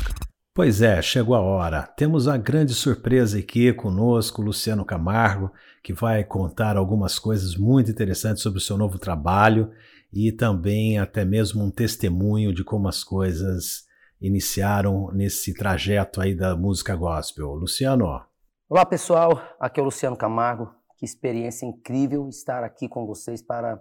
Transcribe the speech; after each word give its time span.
Pois 0.52 0.82
é, 0.82 1.00
chegou 1.00 1.36
a 1.36 1.40
hora. 1.40 1.84
Temos 1.96 2.26
uma 2.26 2.36
grande 2.36 2.74
surpresa 2.74 3.38
aqui 3.38 3.72
conosco, 3.72 4.42
Luciano 4.42 4.84
Camargo, 4.84 5.52
que 5.80 5.92
vai 5.92 6.24
contar 6.24 6.76
algumas 6.76 7.16
coisas 7.16 7.54
muito 7.54 7.88
interessantes 7.88 8.42
sobre 8.42 8.58
o 8.58 8.62
seu 8.62 8.76
novo 8.76 8.98
trabalho 8.98 9.70
e 10.12 10.32
também 10.32 10.98
até 10.98 11.24
mesmo 11.24 11.62
um 11.62 11.70
testemunho 11.70 12.52
de 12.52 12.64
como 12.64 12.88
as 12.88 13.04
coisas 13.04 13.84
iniciaram 14.20 15.12
nesse 15.12 15.54
trajeto 15.54 16.20
aí 16.20 16.34
da 16.34 16.56
música 16.56 16.96
gospel. 16.96 17.54
Luciano. 17.54 18.25
Olá, 18.68 18.84
pessoal. 18.84 19.30
Aqui 19.60 19.78
é 19.78 19.82
o 19.82 19.84
Luciano 19.84 20.16
Camargo. 20.16 20.74
Que 20.96 21.04
experiência 21.04 21.64
incrível 21.64 22.28
estar 22.28 22.64
aqui 22.64 22.88
com 22.88 23.06
vocês 23.06 23.40
para, 23.40 23.80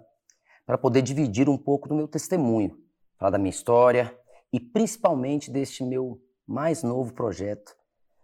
para 0.64 0.78
poder 0.78 1.02
dividir 1.02 1.48
um 1.48 1.58
pouco 1.58 1.88
do 1.88 1.94
meu 1.96 2.06
testemunho, 2.06 2.78
falar 3.18 3.30
da 3.30 3.38
minha 3.38 3.50
história 3.50 4.16
e 4.52 4.60
principalmente 4.60 5.50
deste 5.50 5.82
meu 5.82 6.22
mais 6.46 6.84
novo 6.84 7.12
projeto 7.12 7.76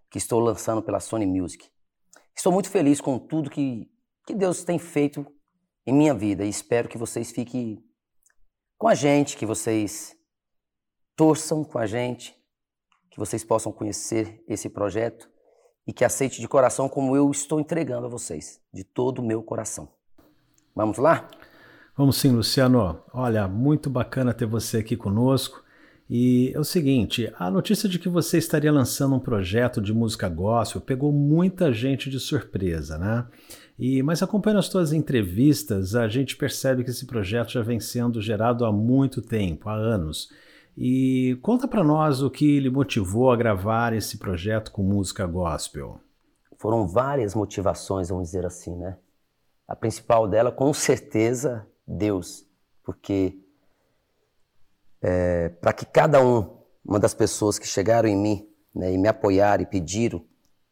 que 0.08 0.18
estou 0.18 0.38
lançando 0.38 0.80
pela 0.80 1.00
Sony 1.00 1.26
Music. 1.26 1.68
Estou 2.32 2.52
muito 2.52 2.70
feliz 2.70 3.00
com 3.00 3.18
tudo 3.18 3.50
que, 3.50 3.90
que 4.24 4.32
Deus 4.32 4.62
tem 4.62 4.78
feito 4.78 5.26
em 5.84 5.92
minha 5.92 6.14
vida 6.14 6.44
e 6.44 6.48
espero 6.48 6.88
que 6.88 6.96
vocês 6.96 7.32
fiquem 7.32 7.84
com 8.78 8.86
a 8.86 8.94
gente, 8.94 9.36
que 9.36 9.44
vocês 9.44 10.14
torçam 11.16 11.64
com 11.64 11.78
a 11.78 11.86
gente, 11.86 12.40
que 13.10 13.18
vocês 13.18 13.42
possam 13.42 13.72
conhecer 13.72 14.44
esse 14.46 14.68
projeto 14.68 15.31
e 15.86 15.92
que 15.92 16.04
aceite 16.04 16.40
de 16.40 16.48
coração 16.48 16.88
como 16.88 17.16
eu 17.16 17.30
estou 17.30 17.58
entregando 17.60 18.06
a 18.06 18.10
vocês, 18.10 18.60
de 18.72 18.84
todo 18.84 19.18
o 19.18 19.24
meu 19.24 19.42
coração. 19.42 19.88
Vamos 20.74 20.98
lá? 20.98 21.28
Vamos 21.96 22.16
sim, 22.16 22.30
Luciano. 22.30 23.02
Olha, 23.12 23.46
muito 23.46 23.90
bacana 23.90 24.32
ter 24.32 24.46
você 24.46 24.78
aqui 24.78 24.96
conosco. 24.96 25.62
E 26.08 26.52
é 26.54 26.58
o 26.58 26.64
seguinte, 26.64 27.32
a 27.38 27.50
notícia 27.50 27.88
de 27.88 27.98
que 27.98 28.08
você 28.08 28.38
estaria 28.38 28.72
lançando 28.72 29.14
um 29.14 29.20
projeto 29.20 29.80
de 29.80 29.94
música 29.94 30.28
gospel 30.28 30.80
pegou 30.80 31.12
muita 31.12 31.72
gente 31.72 32.10
de 32.10 32.20
surpresa, 32.20 32.98
né? 32.98 33.26
E, 33.78 34.02
mas 34.02 34.22
acompanhando 34.22 34.58
as 34.58 34.66
suas 34.66 34.92
entrevistas, 34.92 35.94
a 35.94 36.08
gente 36.08 36.36
percebe 36.36 36.84
que 36.84 36.90
esse 36.90 37.06
projeto 37.06 37.52
já 37.52 37.62
vem 37.62 37.80
sendo 37.80 38.20
gerado 38.20 38.64
há 38.64 38.72
muito 38.72 39.22
tempo, 39.22 39.68
há 39.68 39.74
anos. 39.74 40.28
E 40.76 41.38
conta 41.42 41.68
para 41.68 41.84
nós 41.84 42.22
o 42.22 42.30
que 42.30 42.58
lhe 42.58 42.70
motivou 42.70 43.30
a 43.30 43.36
gravar 43.36 43.92
esse 43.92 44.18
projeto 44.18 44.72
com 44.72 44.82
música 44.82 45.26
gospel. 45.26 46.00
Foram 46.58 46.86
várias 46.86 47.34
motivações, 47.34 48.08
vamos 48.08 48.28
dizer 48.28 48.46
assim, 48.46 48.74
né? 48.76 48.96
A 49.68 49.76
principal 49.76 50.26
dela, 50.28 50.50
com 50.50 50.72
certeza, 50.72 51.66
Deus, 51.86 52.46
porque 52.82 53.38
é, 55.00 55.48
para 55.48 55.72
que 55.72 55.84
cada 55.84 56.24
um, 56.24 56.58
uma 56.84 56.98
das 56.98 57.12
pessoas 57.12 57.58
que 57.58 57.66
chegaram 57.66 58.08
em 58.08 58.16
mim 58.16 58.48
né, 58.74 58.92
e 58.92 58.98
me 58.98 59.08
apoiaram 59.08 59.62
e 59.62 59.66
pediram 59.66 60.24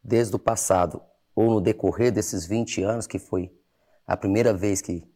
desde 0.03 0.35
o 0.35 0.39
passado 0.39 1.03
ou 1.35 1.51
no 1.51 1.61
decorrer 1.61 2.13
desses 2.13 2.47
20 2.47 2.83
anos, 2.83 3.07
que 3.07 3.19
foi 3.19 3.53
a 4.07 4.17
primeira 4.17 4.55
vez 4.55 4.81
que, 4.81 5.07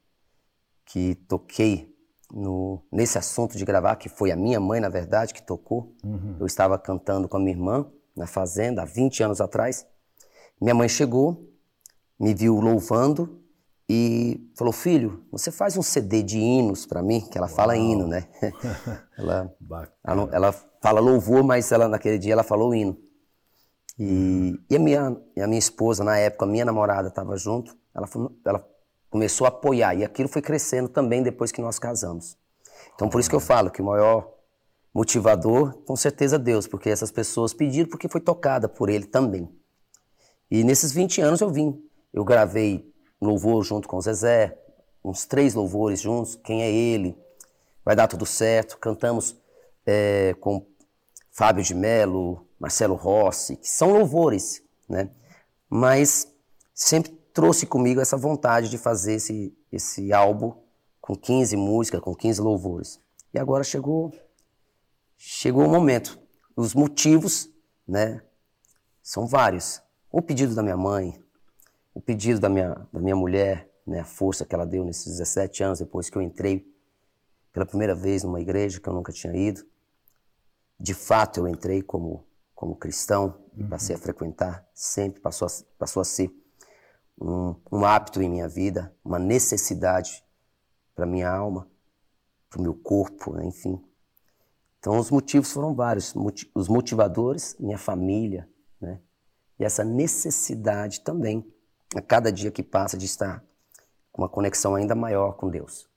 que 0.85 1.15
toquei 1.15 1.94
no, 2.33 2.83
nesse 2.91 3.19
assunto 3.19 3.57
de 3.57 3.65
gravar, 3.65 3.97
que 3.97 4.09
foi 4.09 4.31
a 4.31 4.37
minha 4.37 4.61
mãe, 4.61 4.81
na 4.81 4.89
verdade, 4.89 5.35
que 5.35 5.43
tocou. 5.43 5.95
Uhum. 6.05 6.37
Eu 6.41 6.47
estava 6.47 6.79
cantando 6.79 7.29
com 7.29 7.37
a 7.37 7.41
minha 7.41 7.53
irmã 7.53 7.87
na 8.17 8.27
fazenda 8.27 8.83
há 8.83 8.85
20 8.85 9.23
anos 9.23 9.41
atrás. 9.41 9.87
Minha 10.61 10.75
mãe 10.75 10.89
chegou, 10.89 11.49
me 12.19 12.35
viu 12.35 12.61
louvando 12.61 13.41
e 13.89 14.51
falou: 14.57 14.73
Filho, 14.73 15.25
você 15.31 15.51
faz 15.51 15.77
um 15.77 15.83
CD 15.83 16.23
de 16.23 16.39
hinos 16.39 16.87
para 16.87 17.03
mim? 17.03 17.21
Que 17.21 17.37
ela 17.37 17.47
Uau. 17.47 17.57
fala 17.57 17.77
hino, 17.77 18.07
né? 18.07 18.29
ela, 19.19 19.55
ela, 20.05 20.29
ela, 20.33 20.53
fala 20.81 21.01
louvor, 21.01 21.43
mas 21.43 21.71
ela, 21.73 21.89
naquele 21.89 22.19
dia 22.19 22.33
ela 22.33 22.43
falou 22.43 22.75
hino. 22.75 22.97
E, 23.99 24.59
e, 24.69 24.77
a, 24.77 24.79
minha, 24.79 25.17
a 25.39 25.47
minha 25.47 25.59
esposa, 25.59 26.03
na 26.03 26.17
época, 26.19 26.45
a 26.45 26.49
minha 26.49 26.65
namorada 26.65 27.09
estava 27.09 27.37
junto, 27.37 27.77
ela, 27.95 28.09
ela 28.45 28.69
começou 29.15 29.45
a 29.45 29.49
apoiar. 29.49 29.95
E 29.95 30.03
aquilo 30.03 30.29
foi 30.29 30.43
crescendo 30.43 30.89
também 30.89 31.23
depois 31.23 31.53
que 31.53 31.63
nós 31.63 31.79
casamos. 31.79 32.37
Então, 32.97 33.09
por 33.09 33.21
isso 33.21 33.31
que 33.31 33.37
eu 33.37 33.41
falo 33.41 33.71
que 33.71 33.81
o 33.81 33.85
maior 33.85 34.29
motivador, 34.93 35.73
com 35.87 35.95
certeza, 35.95 36.37
Deus, 36.37 36.67
porque 36.67 36.91
essas 36.91 37.13
pessoas 37.13 37.55
pediram 37.55 37.89
porque 37.89 38.09
foi 38.09 38.21
tocada 38.21 38.69
por 38.69 38.89
Ele 38.89 39.07
também. 39.07 39.49
E 40.51 40.65
nesses 40.65 40.91
20 40.91 41.21
anos 41.21 41.41
eu 41.41 41.49
vim. 41.49 41.81
Eu 42.13 42.25
gravei 42.25 42.93
louvor 43.21 43.63
junto 43.63 43.87
com 43.87 43.99
o 43.99 44.01
Zezé, 44.01 44.59
uns 45.05 45.25
três 45.25 45.55
louvores 45.55 46.01
juntos, 46.01 46.35
quem 46.35 46.65
é 46.65 46.73
ele, 46.73 47.17
vai 47.85 47.95
dar 47.95 48.09
tudo 48.09 48.27
certo. 48.27 48.79
Cantamos 48.79 49.37
é, 49.87 50.35
com 50.41 50.67
Fábio 51.31 51.63
de 51.63 51.73
Mello, 51.73 52.45
Marcelo 52.59 52.97
Rossi, 52.97 53.55
que 53.55 53.71
são 53.71 53.93
louvores, 53.93 54.61
né? 54.89 55.09
Mas 55.71 56.27
sempre 56.75 57.17
trouxe 57.35 57.67
comigo 57.67 58.01
essa 58.01 58.17
vontade 58.17 58.71
de 58.71 58.79
fazer 58.79 59.15
esse, 59.15 59.53
esse 59.71 60.13
álbum 60.13 60.55
com 61.01 61.15
15 61.15 61.57
músicas, 61.57 62.01
com 62.01 62.15
15 62.15 62.41
louvores. 62.41 63.01
E 63.35 63.39
agora 63.39 63.65
chegou 63.65 64.15
chegou 65.19 65.67
o 65.67 65.69
momento. 65.69 66.19
Os 66.57 66.75
motivos, 66.75 67.51
né, 67.87 68.23
são 69.03 69.27
vários. 69.27 69.83
O 70.11 70.23
pedido 70.23 70.55
da 70.55 70.63
minha 70.63 70.77
mãe, 70.77 71.21
o 71.93 72.01
pedido 72.01 72.39
da 72.39 72.49
minha, 72.49 72.87
da 72.93 73.01
minha 73.01 73.17
mulher, 73.17 73.69
né, 73.85 74.01
a 74.01 74.05
força 74.05 74.45
que 74.45 74.55
ela 74.55 74.65
deu 74.65 74.85
nesses 74.85 75.07
17 75.19 75.65
anos 75.65 75.79
depois 75.81 76.09
que 76.09 76.17
eu 76.17 76.23
entrei 76.23 76.73
pela 77.53 77.67
primeira 77.67 77.95
vez 77.95 78.23
numa 78.23 78.41
igreja 78.41 78.81
que 78.81 78.89
eu 78.89 78.93
nunca 78.93 79.13
tinha 79.13 79.35
ido. 79.35 79.65
De 80.79 80.95
fato, 80.95 81.41
eu 81.41 81.49
entrei 81.49 81.83
como, 81.83 82.25
como 82.55 82.77
cristão 82.77 83.35
e 83.57 83.65
passei 83.65 83.97
a 83.97 83.99
frequentar 83.99 84.67
sempre, 84.73 85.21
passou 85.21 85.49
a, 85.49 85.51
passou 85.79 86.01
a 86.01 86.05
ser 86.05 86.31
um, 87.21 87.55
um 87.71 87.85
hábito 87.85 88.23
em 88.23 88.29
minha 88.29 88.49
vida, 88.49 88.95
uma 89.05 89.19
necessidade 89.19 90.25
para 90.95 91.07
minha 91.07 91.31
alma, 91.31 91.69
para 92.49 92.61
o 92.61 92.63
meu 92.63 92.75
corpo, 92.75 93.33
né, 93.33 93.45
enfim. 93.47 93.81
Então, 94.79 94.99
os 94.99 95.11
motivos 95.11 95.51
foram 95.51 95.75
vários. 95.75 96.15
Os 96.55 96.69
motivadores, 96.69 97.57
minha 97.59 97.79
família, 97.79 98.47
né? 98.79 99.01
E 99.59 99.65
essa 99.65 99.83
necessidade 99.83 101.01
também 101.01 101.43
a 101.97 102.03
cada 102.03 102.31
dia 102.31 102.51
que 102.51 102.63
passa 102.63 102.99
de 102.99 103.07
estar 103.07 103.43
com 104.13 104.21
uma 104.21 104.29
conexão 104.29 104.75
ainda 104.75 104.95
maior 104.95 105.33
com 105.37 105.49
Deus. 105.49 105.89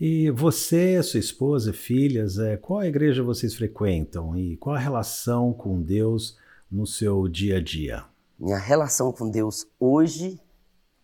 E 0.00 0.30
você, 0.30 1.00
sua 1.02 1.20
esposa, 1.20 1.72
filhas, 1.72 2.38
é, 2.38 2.56
qual 2.56 2.84
igreja 2.84 3.22
vocês 3.22 3.54
frequentam 3.54 4.36
e 4.36 4.56
qual 4.56 4.74
a 4.74 4.80
relação 4.80 5.52
com 5.52 5.80
Deus 5.80 6.36
no 6.70 6.86
seu 6.86 7.28
dia 7.28 7.58
a 7.58 7.62
dia? 7.62 8.04
Minha 8.38 8.58
relação 8.58 9.12
com 9.12 9.28
Deus 9.28 9.66
hoje, 9.80 10.40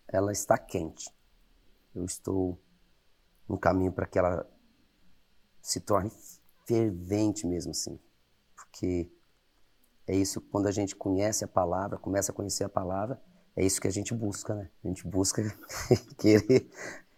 ela 0.07 0.31
está 0.31 0.57
quente. 0.57 1.13
Eu 1.93 2.05
estou 2.05 2.57
no 3.47 3.57
caminho 3.57 3.91
para 3.91 4.05
que 4.05 4.17
ela 4.17 4.49
se 5.61 5.81
torne 5.81 6.11
fervente 6.65 7.45
mesmo 7.45 7.71
assim. 7.71 7.99
Porque 8.55 9.11
é 10.07 10.15
isso 10.15 10.39
quando 10.39 10.67
a 10.67 10.71
gente 10.71 10.95
conhece 10.95 11.43
a 11.43 11.47
palavra, 11.47 11.97
começa 11.97 12.31
a 12.31 12.35
conhecer 12.35 12.63
a 12.63 12.69
palavra, 12.69 13.21
é 13.55 13.65
isso 13.65 13.81
que 13.81 13.87
a 13.87 13.91
gente 13.91 14.13
busca, 14.13 14.55
né? 14.55 14.69
A 14.83 14.87
gente 14.87 15.05
busca 15.05 15.41
querer 16.17 16.69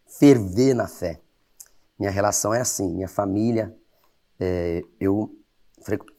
ferver 0.07 0.73
na 0.73 0.88
fé. 0.88 1.22
Minha 1.99 2.11
relação 2.11 2.53
é 2.53 2.61
assim, 2.61 2.94
minha 2.94 3.07
família, 3.07 3.75
é, 4.39 4.81
eu 4.99 5.35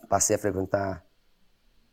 passei 0.09 0.36
a 0.36 0.38
frequentar 0.38 1.04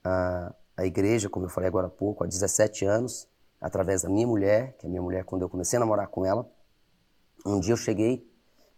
a, 0.04 0.54
a 0.78 0.86
igreja, 0.86 1.30
como 1.30 1.46
eu 1.46 1.50
falei 1.50 1.68
agora 1.68 1.88
há 1.88 1.90
pouco, 1.90 2.24
há 2.24 2.28
17 2.28 2.86
anos, 2.86 3.28
através 3.60 4.02
da 4.02 4.10
minha 4.10 4.28
mulher, 4.28 4.76
que 4.78 4.86
é 4.86 4.90
minha 4.90 5.02
mulher 5.02 5.24
quando 5.24 5.44
eu 5.44 5.50
comecei 5.50 5.78
a 5.78 5.80
namorar 5.80 6.08
com 6.08 6.26
ela. 6.26 6.50
Um 7.46 7.60
dia 7.60 7.74
eu 7.74 7.78
cheguei, 7.78 8.28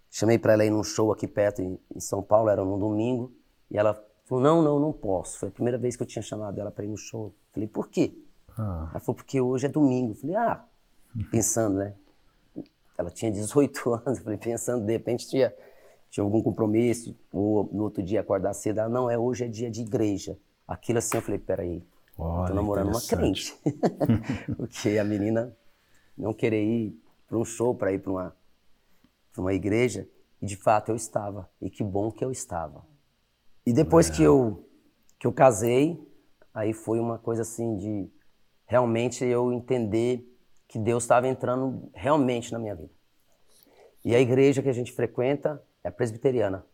chamei 0.09 0.37
para 0.37 0.53
ela 0.53 0.65
ir 0.65 0.69
num 0.69 0.83
show 0.83 1.11
aqui 1.11 1.27
perto 1.27 1.61
em, 1.61 1.79
em 1.95 1.99
São 1.99 2.21
Paulo, 2.21 2.49
era 2.49 2.63
num 2.63 2.77
domingo, 2.77 3.33
e 3.71 3.77
ela 3.77 3.93
falou: 4.25 4.43
Não, 4.43 4.61
não, 4.61 4.79
não 4.79 4.93
posso. 4.93 5.39
Foi 5.39 5.49
a 5.49 5.51
primeira 5.51 5.77
vez 5.77 5.95
que 5.95 6.03
eu 6.03 6.07
tinha 6.07 6.21
chamado 6.21 6.59
ela 6.59 6.71
para 6.71 6.85
ir 6.85 6.89
no 6.89 6.97
show. 6.97 7.33
Falei: 7.51 7.67
Por 7.67 7.89
quê? 7.89 8.13
Ah. 8.57 8.89
Ela 8.91 8.99
falou, 8.99 9.15
porque 9.15 9.39
hoje 9.39 9.67
é 9.67 9.69
domingo. 9.69 10.11
Eu 10.11 10.15
falei, 10.15 10.35
ah, 10.35 10.65
pensando, 11.29 11.77
né? 11.77 11.93
Ela 12.97 13.11
tinha 13.11 13.31
18 13.31 13.93
anos, 13.93 14.17
eu 14.17 14.23
falei, 14.23 14.39
pensando, 14.39 14.85
de 14.85 14.91
repente 14.91 15.27
tinha, 15.27 15.53
tinha 16.09 16.23
algum 16.23 16.41
compromisso, 16.41 17.15
ou 17.31 17.69
no 17.71 17.83
outro 17.83 18.01
dia 18.01 18.21
acordar 18.21 18.53
cedo. 18.53 18.79
Ela, 18.79 18.89
não, 18.89 19.09
é 19.09 19.17
hoje 19.17 19.45
é 19.45 19.47
dia 19.47 19.69
de 19.69 19.81
igreja. 19.81 20.37
Aquilo 20.67 20.99
assim, 20.99 21.17
eu 21.17 21.21
falei, 21.21 21.39
peraí, 21.39 21.83
Olha, 22.17 22.47
tô 22.47 22.53
namorando 22.53 22.89
uma 22.89 23.01
crente. 23.01 23.57
porque 24.57 24.97
a 24.97 25.03
menina 25.03 25.55
não 26.17 26.33
querer 26.33 26.63
ir 26.63 26.99
para 27.27 27.37
um 27.37 27.45
show, 27.45 27.75
para 27.75 27.91
ir 27.91 27.99
para 27.99 28.11
uma, 28.11 28.35
uma 29.37 29.53
igreja. 29.53 30.07
E 30.41 30.45
de 30.45 30.55
fato 30.55 30.89
eu 30.89 30.95
estava. 30.95 31.49
E 31.61 31.69
que 31.69 31.83
bom 31.83 32.11
que 32.11 32.25
eu 32.25 32.31
estava. 32.31 32.85
E 33.65 33.71
depois 33.71 34.09
é. 34.09 34.13
que, 34.13 34.23
eu, 34.23 34.67
que 35.19 35.27
eu 35.27 35.33
casei, 35.33 35.99
aí 36.53 36.73
foi 36.73 36.99
uma 36.99 37.17
coisa 37.17 37.43
assim 37.43 37.77
de 37.77 38.09
realmente 38.65 39.23
eu 39.23 39.51
entender 39.53 40.25
que 40.67 40.77
Deus 40.77 41.03
estava 41.03 41.27
entrando 41.27 41.89
realmente 41.93 42.51
na 42.51 42.59
minha 42.59 42.75
vida. 42.75 42.91
E 44.03 44.15
a 44.15 44.19
igreja 44.19 44.61
que 44.61 44.69
a 44.69 44.73
gente 44.73 44.91
frequenta 44.91 45.61
é 45.83 45.89
a 45.89 45.91
presbiteriana. 45.91 46.65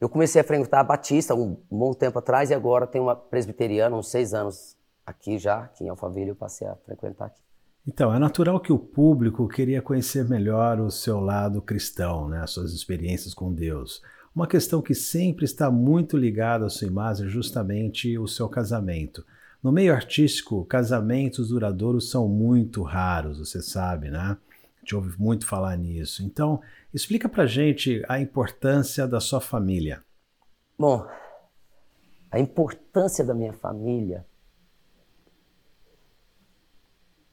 Eu 0.00 0.08
comecei 0.08 0.40
a 0.40 0.44
frequentar 0.44 0.80
a 0.80 0.84
Batista 0.84 1.34
um 1.34 1.56
bom 1.70 1.94
tempo 1.94 2.18
atrás 2.18 2.50
e 2.50 2.54
agora 2.54 2.86
tem 2.86 3.00
uma 3.00 3.16
presbiteriana, 3.16 3.96
uns 3.96 4.10
seis 4.10 4.34
anos 4.34 4.76
aqui 5.06 5.38
já, 5.38 5.60
aqui 5.60 5.84
em 5.84 5.88
Alphaville, 5.88 6.30
eu 6.30 6.36
passei 6.36 6.66
a 6.66 6.74
frequentar 6.84 7.26
aqui. 7.26 7.40
Então, 7.88 8.12
é 8.12 8.18
natural 8.18 8.58
que 8.58 8.72
o 8.72 8.78
público 8.78 9.46
queria 9.48 9.80
conhecer 9.80 10.28
melhor 10.28 10.80
o 10.80 10.90
seu 10.90 11.20
lado 11.20 11.62
cristão, 11.62 12.28
né, 12.28 12.40
as 12.42 12.50
suas 12.50 12.72
experiências 12.72 13.32
com 13.32 13.52
Deus. 13.52 14.02
Uma 14.34 14.46
questão 14.46 14.82
que 14.82 14.94
sempre 14.94 15.44
está 15.44 15.70
muito 15.70 16.16
ligada 16.16 16.66
à 16.66 16.68
sua 16.68 16.88
imagem 16.88 17.26
é 17.26 17.30
justamente 17.30 18.18
o 18.18 18.26
seu 18.26 18.48
casamento. 18.48 19.24
No 19.62 19.72
meio 19.72 19.94
artístico, 19.94 20.64
casamentos 20.66 21.48
duradouros 21.48 22.10
são 22.10 22.28
muito 22.28 22.82
raros, 22.82 23.38
você 23.38 23.62
sabe, 23.62 24.10
né? 24.10 24.36
Gente 24.86 24.94
ouve 24.94 25.20
muito 25.20 25.44
falar 25.48 25.76
nisso. 25.76 26.22
Então, 26.22 26.62
explica 26.94 27.28
pra 27.28 27.44
gente 27.44 28.04
a 28.08 28.20
importância 28.20 29.04
da 29.04 29.18
sua 29.18 29.40
família. 29.40 30.00
Bom, 30.78 31.04
a 32.30 32.38
importância 32.38 33.24
da 33.24 33.34
minha 33.34 33.52
família 33.52 34.24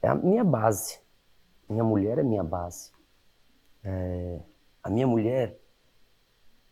é 0.01 0.07
a 0.07 0.15
minha 0.15 0.43
base. 0.43 0.97
Minha 1.69 1.83
mulher 1.83 2.17
é 2.17 2.23
minha 2.23 2.43
base. 2.43 2.91
É, 3.83 4.39
a 4.81 4.89
minha 4.89 5.05
mulher, 5.05 5.55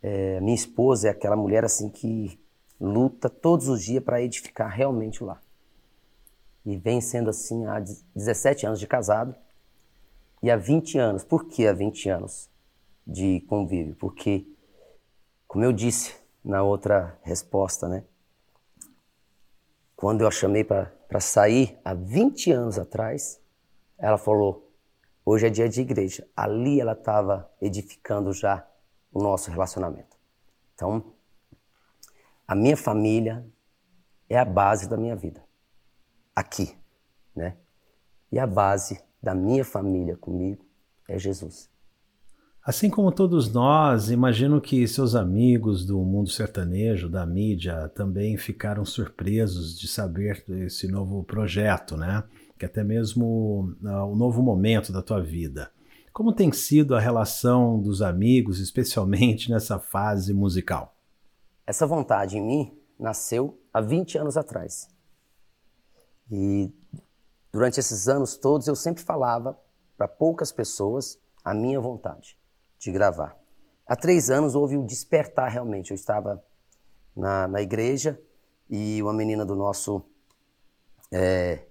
é, 0.02 0.40
minha 0.40 0.56
esposa 0.56 1.10
é 1.10 1.12
aquela 1.12 1.36
mulher 1.36 1.64
assim 1.64 1.92
que 1.92 2.44
luta 2.80 3.30
todos 3.30 3.68
os 3.68 3.84
dias 3.84 4.04
para 4.04 4.20
edificar 4.20 4.72
realmente 4.72 5.24
o 5.24 5.28
lar. 5.28 5.44
E 6.66 6.76
vem 6.76 7.00
sendo 7.00 7.30
assim 7.30 7.68
há 7.68 7.80
17 8.16 8.66
anos 8.66 8.80
de 8.80 8.88
casado 8.88 9.36
e 10.42 10.50
há 10.50 10.56
20 10.56 10.98
anos. 10.98 11.24
Por 11.24 11.46
que 11.46 11.68
há 11.68 11.74
20 11.74 12.10
anos 12.10 12.50
de 13.06 13.42
convívio? 13.42 13.96
Porque, 13.96 14.46
como 15.48 15.64
eu 15.64 15.72
disse 15.72 16.16
na 16.44 16.64
outra 16.64 17.20
resposta, 17.24 17.88
né? 17.88 18.04
Quando 19.96 20.22
eu 20.22 20.28
a 20.28 20.32
chamei 20.32 20.64
para 20.64 21.20
sair, 21.20 21.78
há 21.86 21.94
20 21.94 22.52
anos 22.52 22.80
atrás, 22.80 23.40
ela 23.98 24.18
falou: 24.18 24.72
hoje 25.24 25.46
é 25.46 25.50
dia 25.50 25.70
de 25.70 25.82
igreja. 25.82 26.28
Ali 26.36 26.82
ela 26.82 26.94
estava 26.94 27.52
edificando 27.62 28.34
já 28.34 28.68
o 29.14 29.22
nosso 29.22 29.52
relacionamento. 29.52 30.18
Então, 30.74 31.14
a 32.48 32.56
minha 32.56 32.76
família 32.76 33.46
é 34.28 34.40
a 34.40 34.46
base 34.46 34.90
da 34.90 34.98
minha 34.98 35.16
vida. 35.16 35.44
Aqui, 36.36 36.76
né? 37.36 37.58
E 38.32 38.40
a 38.40 38.48
base 38.48 39.00
da 39.22 39.36
minha 39.36 39.64
família 39.64 40.18
comigo 40.18 40.66
é 41.08 41.20
Jesus. 41.20 41.70
Assim 42.64 42.92
como 42.92 43.12
todos 43.12 43.52
nós, 43.52 44.12
imagino 44.12 44.62
que 44.62 44.88
seus 44.88 45.16
amigos 45.16 45.84
do 45.84 45.98
mundo 46.04 46.30
sertanejo, 46.30 47.10
da 47.10 47.26
mídia, 47.26 47.90
também 47.90 48.38
ficaram 48.38 48.86
surpresos 48.86 49.80
de 49.80 49.88
saber 49.88 50.44
desse 50.48 50.88
novo 50.88 51.24
projeto, 51.24 51.98
né? 51.98 52.24
Que 52.60 52.66
até 52.66 52.84
mesmo 52.84 53.76
uh, 53.82 54.06
o 54.06 54.16
novo 54.16 54.44
momento 54.44 54.94
da 54.94 55.02
tua 55.02 55.20
vida. 55.20 55.72
Como 56.14 56.34
tem 56.34 56.52
sido 56.52 56.96
a 56.96 57.00
relação 57.00 57.82
dos 57.82 58.04
amigos, 58.04 58.60
especialmente 58.60 59.50
nessa 59.50 59.80
fase 59.80 60.32
musical? 60.32 60.96
Essa 61.66 61.88
vontade 61.88 62.38
em 62.38 62.46
mim 62.46 62.78
nasceu 63.00 63.60
há 63.74 63.82
20 63.82 64.20
anos 64.20 64.38
atrás. 64.38 64.88
E 66.30 66.72
durante 67.52 67.80
esses 67.80 68.08
anos 68.08 68.38
todos 68.38 68.68
eu 68.68 68.76
sempre 68.76 69.04
falava 69.04 69.58
para 69.98 70.08
poucas 70.08 70.52
pessoas 70.52 71.20
a 71.44 71.54
minha 71.54 71.80
vontade 71.80 72.38
de 72.80 72.92
gravar. 72.92 73.38
Há 73.86 73.96
três 73.96 74.30
anos 74.30 74.56
houve 74.56 74.78
o 74.78 74.86
despertar 74.86 75.50
realmente. 75.50 75.92
Eu 75.92 75.96
estava 75.96 76.44
na, 77.16 77.48
na 77.48 77.62
igreja 77.62 78.20
e 78.70 79.02
uma 79.02 79.14
menina 79.14 79.46
do 79.46 79.56
nosso 79.56 80.04
é, 81.12 81.66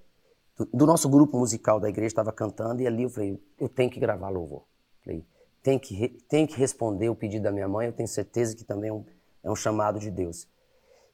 do, 0.57 0.67
do, 0.67 0.87
nosso 0.87 1.09
grupo 1.09 1.39
musical 1.39 1.81
da 1.81 1.89
igreja 1.89 2.09
estava 2.09 2.31
cantando 2.31 2.83
e 2.83 2.87
ali 2.87 3.05
eu 3.05 3.11
falei, 3.11 3.43
eu 3.59 3.69
tenho 3.69 3.91
que 3.91 3.99
gravar 3.99 4.29
louvor. 4.29 4.65
Falei, 5.03 5.25
tem 5.63 5.79
que, 5.79 6.09
tem 6.29 6.47
que 6.47 6.57
responder 6.57 7.09
o 7.09 7.15
pedido 7.15 7.45
da 7.45 7.53
minha 7.53 7.67
mãe, 7.69 7.87
eu 7.87 7.93
tenho 7.93 8.09
certeza 8.09 8.55
que 8.55 8.65
também 8.65 8.91
é 8.91 8.93
um, 8.93 9.05
é 9.43 9.51
um 9.51 9.57
chamado 9.57 9.99
de 9.99 10.11
Deus. 10.11 10.47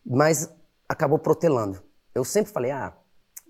Mas 0.04 0.52
acabou 0.88 1.19
protelando. 1.19 1.82
Eu 2.14 2.24
sempre 2.24 2.52
falei, 2.52 2.72
ah, 2.72 2.96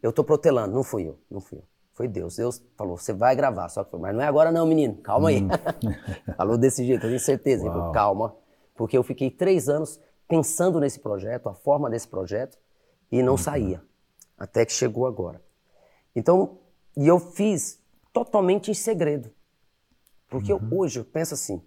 eu 0.07 0.11
estou 0.11 0.25
protelando. 0.25 0.73
Não 0.73 0.85
fui 0.85 1.09
eu, 1.09 1.19
não 1.29 1.41
fui 1.41 1.59
eu. 1.59 1.65
Foi 1.93 2.07
Deus. 2.07 2.37
Deus 2.37 2.63
falou, 2.77 2.97
você 2.97 3.13
vai 3.13 3.35
gravar. 3.35 3.69
Só 3.69 3.83
que 3.83 3.97
mas 3.97 4.15
não 4.15 4.23
é 4.23 4.27
agora 4.27 4.53
não, 4.53 4.65
menino. 4.65 4.97
Calma 4.99 5.31
aí. 5.31 5.43
Hum. 5.43 5.49
falou 6.37 6.57
desse 6.57 6.85
jeito, 6.85 7.05
eu 7.05 7.09
tenho 7.09 7.21
certeza. 7.21 7.67
Falei, 7.67 7.93
Calma. 7.93 8.37
Porque 8.77 8.97
eu 8.97 9.03
fiquei 9.03 9.31
três 9.31 9.69
anos 9.69 9.99
pensando 10.29 10.79
nesse 10.79 11.01
projeto, 11.01 11.49
a 11.49 11.55
forma 11.55 11.91
desse 11.91 12.07
projeto, 12.07 12.57
e 13.11 13.23
não 13.23 13.33
uhum. 13.33 13.39
saía. 13.39 13.83
Até 14.39 14.65
que 14.65 14.73
chegou 14.73 15.07
agora. 15.07 15.43
Então, 16.15 16.59
e 16.97 17.09
eu 17.09 17.19
fiz 17.19 17.83
totalmente 18.13 18.71
em 18.71 18.75
segredo. 18.75 19.31
Porque 20.29 20.53
uhum. 20.53 20.69
eu, 20.71 20.79
hoje 20.79 21.01
eu 21.01 21.05
penso 21.05 21.35
assim, 21.35 21.63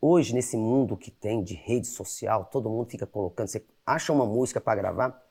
hoje 0.00 0.34
nesse 0.34 0.56
mundo 0.56 0.96
que 0.96 1.10
tem 1.10 1.42
de 1.42 1.54
rede 1.54 1.86
social, 1.86 2.44
todo 2.46 2.68
mundo 2.68 2.90
fica 2.90 3.06
colocando, 3.06 3.48
você 3.48 3.64
acha 3.86 4.12
uma 4.12 4.26
música 4.26 4.60
para 4.60 4.80
gravar, 4.80 5.22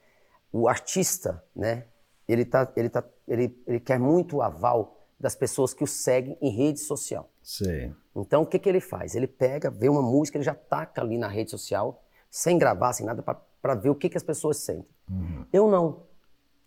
o 0.51 0.67
artista, 0.67 1.43
né, 1.55 1.85
ele, 2.27 2.45
tá, 2.45 2.71
ele, 2.75 2.89
tá, 2.89 3.03
ele, 3.27 3.61
ele 3.65 3.79
quer 3.79 3.99
muito 3.99 4.37
o 4.37 4.41
aval 4.41 4.97
das 5.19 5.35
pessoas 5.35 5.73
que 5.73 5.83
o 5.83 5.87
seguem 5.87 6.37
em 6.41 6.49
rede 6.49 6.79
social. 6.79 7.29
Sim. 7.41 7.95
Então, 8.15 8.43
o 8.43 8.45
que, 8.45 8.59
que 8.59 8.67
ele 8.67 8.81
faz? 8.81 9.15
Ele 9.15 9.27
pega, 9.27 9.69
vê 9.69 9.89
uma 9.89 10.01
música, 10.01 10.37
ele 10.37 10.43
já 10.43 10.53
taca 10.53 11.01
ali 11.01 11.17
na 11.17 11.27
rede 11.27 11.51
social, 11.51 12.03
sem 12.29 12.57
gravar, 12.57 12.93
sem 12.93 13.05
nada, 13.05 13.23
para 13.23 13.75
ver 13.75 13.89
o 13.89 13.95
que, 13.95 14.09
que 14.09 14.17
as 14.17 14.23
pessoas 14.23 14.57
sentem. 14.57 14.89
Uhum. 15.09 15.45
Eu 15.51 15.67
não. 15.69 16.03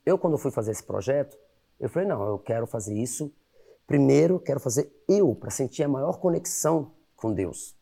Eu, 0.04 0.18
quando 0.18 0.38
fui 0.38 0.50
fazer 0.50 0.72
esse 0.72 0.82
projeto, 0.82 1.36
eu 1.78 1.88
falei, 1.88 2.08
não, 2.08 2.26
eu 2.26 2.38
quero 2.38 2.66
fazer 2.66 2.94
isso. 2.94 3.32
Primeiro, 3.86 4.38
quero 4.38 4.60
fazer 4.60 4.90
eu, 5.08 5.34
para 5.34 5.50
sentir 5.50 5.82
a 5.82 5.88
maior 5.88 6.18
conexão 6.18 6.92
com 7.16 7.32
Deus. 7.32 7.76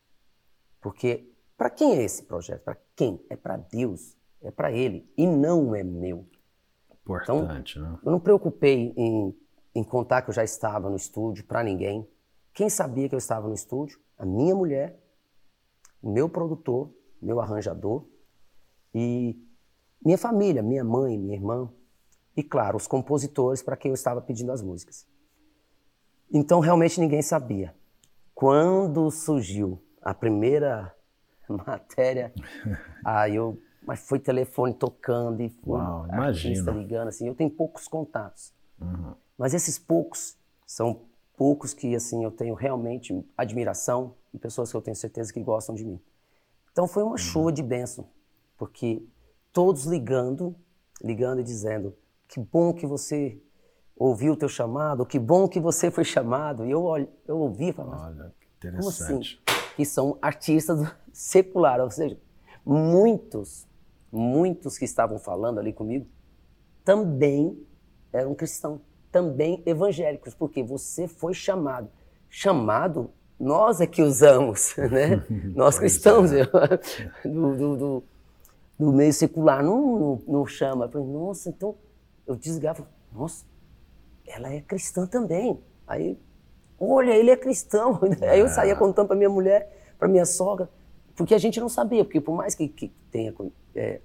Porque, 0.81 1.31
para 1.57 1.71
quem 1.71 1.97
é 1.97 2.03
esse 2.03 2.23
projeto? 2.23 2.63
Para 2.63 2.77
quem? 2.97 3.25
É 3.29 3.37
para 3.37 3.57
Deus. 3.57 4.17
É 4.41 4.51
para 4.51 4.73
Ele. 4.73 5.11
E 5.17 5.27
não 5.27 5.75
é 5.75 5.83
meu. 5.83 6.27
Importante, 7.09 7.79
então, 7.79 7.93
né? 7.93 7.99
Eu 8.05 8.13
não 8.13 8.21
preocupei 8.21 8.93
em, 8.95 9.35
em 9.75 9.83
contar 9.83 10.21
que 10.21 10.29
eu 10.29 10.35
já 10.35 10.45
estava 10.45 10.91
no 10.91 10.97
estúdio 10.97 11.45
para 11.47 11.63
ninguém. 11.63 12.07
Quem 12.53 12.69
sabia 12.69 13.09
que 13.09 13.15
eu 13.15 13.19
estava 13.19 13.49
no 13.49 13.55
estúdio? 13.55 13.99
A 14.19 14.27
minha 14.27 14.55
mulher, 14.55 15.01
o 16.03 16.11
meu 16.11 16.29
produtor, 16.29 16.93
meu 17.21 17.41
arranjador 17.41 18.05
e 18.95 19.43
minha 20.05 20.19
família, 20.19 20.63
minha 20.63 20.85
mãe, 20.85 21.17
minha 21.17 21.35
irmã 21.35 21.73
e, 22.37 22.43
claro, 22.43 22.77
os 22.77 22.87
compositores 22.87 23.63
para 23.63 23.77
quem 23.77 23.91
eu 23.91 23.95
estava 23.95 24.21
pedindo 24.21 24.53
as 24.53 24.63
músicas. 24.63 25.07
Então, 26.31 26.61
realmente 26.61 27.01
ninguém 27.01 27.23
sabia. 27.23 27.75
Quando 28.35 29.11
surgiu 29.11 29.83
a 30.03 30.13
primeira 30.13 30.95
matéria, 31.49 32.33
aí 33.05 33.35
eu 33.35 33.59
mas 33.89 34.01
foi 34.01 34.19
telefone 34.19 34.75
tocando 34.75 35.41
e 35.41 35.49
foi 35.49 35.81
Uau, 35.81 36.07
artista 36.11 36.71
ligando, 36.71 37.09
assim. 37.09 37.27
Eu 37.27 37.35
tenho 37.35 37.49
poucos 37.49 37.89
contatos. 37.89 38.53
Uhum. 38.79 39.15
Mas 39.39 39.55
esses 39.55 39.79
poucos 39.79 40.37
são 40.67 41.07
poucos 41.35 41.73
que, 41.73 41.97
assim, 41.97 42.23
eu 42.23 42.31
tenho 42.31 42.55
realmente 42.55 43.19
admiração 43.35 44.15
e 44.35 44.39
pessoas 44.39 44.71
que 44.71 44.77
eu 44.77 44.83
tenho 44.83 44.95
certeza 44.95 45.33
que 45.33 45.43
gostam 45.43 45.75
de 45.75 45.87
mim. 45.87 45.99
Então 46.71 46.87
foi 46.87 47.03
uma 47.03 47.13
uhum. 47.13 47.17
chuva 47.17 47.51
de 47.51 47.63
bênção, 47.63 48.07
porque 48.59 49.03
todos 49.55 49.87
ligando, 49.87 50.55
ligando 51.03 51.41
e 51.41 51.43
dizendo 51.43 51.97
que 52.29 52.39
bom 52.39 52.75
que 52.75 52.87
você 52.87 53.41
ouviu 53.97 54.35
o 54.35 54.37
teu 54.37 54.51
chamado, 54.51 55.07
que 55.07 55.19
bom 55.19 55.49
que 55.49 55.59
você 55.59 55.91
foi 55.91 56.05
chamado. 56.05 56.67
E 56.67 56.71
eu, 56.71 56.83
olho, 56.83 57.09
eu 57.27 57.39
ouvi 57.39 57.73
falava, 57.73 58.09
Olha, 58.09 58.35
como 58.77 58.91
assim? 58.91 59.21
Que 59.77 59.87
são 59.87 60.19
artistas 60.21 60.79
seculares, 61.11 61.85
ou 61.85 61.91
seja, 61.91 62.21
muitos 62.67 63.67
muitos 64.11 64.79
que 64.79 64.85
estavam 64.85 65.19
falando 65.19 65.59
ali 65.59 65.73
comigo 65.73 66.07
também 66.89 67.55
eram 68.11 68.35
cristãos, 68.35 68.81
também 69.13 69.63
evangélicos, 69.67 70.35
porque 70.35 70.63
você 70.63 71.07
foi 71.07 71.35
chamado. 71.35 71.91
Chamado, 72.31 73.11
nós 73.39 73.81
é 73.81 73.87
que 73.87 74.03
usamos, 74.03 74.75
né? 74.91 75.23
nós 75.55 75.79
cristãos, 75.79 76.33
é. 76.33 76.45
do, 77.25 77.57
do, 77.57 77.77
do, 77.77 78.05
do, 78.79 78.93
meio 78.93 79.13
secular, 79.13 79.63
não, 79.63 79.99
não, 79.99 80.23
não 80.27 80.47
chama. 80.47 80.87
Eu 80.87 80.89
falei, 80.89 81.07
nossa, 81.07 81.51
então 81.51 81.75
eu 82.27 82.35
desligava, 82.35 82.89
nossa, 83.13 83.45
ela 84.27 84.51
é 84.51 84.63
cristã 84.63 85.07
também. 85.07 85.61
Aí, 85.87 86.19
olha, 86.81 87.15
ele 87.15 87.31
é 87.31 87.37
cristão. 87.37 88.01
Aí 88.23 88.41
eu 88.41 88.49
saía 88.49 88.75
contando 88.75 89.09
para 89.09 89.17
minha 89.17 89.31
mulher, 89.31 89.93
para 89.99 90.09
minha 90.09 90.25
sogra, 90.25 90.71
porque 91.15 91.35
a 91.35 91.39
gente 91.39 91.61
não 91.61 91.69
sabia, 91.69 92.05
porque 92.05 92.21
por 92.21 92.35
mais 92.35 92.55
que, 92.55 92.67
que 92.67 92.89
tenha 93.11 93.33
é, 93.75 94.01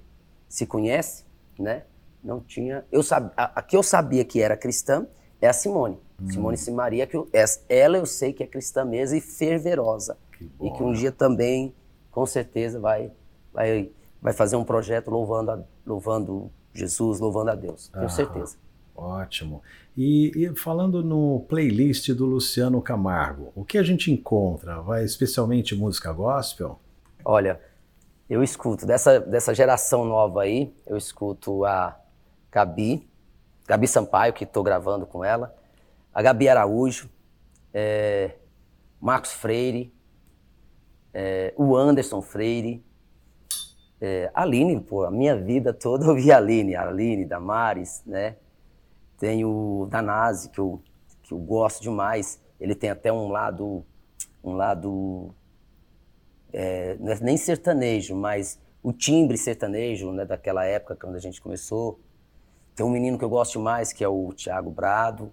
se 0.47 0.65
conhece, 0.65 1.25
né? 1.57 1.83
Não 2.23 2.39
tinha. 2.39 2.85
Eu 2.91 3.03
sabia, 3.03 3.31
a, 3.35 3.59
a 3.59 3.61
que 3.61 3.75
eu 3.75 3.83
sabia 3.83 4.23
que 4.23 4.41
era 4.41 4.55
cristã 4.55 5.05
é 5.41 5.47
a 5.47 5.53
Simone. 5.53 5.97
Hum. 6.21 6.29
Simone 6.29 6.57
Simaria, 6.57 7.05
que 7.05 7.17
eu, 7.17 7.27
ela 7.67 7.97
eu 7.97 8.05
sei 8.05 8.31
que 8.31 8.43
é 8.43 8.47
cristã 8.47 8.85
mesmo 8.85 9.17
e 9.17 9.21
fervorosa. 9.21 10.17
Que 10.37 10.49
e 10.61 10.71
que 10.71 10.83
um 10.83 10.93
dia 10.93 11.11
também, 11.11 11.73
com 12.11 12.25
certeza, 12.25 12.79
vai, 12.79 13.11
vai, 13.53 13.91
vai 14.21 14.33
fazer 14.33 14.55
um 14.55 14.63
projeto 14.63 15.11
louvando, 15.11 15.51
a, 15.51 15.63
louvando 15.85 16.49
Jesus, 16.73 17.19
louvando 17.19 17.51
a 17.51 17.55
Deus. 17.55 17.89
Tenho 17.89 18.09
certeza. 18.09 18.57
Ótimo. 18.95 19.61
E, 19.97 20.31
e, 20.35 20.55
falando 20.55 21.03
no 21.03 21.45
playlist 21.49 22.09
do 22.11 22.25
Luciano 22.25 22.81
Camargo, 22.81 23.51
o 23.55 23.65
que 23.65 23.77
a 23.77 23.83
gente 23.83 24.11
encontra? 24.11 24.81
Vai 24.81 25.03
especialmente 25.03 25.75
música 25.75 26.11
gospel? 26.11 26.79
Olha, 27.25 27.59
eu 28.33 28.41
escuto 28.41 28.85
dessa, 28.85 29.19
dessa 29.19 29.53
geração 29.53 30.05
nova 30.05 30.41
aí, 30.41 30.75
eu 30.87 30.97
escuto 30.97 31.63
a 31.65 31.95
Gabi, 32.51 33.07
Gabi 33.67 33.87
Sampaio, 33.87 34.33
que 34.33 34.43
estou 34.43 34.63
gravando 34.63 35.05
com 35.05 35.23
ela, 35.23 35.55
a 36.11 36.19
Gabi 36.19 36.49
Araújo, 36.49 37.09
é, 37.71 38.31
Marcos 38.99 39.33
Freire, 39.33 39.93
é, 41.13 41.53
o 41.55 41.75
Anderson 41.75 42.23
Freire, 42.23 42.83
é, 44.01 44.31
Aline, 44.33 44.81
pô, 44.81 45.03
a 45.03 45.11
minha 45.11 45.35
vida 45.35 45.71
toda 45.71 46.05
eu 46.07 46.15
vi 46.15 46.31
a 46.31 46.37
Aline, 46.37 46.75
a 46.75 46.87
Aline, 46.87 47.25
Damares, 47.25 48.01
né? 48.03 48.35
Tem 49.19 49.45
o 49.45 49.87
Danase, 49.89 50.49
que 50.49 50.59
eu, 50.59 50.81
que 51.21 51.33
eu 51.33 51.37
gosto 51.37 51.81
demais. 51.81 52.41
Ele 52.59 52.73
tem 52.73 52.89
até 52.89 53.13
um 53.13 53.29
lado, 53.29 53.85
um 54.43 54.53
lado, 54.53 55.33
é, 56.53 56.95
não 56.99 57.11
é 57.11 57.19
nem 57.19 57.35
sertanejo, 57.35 58.15
mas 58.15 58.59
o 58.83 58.93
timbre 58.93 59.37
sertanejo, 59.37 60.11
né, 60.11 60.23
daquela 60.23 60.63
época 60.63 60.95
quando 60.95 61.15
a 61.15 61.19
gente 61.19 61.41
começou. 61.41 61.99
Tem 62.75 62.85
um 62.85 62.89
menino 62.89 63.17
que 63.17 63.25
eu 63.25 63.29
gosto 63.29 63.59
mais, 63.59 63.91
que 63.91 64.03
é 64.03 64.07
o 64.07 64.31
Thiago 64.33 64.69
Brado. 64.69 65.31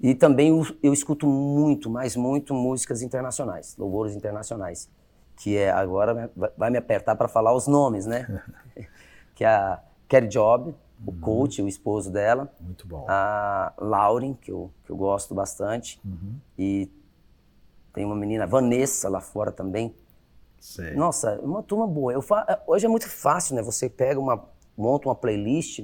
E 0.00 0.14
também 0.14 0.50
eu, 0.50 0.64
eu 0.82 0.92
escuto 0.92 1.26
muito, 1.26 1.90
mas 1.90 2.14
muito 2.14 2.54
músicas 2.54 3.02
internacionais, 3.02 3.74
louvores 3.76 4.14
internacionais, 4.14 4.88
que 5.36 5.56
é 5.56 5.70
agora 5.70 6.30
vai 6.56 6.70
me 6.70 6.78
apertar 6.78 7.16
para 7.16 7.26
falar 7.26 7.52
os 7.52 7.66
nomes, 7.66 8.06
né? 8.06 8.42
que 9.34 9.44
é 9.44 9.48
a 9.48 9.80
Kerry 10.08 10.28
Job, 10.28 10.74
o 11.04 11.10
uhum. 11.10 11.20
coach, 11.20 11.62
o 11.62 11.68
esposo 11.68 12.10
dela. 12.10 12.52
Muito 12.60 12.86
bom. 12.86 13.06
A 13.08 13.72
Lauren, 13.78 14.34
que 14.34 14.50
eu, 14.50 14.70
que 14.84 14.90
eu 14.90 14.96
gosto 14.96 15.34
bastante. 15.34 16.00
Uhum. 16.04 16.36
E 16.56 16.90
tem 17.92 18.04
uma 18.04 18.16
menina, 18.16 18.46
Vanessa, 18.46 19.08
lá 19.08 19.20
fora 19.20 19.50
também. 19.50 19.94
Sei. 20.60 20.94
Nossa, 20.94 21.38
uma 21.42 21.62
turma 21.62 21.86
boa. 21.86 22.20
Fa... 22.20 22.62
Hoje 22.66 22.86
é 22.86 22.88
muito 22.88 23.08
fácil, 23.08 23.54
né? 23.54 23.62
Você 23.62 23.88
pega 23.88 24.18
uma, 24.18 24.48
monta 24.76 25.08
uma 25.08 25.14
playlist 25.14 25.80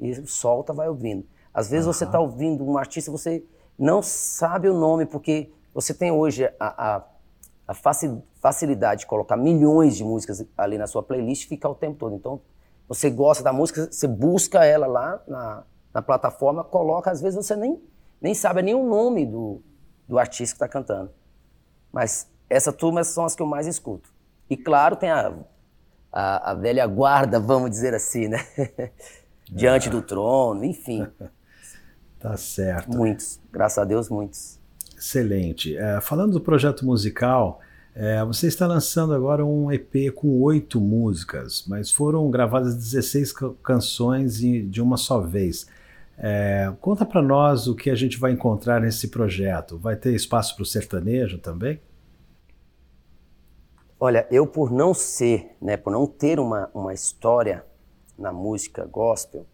e 0.00 0.26
solta, 0.26 0.72
vai 0.72 0.88
ouvindo. 0.88 1.26
Às 1.52 1.70
vezes 1.70 1.86
uhum. 1.86 1.92
você 1.92 2.04
está 2.04 2.18
ouvindo 2.18 2.64
um 2.64 2.76
artista, 2.76 3.10
você 3.10 3.44
não 3.78 4.02
sabe 4.02 4.68
o 4.68 4.74
nome, 4.74 5.06
porque 5.06 5.50
você 5.72 5.92
tem 5.92 6.10
hoje 6.10 6.46
a, 6.58 6.96
a, 6.96 7.02
a 7.68 7.74
facilidade 7.74 9.00
de 9.00 9.06
colocar 9.06 9.36
milhões 9.36 9.96
de 9.96 10.04
músicas 10.04 10.44
ali 10.56 10.78
na 10.78 10.86
sua 10.86 11.02
playlist 11.02 11.44
e 11.44 11.48
ficar 11.48 11.68
o 11.68 11.74
tempo 11.74 11.98
todo. 11.98 12.14
Então, 12.14 12.40
você 12.88 13.10
gosta 13.10 13.42
da 13.42 13.52
música, 13.52 13.90
você 13.90 14.06
busca 14.06 14.64
ela 14.64 14.86
lá 14.86 15.22
na, 15.26 15.64
na 15.92 16.02
plataforma, 16.02 16.62
coloca, 16.62 17.10
às 17.10 17.20
vezes 17.20 17.36
você 17.36 17.56
nem, 17.56 17.82
nem 18.20 18.34
sabe 18.34 18.62
nem 18.62 18.74
o 18.74 18.86
nome 18.86 19.26
do, 19.26 19.60
do 20.08 20.18
artista 20.18 20.54
que 20.54 20.64
está 20.64 20.68
cantando. 20.68 21.10
Mas 21.92 22.30
essa 22.48 22.72
turma 22.72 23.02
são 23.04 23.24
as 23.24 23.34
que 23.34 23.42
eu 23.42 23.46
mais 23.46 23.66
escuto. 23.66 24.10
E 24.48 24.56
claro, 24.56 24.96
tem 24.96 25.10
a, 25.10 25.32
a, 26.12 26.50
a 26.50 26.54
velha 26.54 26.86
guarda, 26.86 27.40
vamos 27.40 27.70
dizer 27.70 27.94
assim, 27.94 28.28
né? 28.28 28.46
Diante 29.50 29.88
do 29.88 30.02
trono, 30.02 30.64
enfim. 30.64 31.06
tá 32.18 32.36
certo. 32.36 32.96
Muitos, 32.96 33.40
graças 33.52 33.78
a 33.78 33.84
Deus, 33.84 34.08
muitos. 34.08 34.58
Excelente. 34.96 35.76
É, 35.76 36.00
falando 36.00 36.32
do 36.32 36.40
projeto 36.40 36.84
musical, 36.84 37.60
é, 37.94 38.24
você 38.24 38.46
está 38.46 38.66
lançando 38.66 39.14
agora 39.14 39.44
um 39.44 39.70
EP 39.70 40.12
com 40.14 40.40
oito 40.42 40.80
músicas, 40.80 41.64
mas 41.66 41.90
foram 41.90 42.30
gravadas 42.30 42.74
16 42.76 43.32
canções 43.62 44.38
de 44.38 44.82
uma 44.82 44.96
só 44.96 45.20
vez. 45.20 45.66
É, 46.18 46.72
conta 46.80 47.04
para 47.04 47.20
nós 47.20 47.66
o 47.66 47.74
que 47.74 47.90
a 47.90 47.94
gente 47.94 48.18
vai 48.18 48.32
encontrar 48.32 48.80
nesse 48.80 49.08
projeto. 49.08 49.78
Vai 49.78 49.96
ter 49.96 50.14
espaço 50.14 50.54
para 50.54 50.62
o 50.62 50.66
sertanejo 50.66 51.38
também? 51.38 51.80
Olha, 53.98 54.26
eu 54.30 54.46
por 54.46 54.70
não 54.70 54.92
ser, 54.92 55.56
né, 55.60 55.76
por 55.76 55.90
não 55.90 56.06
ter 56.06 56.38
uma, 56.38 56.70
uma 56.74 56.92
história 56.92 57.64
na 58.18 58.32
música 58.32 58.84
gospel, 58.84 59.46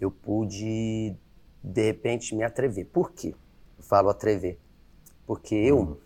eu 0.00 0.10
pude 0.10 1.16
de 1.62 1.82
repente 1.82 2.34
me 2.34 2.42
atrever. 2.42 2.86
Por 2.86 3.12
quê? 3.12 3.34
Eu 3.78 3.84
falo 3.84 4.08
atrever. 4.08 4.58
Porque 5.26 5.54
eu 5.54 5.80
hum 5.80 5.96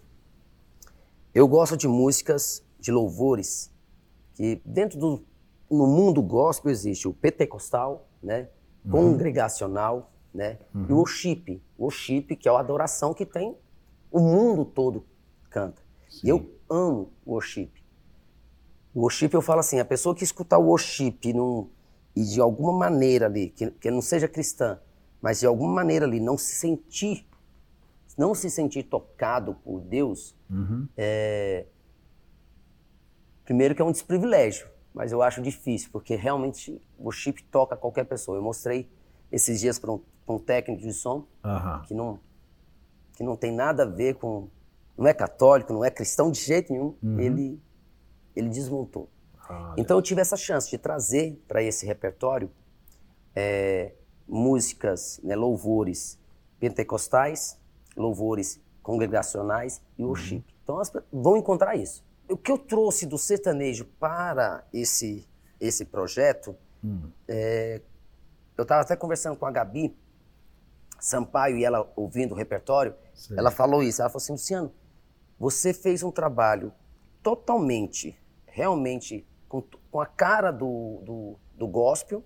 eu 1.35 1.47
gosto 1.47 1.77
de 1.77 1.87
músicas, 1.87 2.65
de 2.79 2.91
louvores, 2.91 3.71
que 4.35 4.61
dentro 4.65 4.99
do 4.99 5.25
no 5.71 5.87
mundo 5.87 6.21
gospel 6.21 6.73
existe 6.73 7.07
o 7.07 7.15
pentecostal, 7.15 8.09
né? 8.21 8.49
Uhum. 8.85 8.91
Congregacional, 8.91 10.11
né? 10.35 10.59
Uhum. 10.75 10.87
E 10.89 10.93
o 10.93 10.97
worship, 10.97 11.63
o 11.79 11.85
worship 11.85 12.23
que 12.35 12.49
é 12.49 12.53
a 12.53 12.59
adoração 12.59 13.15
que 13.15 13.25
tem 13.25 13.57
o 14.11 14.19
mundo 14.19 14.65
todo 14.65 15.05
canta. 15.49 15.81
Sim. 16.09 16.29
Eu 16.29 16.51
amo 16.71 17.13
o 17.27 17.33
worship. 17.33 17.71
O 18.95 19.01
worship 19.01 19.31
eu 19.35 19.43
falo 19.43 19.61
assim, 19.61 19.79
a 19.81 19.85
pessoa 19.85 20.15
que 20.15 20.25
escutar 20.25 20.59
o 20.59 20.67
worship 20.67 21.33
num, 21.35 21.69
e 22.15 22.25
de 22.25 22.41
alguma 22.41 22.73
maneira 22.73 23.27
ali, 23.27 23.51
que, 23.51 23.71
que 23.73 23.91
não 23.91 24.01
seja 24.01 24.29
cristã, 24.29 24.79
mas 25.21 25.41
de 25.41 25.47
alguma 25.47 25.73
maneira 25.73 26.07
ali 26.07 26.21
não 26.21 26.39
se 26.39 26.55
sentir 26.55 27.27
não 28.21 28.35
se 28.35 28.51
sentir 28.51 28.83
tocado 28.83 29.55
por 29.65 29.81
Deus, 29.81 30.37
uhum. 30.51 30.87
é... 30.95 31.65
primeiro 33.47 33.75
que 33.75 33.81
é 33.81 33.85
um 33.85 33.91
desprivilégio, 33.91 34.69
mas 34.93 35.11
eu 35.11 35.23
acho 35.23 35.41
difícil, 35.41 35.89
porque 35.91 36.17
realmente 36.17 36.79
o 36.99 37.11
chip 37.11 37.43
toca 37.45 37.77
qualquer 37.77 38.05
pessoa. 38.05 38.37
Eu 38.37 38.43
mostrei 38.43 38.91
esses 39.33 39.59
dias 39.59 39.79
para 39.79 39.93
um, 39.93 40.01
um, 40.29 40.39
técnico 40.39 40.83
de 40.83 40.93
som 40.93 41.27
uhum. 41.43 41.83
que, 41.87 41.95
não, 41.95 42.21
que 43.15 43.25
não 43.25 43.37
tem 43.37 43.53
nada 43.53 43.85
a 43.85 43.87
ver 43.87 44.17
com. 44.17 44.49
Não 45.01 45.09
é 45.09 45.15
católico, 45.15 45.73
não 45.73 45.83
é 45.83 45.91
cristão 45.91 46.31
de 46.31 46.39
jeito 46.39 46.71
nenhum. 46.71 46.95
Uhum. 47.03 47.19
Ele, 47.19 47.63
ele 48.37 48.51
desmontou. 48.51 49.09
Ah, 49.49 49.75
então 49.79 49.97
eu 49.97 50.03
tive 50.03 50.21
essa 50.21 50.37
chance 50.37 50.69
de 50.69 50.77
trazer 50.77 51.43
para 51.49 51.63
esse 51.63 51.87
repertório 51.87 52.51
é, 53.35 53.95
músicas, 54.29 55.19
né, 55.25 55.35
louvores 55.35 56.19
pentecostais, 56.59 57.59
louvores 57.97 58.61
congregacionais 58.83 59.81
e 59.97 60.05
worship. 60.05 60.35
Uhum. 60.37 60.45
Então 60.63 60.75
elas 60.75 60.93
vão 61.11 61.39
encontrar 61.39 61.77
isso. 61.77 62.05
O 62.29 62.37
que 62.37 62.53
eu 62.53 62.59
trouxe 62.59 63.07
do 63.07 63.17
sertanejo 63.17 63.87
para 63.99 64.67
esse, 64.71 65.27
esse 65.59 65.87
projeto, 65.87 66.55
uhum. 66.85 67.11
é, 67.27 67.81
eu 68.55 68.63
estava 68.63 68.83
até 68.83 68.95
conversando 68.97 69.39
com 69.39 69.47
a 69.47 69.51
Gabi 69.51 69.97
Sampaio 70.99 71.57
e 71.57 71.65
ela 71.65 71.91
ouvindo 71.97 72.33
o 72.33 72.37
repertório, 72.37 72.95
Sim. 73.15 73.35
ela 73.39 73.51
falou 73.51 73.83
isso. 73.83 74.03
Ela 74.03 74.11
falou 74.11 74.23
assim, 74.23 74.33
Luciano, 74.33 74.71
você 75.41 75.73
fez 75.73 76.03
um 76.03 76.11
trabalho 76.11 76.71
totalmente, 77.23 78.15
realmente, 78.45 79.27
com, 79.49 79.63
com 79.91 79.99
a 79.99 80.05
cara 80.05 80.51
do, 80.51 81.01
do, 81.03 81.37
do 81.57 81.67
gospel, 81.67 82.23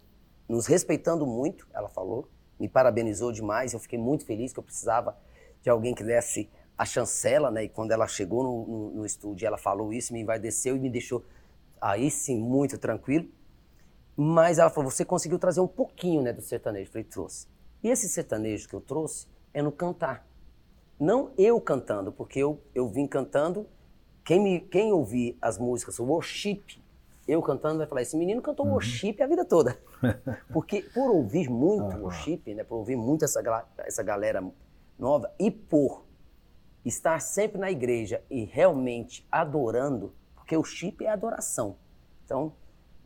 nos 0.49 0.67
respeitando 0.67 1.25
muito, 1.25 1.69
ela 1.73 1.89
falou, 1.89 2.29
me 2.59 2.69
parabenizou 2.69 3.31
demais, 3.31 3.73
eu 3.73 3.79
fiquei 3.79 3.99
muito 4.01 4.27
feliz 4.27 4.53
que 4.53 4.59
eu 4.59 4.65
precisava 4.65 5.17
de 5.63 5.71
alguém 5.71 5.95
que 5.95 6.03
desse 6.03 6.51
a 6.77 6.85
chancela, 6.85 7.53
né? 7.53 7.65
E 7.65 7.69
quando 7.69 7.93
ela 7.93 8.09
chegou 8.09 8.43
no, 8.43 8.67
no, 8.67 8.91
no 8.97 9.07
estúdio, 9.07 9.47
ela 9.47 9.57
falou 9.57 9.93
isso, 9.93 10.13
me 10.13 10.21
envaideceu 10.21 10.75
e 10.75 10.81
me 10.81 10.91
deixou 10.91 11.25
aí 11.81 12.11
sim 12.11 12.37
muito 12.37 12.77
tranquilo. 12.79 13.29
Mas 14.17 14.59
ela 14.59 14.71
falou: 14.71 14.91
você 14.91 15.05
conseguiu 15.05 15.39
trazer 15.39 15.61
um 15.61 15.69
pouquinho, 15.69 16.21
né, 16.21 16.33
do 16.33 16.43
sertanejo? 16.43 16.89
Eu 16.89 16.93
falei: 16.93 17.05
trouxe. 17.05 17.47
E 17.81 17.89
esse 17.89 18.09
sertanejo 18.09 18.69
que 18.69 18.75
eu 18.75 18.81
trouxe 18.81 19.29
é 19.53 19.63
no 19.63 19.71
cantar. 19.71 20.27
Não 20.99 21.33
eu 21.37 21.61
cantando, 21.61 22.13
porque 22.13 22.39
eu, 22.39 22.61
eu 22.75 22.89
vim 22.89 23.07
cantando. 23.07 23.67
Quem, 24.25 24.41
me, 24.41 24.61
quem 24.61 24.93
ouvir 24.93 25.37
as 25.41 25.59
músicas, 25.59 25.99
o 25.99 26.05
worship, 26.05 26.63
eu 27.27 27.43
cantando, 27.43 27.79
vai 27.79 27.87
falar: 27.87 28.03
esse 28.03 28.17
menino 28.17 28.41
cantou 28.41 28.67
uhum. 28.67 28.73
worship 28.73 29.21
a 29.21 29.27
vida 29.27 29.45
toda. 29.45 29.79
Porque 30.53 30.83
por 30.83 31.11
ouvir 31.11 31.51
muito 31.51 31.97
uhum. 31.97 32.03
worship, 32.03 32.43
né, 32.55 32.65
por 32.65 32.77
ouvir 32.77 32.97
muito 32.97 33.25
essa, 33.25 33.43
essa 33.79 34.03
galera 34.03 34.43
nova 34.99 35.33
e 35.39 35.51
por 35.51 36.05
estar 36.85 37.21
sempre 37.21 37.59
na 37.59 37.71
igreja 37.71 38.23
e 38.31 38.45
realmente 38.45 39.27
adorando, 39.33 40.13
porque 40.35 40.57
o 40.57 40.63
chip 40.63 41.05
é 41.05 41.09
adoração. 41.09 41.77
Então, 42.25 42.53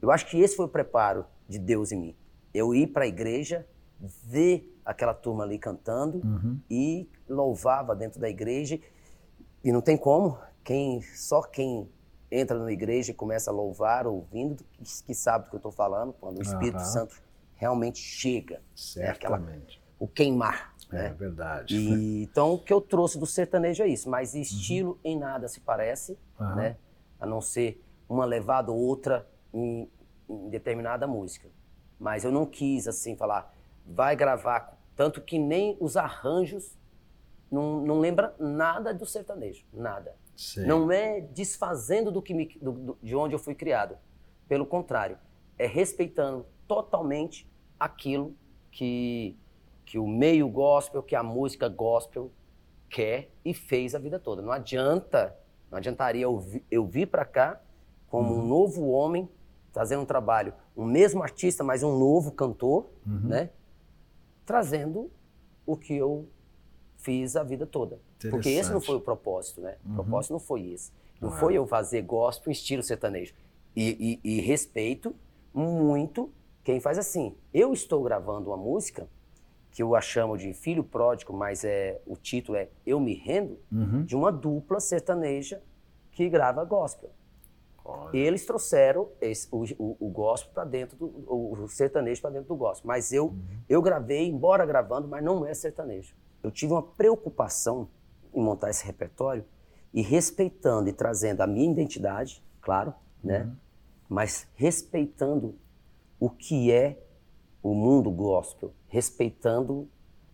eu 0.03 0.11
acho 0.11 0.27
que 0.27 0.41
esse 0.41 0.57
foi 0.57 0.67
o 0.67 0.69
preparo 0.69 1.25
de 1.49 1.59
Deus 1.59 1.93
em 1.93 1.97
mim. 1.97 2.17
Eu 2.53 2.75
ir 2.75 2.89
para 2.89 3.05
a 3.05 3.07
igreja, 3.07 3.67
ver 4.01 4.78
aquela 4.89 5.13
turma 5.13 5.45
ali 5.45 5.59
cantando 5.59 6.19
uhum. 6.25 6.59
e 6.71 7.07
louvava 7.29 7.95
dentro 7.95 8.19
da 8.19 8.29
igreja. 8.29 8.81
E 9.63 9.71
não 9.71 9.83
tem 9.83 9.99
como, 9.99 10.39
quem 10.65 11.03
só 11.03 11.43
quem 11.43 11.87
entra 12.31 12.59
na 12.59 12.73
igreja 12.73 13.11
e 13.11 13.15
começa 13.15 13.51
a 13.51 13.55
louvar 13.55 14.07
ouvindo, 14.07 14.65
que, 14.73 15.05
que 15.05 15.15
sabe 15.15 15.45
do 15.45 15.51
que 15.51 15.57
eu 15.57 15.59
estou 15.59 15.73
falando, 15.73 16.15
quando 16.15 16.39
o 16.39 16.43
Espírito 16.43 16.79
uhum. 16.79 16.85
Santo 16.85 17.23
realmente 17.55 17.99
chega. 17.99 18.63
Certamente. 18.75 19.47
Né? 19.47 19.53
Aquela, 19.53 19.79
o 19.99 20.09
queimar. 20.09 20.75
É 20.91 20.95
né? 20.95 21.15
verdade. 21.19 21.77
E, 21.77 22.23
então, 22.23 22.55
o 22.55 22.59
que 22.59 22.73
eu 22.73 22.81
trouxe 22.81 23.19
do 23.19 23.27
sertanejo 23.27 23.83
é 23.83 23.89
isso, 23.89 24.09
mas 24.09 24.35
estilo 24.35 24.93
uhum. 24.93 24.99
em 25.05 25.19
nada 25.19 25.49
se 25.49 25.61
parece, 25.61 26.19
uhum. 26.41 26.55
né? 26.55 26.77
A 27.21 27.27
não 27.27 27.43
ser 27.43 27.85
uma 28.09 28.25
levada 28.25 28.73
ou 28.73 28.79
outra 28.79 29.29
em, 29.53 29.87
em, 30.27 30.49
determinada 30.49 31.07
música. 31.07 31.47
Mas 31.99 32.25
eu 32.25 32.33
não 32.33 32.47
quis, 32.47 32.89
assim, 32.89 33.17
falar, 33.17 33.53
vai 33.85 34.17
gravar. 34.17 34.78
Tanto 34.99 35.21
que 35.21 35.39
nem 35.39 35.77
os 35.79 35.97
arranjos 35.97 36.77
não, 37.49 37.81
não 37.83 38.01
lembra 38.01 38.35
nada 38.37 38.93
do 38.93 39.07
sertanejo, 39.07 39.65
nada. 39.73 40.17
Sim. 40.37 40.67
Não 40.67 40.91
é 40.91 41.21
desfazendo 41.21 42.11
do 42.11 42.21
que 42.21 42.35
me, 42.35 42.49
do, 42.61 42.73
do, 42.73 42.99
de 43.01 43.15
onde 43.15 43.33
eu 43.33 43.39
fui 43.39 43.55
criado. 43.55 43.97
Pelo 44.49 44.67
contrário, 44.67 45.17
é 45.57 45.69
respeitando 45.69 46.45
totalmente 46.67 47.49
aquilo 47.79 48.35
que, 48.73 49.39
que 49.87 50.01
o 50.01 50.07
meio 50.09 50.49
gospel, 50.49 51.01
que 51.01 51.15
a 51.15 51.23
música 51.23 51.69
gospel 51.69 52.33
quer 52.91 53.31
e 53.45 53.55
fez 53.55 53.95
a 53.95 54.01
vida 54.01 54.19
toda. 54.19 54.43
Não 54.43 54.51
adianta, 54.51 55.33
não 55.71 55.79
adiantaria 55.79 56.25
eu, 56.25 56.45
eu 56.69 56.85
vir 56.85 57.07
para 57.07 57.25
cá 57.25 57.61
como 58.09 58.35
uhum. 58.35 58.41
um 58.41 58.47
novo 58.49 58.89
homem, 58.89 59.29
trazendo 59.73 60.03
um 60.03 60.07
trabalho, 60.07 60.53
um 60.77 60.85
mesmo 60.85 61.23
artista, 61.23 61.63
mas 61.63 61.85
um 61.85 61.97
novo 61.97 62.33
cantor, 62.33 62.91
uhum. 63.07 63.29
né? 63.29 63.51
Trazendo 64.49 65.11
o 65.67 65.77
que 65.77 65.95
eu 65.95 66.27
fiz 66.97 67.37
a 67.37 67.43
vida 67.43 67.67
toda. 67.67 68.01
Porque 68.31 68.49
esse 68.49 68.73
não 68.73 68.81
foi 68.81 68.97
o 68.97 69.01
propósito, 69.01 69.61
né? 69.61 69.77
O 69.85 69.91
uhum. 69.91 69.95
propósito 69.97 70.33
não 70.33 70.41
foi 70.41 70.69
esse. 70.71 70.91
Não 71.21 71.31
foi 71.31 71.53
eu 71.55 71.67
fazer 71.67 72.01
gospel 72.01 72.51
em 72.51 72.53
estilo 72.53 72.83
sertanejo. 72.83 73.35
E, 73.77 74.19
e, 74.25 74.39
e, 74.39 74.41
respeito 74.41 75.15
muito 75.53 76.33
quem 76.65 76.81
faz 76.81 76.97
assim. 76.97 77.37
Eu 77.53 77.75
estou 77.75 78.03
gravando 78.03 78.49
uma 78.49 78.57
música 78.57 79.07
que 79.71 79.83
eu 79.83 79.95
a 79.95 80.01
chamo 80.01 80.39
de 80.39 80.55
Filho 80.55 80.83
Pródigo, 80.83 81.35
mas 81.35 81.63
é, 81.63 82.01
o 82.07 82.17
título 82.17 82.57
é 82.57 82.71
Eu 82.87 82.99
Me 82.99 83.13
Rendo, 83.13 83.59
uhum. 83.71 84.03
de 84.03 84.17
uma 84.17 84.33
dupla 84.33 84.81
sertaneja 84.81 85.63
que 86.11 86.27
grava 86.27 86.65
gospel. 86.65 87.11
Olha. 87.91 88.17
Eles 88.17 88.45
trouxeram 88.45 89.09
esse, 89.21 89.49
o, 89.51 89.65
o, 89.79 89.97
o, 89.99 90.11
gospel 90.11 90.53
para 90.53 90.65
dentro 90.65 90.97
do 90.97 91.07
o, 91.07 91.65
o 91.65 91.69
sertanejo 91.69 92.21
para 92.21 92.31
dentro 92.31 92.49
do 92.49 92.57
gospel, 92.57 92.87
mas 92.87 93.13
eu 93.13 93.29
uhum. 93.29 93.43
eu 93.69 93.81
gravei, 93.81 94.29
embora 94.29 94.67
gravando, 94.67 95.09
mas 95.09 95.25
não 95.25 95.47
é 95.47 95.55
sertanejo 95.55 96.15
eu 96.43 96.51
tive 96.51 96.73
uma 96.73 96.83
preocupação 96.83 97.89
em 98.33 98.41
montar 98.41 98.71
esse 98.71 98.85
repertório 98.85 99.45
e 99.93 100.03
respeitando 100.03 100.89
e 100.89 100.93
trazendo 100.93 101.41
a 101.41 101.47
minha 101.47 101.71
identidade, 101.71 102.43
claro, 102.61 102.95
né? 103.23 103.45
Uhum. 103.45 103.57
Mas 104.09 104.47
respeitando 104.55 105.55
o 106.21 106.31
que 106.31 106.73
é 106.73 107.03
o 107.63 107.75
mundo 107.75 108.11
gospel, 108.11 108.73
respeitando 108.87 109.89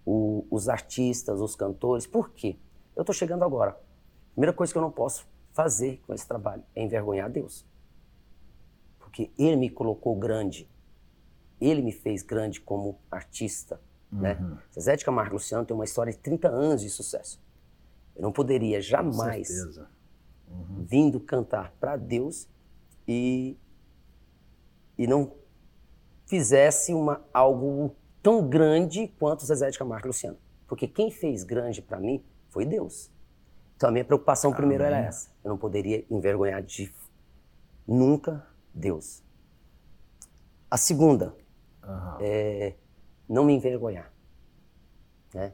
o, 0.04 0.46
os 0.50 0.68
artistas, 0.68 1.40
os 1.40 1.56
cantores. 1.56 2.06
Por 2.06 2.30
quê? 2.30 2.56
Eu 2.94 3.02
estou 3.02 3.14
chegando 3.14 3.44
agora. 3.44 3.78
Primeira 4.32 4.52
coisa 4.52 4.73
que 4.73 4.78
eu 4.78 4.82
não 4.82 4.90
posso 4.90 5.26
fazer 5.54 6.02
com 6.06 6.12
esse 6.12 6.26
trabalho 6.26 6.62
é 6.75 6.82
envergonhar 6.82 7.30
Deus. 7.30 7.64
Porque 8.99 9.30
Ele 9.38 9.56
me 9.56 9.70
colocou 9.70 10.14
grande. 10.16 10.68
Ele 11.61 11.80
me 11.80 11.92
fez 11.92 12.23
grande 12.23 12.61
como 12.61 12.99
artista, 13.11 13.80
né? 14.12 14.37
Uhum. 14.40 14.58
Zezé 14.75 14.96
de 14.96 15.04
Camargo 15.04 15.34
Luciano 15.34 15.64
tem 15.64 15.75
uma 15.75 15.84
história 15.84 16.12
de 16.12 16.18
30 16.18 16.49
anos 16.49 16.82
de 16.82 16.90
sucesso. 16.90 17.40
Eu 18.14 18.23
não 18.23 18.32
poderia 18.32 18.80
jamais 18.80 19.49
uhum. 20.49 20.84
vindo 20.84 21.18
cantar 21.20 21.73
para 21.80 21.96
Deus 21.96 22.49
e, 23.06 23.56
e 24.99 25.06
não 25.06 25.32
fizesse 26.26 26.92
uma, 26.92 27.25
algo 27.32 27.94
tão 28.23 28.49
grande 28.49 29.08
quanto 29.18 29.46
Zezé 29.46 29.70
de 29.70 29.78
Camargo 29.78 30.08
Luciano. 30.08 30.38
Porque 30.66 30.88
quem 30.88 31.11
fez 31.11 31.44
grande 31.44 31.80
para 31.80 32.00
mim 32.00 32.25
foi 32.50 32.64
Deus. 32.64 33.13
Então 33.76 33.88
a 33.88 33.92
minha 33.92 34.04
preocupação 34.04 34.52
primeiro 34.52 34.84
era 34.84 34.98
essa. 34.98 35.30
Eu 35.42 35.50
não 35.50 35.58
poderia 35.58 36.04
envergonhar 36.10 36.62
de 36.62 36.92
nunca 37.87 38.46
Deus. 38.72 39.22
A 40.70 40.76
segunda 40.76 41.34
uhum. 41.82 42.16
é 42.20 42.74
não 43.28 43.44
me 43.44 43.54
envergonhar. 43.54 44.12
Né? 45.32 45.52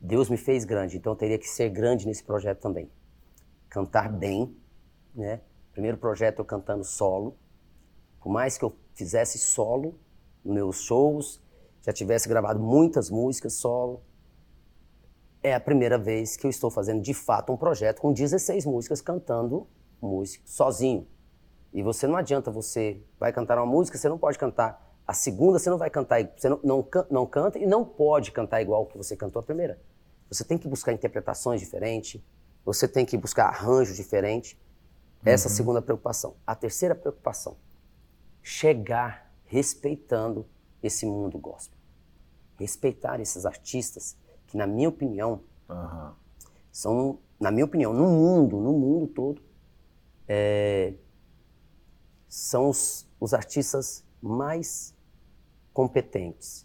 Deus 0.00 0.28
me 0.28 0.36
fez 0.36 0.64
grande, 0.64 0.96
então 0.96 1.12
eu 1.12 1.16
teria 1.16 1.38
que 1.38 1.48
ser 1.48 1.70
grande 1.70 2.06
nesse 2.06 2.22
projeto 2.22 2.60
também. 2.60 2.90
Cantar 3.68 4.12
bem, 4.12 4.56
né? 5.14 5.40
Primeiro 5.72 5.96
projeto 5.96 6.38
eu 6.40 6.44
cantando 6.44 6.84
solo. 6.84 7.36
Por 8.20 8.30
mais 8.30 8.56
que 8.56 8.64
eu 8.64 8.76
fizesse 8.94 9.38
solo 9.38 9.98
nos 10.44 10.54
meus 10.54 10.80
shows, 10.82 11.42
já 11.82 11.92
tivesse 11.92 12.28
gravado 12.28 12.60
muitas 12.60 13.10
músicas 13.10 13.54
solo, 13.54 14.02
é 15.44 15.54
a 15.54 15.60
primeira 15.60 15.98
vez 15.98 16.36
que 16.36 16.46
eu 16.46 16.50
estou 16.50 16.70
fazendo 16.70 17.02
de 17.02 17.12
fato 17.12 17.52
um 17.52 17.56
projeto 17.56 18.00
com 18.00 18.12
16 18.12 18.64
músicas 18.64 19.02
cantando 19.02 19.68
música 20.00 20.42
sozinho. 20.46 21.06
E 21.72 21.82
você 21.82 22.06
não 22.06 22.16
adianta 22.16 22.50
você 22.50 23.02
vai 23.20 23.32
cantar 23.32 23.58
uma 23.58 23.66
música, 23.66 23.98
você 23.98 24.08
não 24.08 24.18
pode 24.18 24.38
cantar 24.38 24.82
a 25.06 25.12
segunda 25.12 25.58
você 25.58 25.68
não 25.68 25.76
vai 25.76 25.90
cantar, 25.90 26.26
você 26.34 26.48
não, 26.48 26.58
não, 26.64 26.88
não 27.10 27.26
canta 27.26 27.58
e 27.58 27.66
não 27.66 27.84
pode 27.84 28.32
cantar 28.32 28.62
igual 28.62 28.86
que 28.86 28.96
você 28.96 29.14
cantou 29.14 29.40
a 29.40 29.42
primeira. 29.42 29.78
Você 30.30 30.42
tem 30.42 30.56
que 30.56 30.66
buscar 30.66 30.92
interpretações 30.92 31.60
diferentes, 31.60 32.22
você 32.64 32.88
tem 32.88 33.04
que 33.04 33.16
buscar 33.16 33.48
arranjos 33.48 33.96
diferentes. 33.96 34.56
Essa 35.22 35.46
é 35.46 35.48
a 35.48 35.50
uhum. 35.50 35.56
segunda 35.56 35.82
preocupação. 35.82 36.36
A 36.46 36.54
terceira 36.54 36.94
preocupação, 36.94 37.56
chegar 38.42 39.30
respeitando 39.44 40.46
esse 40.82 41.04
mundo 41.04 41.38
gospel. 41.38 41.78
Respeitar 42.58 43.20
esses 43.20 43.44
artistas 43.44 44.16
que, 44.54 44.56
na 44.56 44.68
minha 44.68 44.88
opinião, 44.88 45.40
uhum. 45.68 46.12
são, 46.70 47.18
na 47.40 47.50
minha 47.50 47.64
opinião, 47.64 47.92
no 47.92 48.06
mundo, 48.06 48.60
no 48.60 48.72
mundo 48.72 49.08
todo, 49.08 49.42
é, 50.28 50.94
são 52.28 52.68
os, 52.70 53.10
os 53.18 53.34
artistas 53.34 54.04
mais 54.22 54.94
competentes 55.72 56.64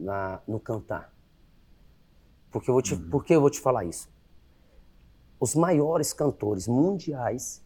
na, 0.00 0.40
no 0.48 0.58
cantar. 0.58 1.12
Porque 2.50 2.70
eu, 2.70 2.74
vou 2.74 2.82
te, 2.82 2.94
uhum. 2.94 3.10
por 3.10 3.24
que 3.24 3.34
eu 3.34 3.40
vou 3.40 3.50
te 3.50 3.60
falar 3.60 3.84
isso? 3.84 4.10
Os 5.38 5.54
maiores 5.54 6.12
cantores 6.12 6.66
mundiais, 6.66 7.62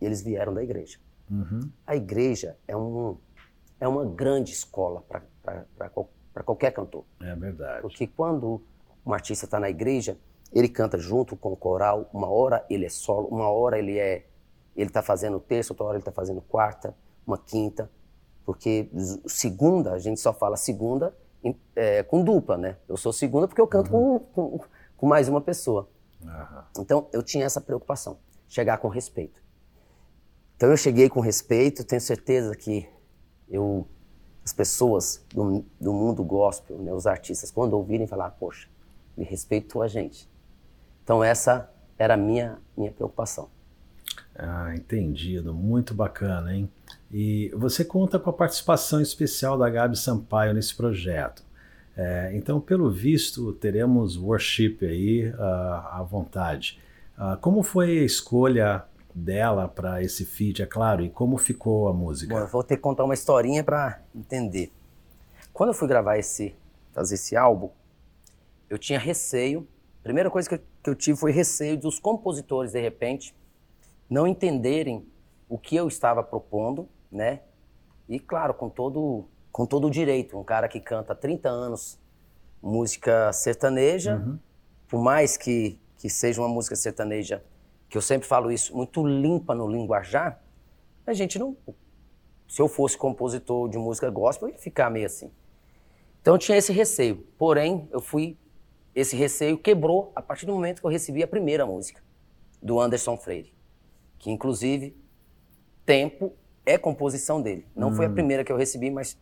eles 0.00 0.22
vieram 0.22 0.54
da 0.54 0.62
igreja. 0.62 0.98
Uhum. 1.30 1.70
A 1.86 1.94
igreja 1.94 2.56
é, 2.66 2.76
um, 2.76 3.16
é 3.78 3.86
uma 3.86 4.04
grande 4.04 4.52
escola 4.52 5.02
para 5.02 6.42
qualquer 6.42 6.72
cantor. 6.72 7.04
É 7.20 7.34
verdade. 7.34 7.82
Porque 7.82 8.06
quando 8.06 8.62
um 9.04 9.12
artista 9.12 9.44
está 9.44 9.58
na 9.58 9.70
igreja, 9.70 10.18
ele 10.52 10.68
canta 10.68 10.98
junto 10.98 11.36
com 11.36 11.52
o 11.52 11.56
coral, 11.56 12.08
uma 12.12 12.28
hora 12.28 12.64
ele 12.68 12.86
é 12.86 12.88
solo, 12.88 13.28
uma 13.28 13.48
hora 13.48 13.78
ele 13.78 13.98
é 13.98 14.26
ele 14.76 14.88
está 14.88 15.02
fazendo 15.02 15.38
terça, 15.40 15.72
outra 15.72 15.84
hora 15.84 15.96
ele 15.96 16.00
está 16.00 16.12
fazendo 16.12 16.40
quarta, 16.40 16.94
uma 17.26 17.36
quinta. 17.36 17.90
Porque 18.44 18.88
segunda, 19.26 19.92
a 19.92 19.98
gente 19.98 20.20
só 20.20 20.32
fala 20.32 20.56
segunda 20.56 21.14
é, 21.74 22.02
com 22.02 22.22
dupla, 22.22 22.56
né? 22.56 22.76
Eu 22.88 22.96
sou 22.96 23.12
segunda 23.12 23.46
porque 23.48 23.60
eu 23.60 23.66
canto 23.66 23.94
uhum. 23.94 24.18
com, 24.18 24.58
com, 24.58 24.64
com, 24.96 25.06
mais 25.06 25.28
uma 25.28 25.40
pessoa. 25.40 25.88
Uhum. 26.22 26.62
Então, 26.78 27.08
eu 27.12 27.22
tinha 27.22 27.44
essa 27.44 27.60
preocupação, 27.60 28.18
chegar 28.48 28.78
com 28.78 28.88
respeito. 28.88 29.42
Então, 30.56 30.70
eu 30.70 30.76
cheguei 30.76 31.08
com 31.08 31.20
respeito, 31.20 31.84
tenho 31.84 32.00
certeza 32.00 32.54
que 32.54 32.86
eu, 33.48 33.86
as 34.44 34.52
pessoas 34.52 35.24
do, 35.32 35.64
do 35.80 35.92
mundo 35.92 36.22
gospel, 36.22 36.78
né, 36.78 36.92
os 36.92 37.06
artistas, 37.06 37.50
quando 37.50 37.74
ouvirem 37.74 38.06
falar, 38.06 38.30
poxa, 38.32 38.68
me 39.20 39.26
respeitou 39.26 39.82
a 39.82 39.88
gente. 39.88 40.26
Então, 41.04 41.22
essa 41.22 41.70
era 41.98 42.14
a 42.14 42.16
minha, 42.16 42.56
minha 42.74 42.90
preocupação. 42.90 43.50
Ah, 44.34 44.72
entendido. 44.74 45.52
Muito 45.52 45.92
bacana, 45.92 46.56
hein? 46.56 46.70
E 47.12 47.52
você 47.54 47.84
conta 47.84 48.18
com 48.18 48.30
a 48.30 48.32
participação 48.32 48.98
especial 49.00 49.58
da 49.58 49.68
Gabi 49.68 49.98
Sampaio 49.98 50.54
nesse 50.54 50.74
projeto. 50.74 51.44
É, 51.94 52.30
então, 52.34 52.58
pelo 52.60 52.90
visto, 52.90 53.52
teremos 53.52 54.16
worship 54.16 54.78
aí 54.80 55.28
uh, 55.28 55.36
à 55.38 56.06
vontade. 56.08 56.80
Uh, 57.18 57.36
como 57.40 57.62
foi 57.62 57.98
a 57.98 58.04
escolha 58.04 58.84
dela 59.14 59.68
para 59.68 60.02
esse 60.02 60.24
feat, 60.24 60.62
é 60.62 60.66
claro, 60.66 61.04
e 61.04 61.10
como 61.10 61.36
ficou 61.36 61.88
a 61.88 61.92
música? 61.92 62.32
Bom, 62.32 62.40
eu 62.40 62.46
vou 62.46 62.62
ter 62.62 62.76
que 62.76 62.82
contar 62.82 63.04
uma 63.04 63.12
historinha 63.12 63.62
para 63.62 64.00
entender. 64.14 64.72
Quando 65.52 65.70
eu 65.70 65.74
fui 65.74 65.88
gravar 65.88 66.16
esse, 66.16 66.54
fazer 66.94 67.16
esse 67.16 67.36
álbum, 67.36 67.68
eu 68.70 68.78
tinha 68.78 68.98
receio. 68.98 69.68
A 70.00 70.02
primeira 70.02 70.30
coisa 70.30 70.48
que 70.48 70.54
eu, 70.54 70.60
que 70.82 70.90
eu 70.90 70.94
tive 70.94 71.18
foi 71.18 71.32
receio 71.32 71.76
dos 71.76 71.98
compositores, 71.98 72.72
de 72.72 72.80
repente, 72.80 73.34
não 74.08 74.26
entenderem 74.26 75.06
o 75.48 75.58
que 75.58 75.76
eu 75.76 75.88
estava 75.88 76.22
propondo, 76.22 76.88
né? 77.12 77.40
E 78.08 78.18
claro, 78.18 78.54
com 78.54 78.70
todo 78.70 79.28
com 79.52 79.66
todo 79.66 79.88
o 79.88 79.90
direito, 79.90 80.38
um 80.38 80.44
cara 80.44 80.68
que 80.68 80.78
canta 80.78 81.12
há 81.12 81.16
30 81.16 81.48
anos 81.48 81.98
música 82.62 83.32
sertaneja, 83.32 84.16
uhum. 84.16 84.38
por 84.86 85.02
mais 85.02 85.36
que, 85.36 85.78
que 85.96 86.08
seja 86.08 86.40
uma 86.40 86.48
música 86.48 86.76
sertaneja, 86.76 87.42
que 87.88 87.98
eu 87.98 88.02
sempre 88.02 88.28
falo 88.28 88.52
isso, 88.52 88.76
muito 88.76 89.04
limpa 89.04 89.52
no 89.54 89.66
linguajar, 89.66 90.40
a 91.04 91.12
gente 91.12 91.36
não 91.36 91.56
se 92.50 92.60
eu 92.60 92.66
fosse 92.66 92.98
compositor 92.98 93.68
de 93.68 93.78
música 93.78 94.10
gospel, 94.10 94.48
eu 94.48 94.54
ia 94.54 94.58
ficar 94.60 94.90
meio 94.90 95.06
assim. 95.06 95.30
Então 96.20 96.34
eu 96.34 96.38
tinha 96.38 96.58
esse 96.58 96.72
receio. 96.72 97.24
Porém, 97.38 97.88
eu 97.92 98.00
fui. 98.00 98.36
Esse 98.94 99.16
receio 99.16 99.56
quebrou 99.58 100.12
a 100.14 100.22
partir 100.22 100.46
do 100.46 100.52
momento 100.52 100.80
que 100.80 100.86
eu 100.86 100.90
recebi 100.90 101.22
a 101.22 101.28
primeira 101.28 101.64
música, 101.64 102.02
do 102.62 102.80
Anderson 102.80 103.16
Freire. 103.16 103.52
Que 104.18 104.30
inclusive, 104.30 104.96
Tempo 105.90 106.32
é 106.64 106.78
composição 106.78 107.42
dele. 107.42 107.66
Não 107.74 107.92
foi 107.92 108.06
a 108.06 108.08
hum. 108.08 108.14
primeira 108.14 108.44
que 108.44 108.52
eu 108.52 108.56
recebi, 108.56 108.92
mas 108.92 109.18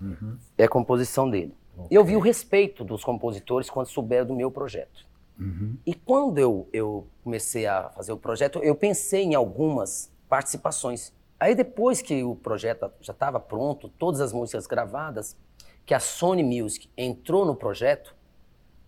uhum. 0.00 0.38
é 0.56 0.68
composição 0.68 1.28
dele. 1.28 1.52
Okay. 1.76 1.98
Eu 1.98 2.04
vi 2.04 2.14
o 2.14 2.20
respeito 2.20 2.84
dos 2.84 3.02
compositores 3.02 3.68
quando 3.68 3.88
souberam 3.88 4.26
do 4.26 4.34
meu 4.36 4.52
projeto. 4.52 5.04
Uhum. 5.36 5.76
E 5.84 5.92
quando 5.94 6.38
eu, 6.38 6.68
eu 6.72 7.08
comecei 7.24 7.66
a 7.66 7.88
fazer 7.90 8.12
o 8.12 8.16
projeto, 8.16 8.60
eu 8.60 8.76
pensei 8.76 9.24
em 9.24 9.34
algumas 9.34 10.12
participações. 10.28 11.12
Aí 11.40 11.56
depois 11.56 12.00
que 12.00 12.22
o 12.22 12.36
projeto 12.36 12.88
já 13.00 13.12
estava 13.12 13.40
pronto, 13.40 13.88
todas 13.88 14.20
as 14.20 14.32
músicas 14.32 14.68
gravadas, 14.68 15.36
que 15.84 15.92
a 15.92 15.98
Sony 15.98 16.44
Music 16.44 16.88
entrou 16.96 17.44
no 17.44 17.56
projeto, 17.56 18.14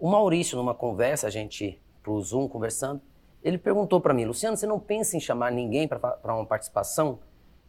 o 0.02 0.10
Maurício, 0.10 0.56
numa 0.56 0.74
conversa, 0.74 1.28
a 1.28 1.30
gente 1.30 1.80
pro 2.02 2.20
Zoom 2.20 2.48
conversando, 2.48 3.00
ele 3.42 3.56
perguntou 3.56 4.00
para 4.00 4.12
mim, 4.12 4.24
Luciano, 4.24 4.56
você 4.56 4.66
não 4.66 4.80
pensa 4.80 5.16
em 5.16 5.20
chamar 5.20 5.52
ninguém 5.52 5.86
para 5.86 6.18
uma 6.24 6.44
participação? 6.44 7.20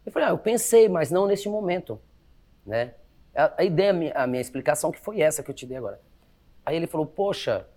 Eu 0.05 0.11
falei, 0.11 0.27
ah, 0.27 0.31
eu 0.31 0.37
pensei, 0.37 0.89
mas 0.89 1.11
não 1.11 1.27
neste 1.27 1.47
momento, 1.47 1.99
né? 2.65 2.95
A, 3.35 3.53
a 3.59 3.63
ideia, 3.63 3.91
a 3.91 3.93
minha, 3.93 4.13
a 4.13 4.27
minha 4.27 4.41
explicação 4.41 4.91
que 4.91 4.99
foi 4.99 5.21
essa 5.21 5.43
que 5.43 5.51
eu 5.51 5.55
te 5.55 5.65
dei 5.65 5.77
agora. 5.77 6.01
Aí 6.65 6.75
ele 6.75 6.87
falou, 6.87 7.05
poxa, 7.05 7.67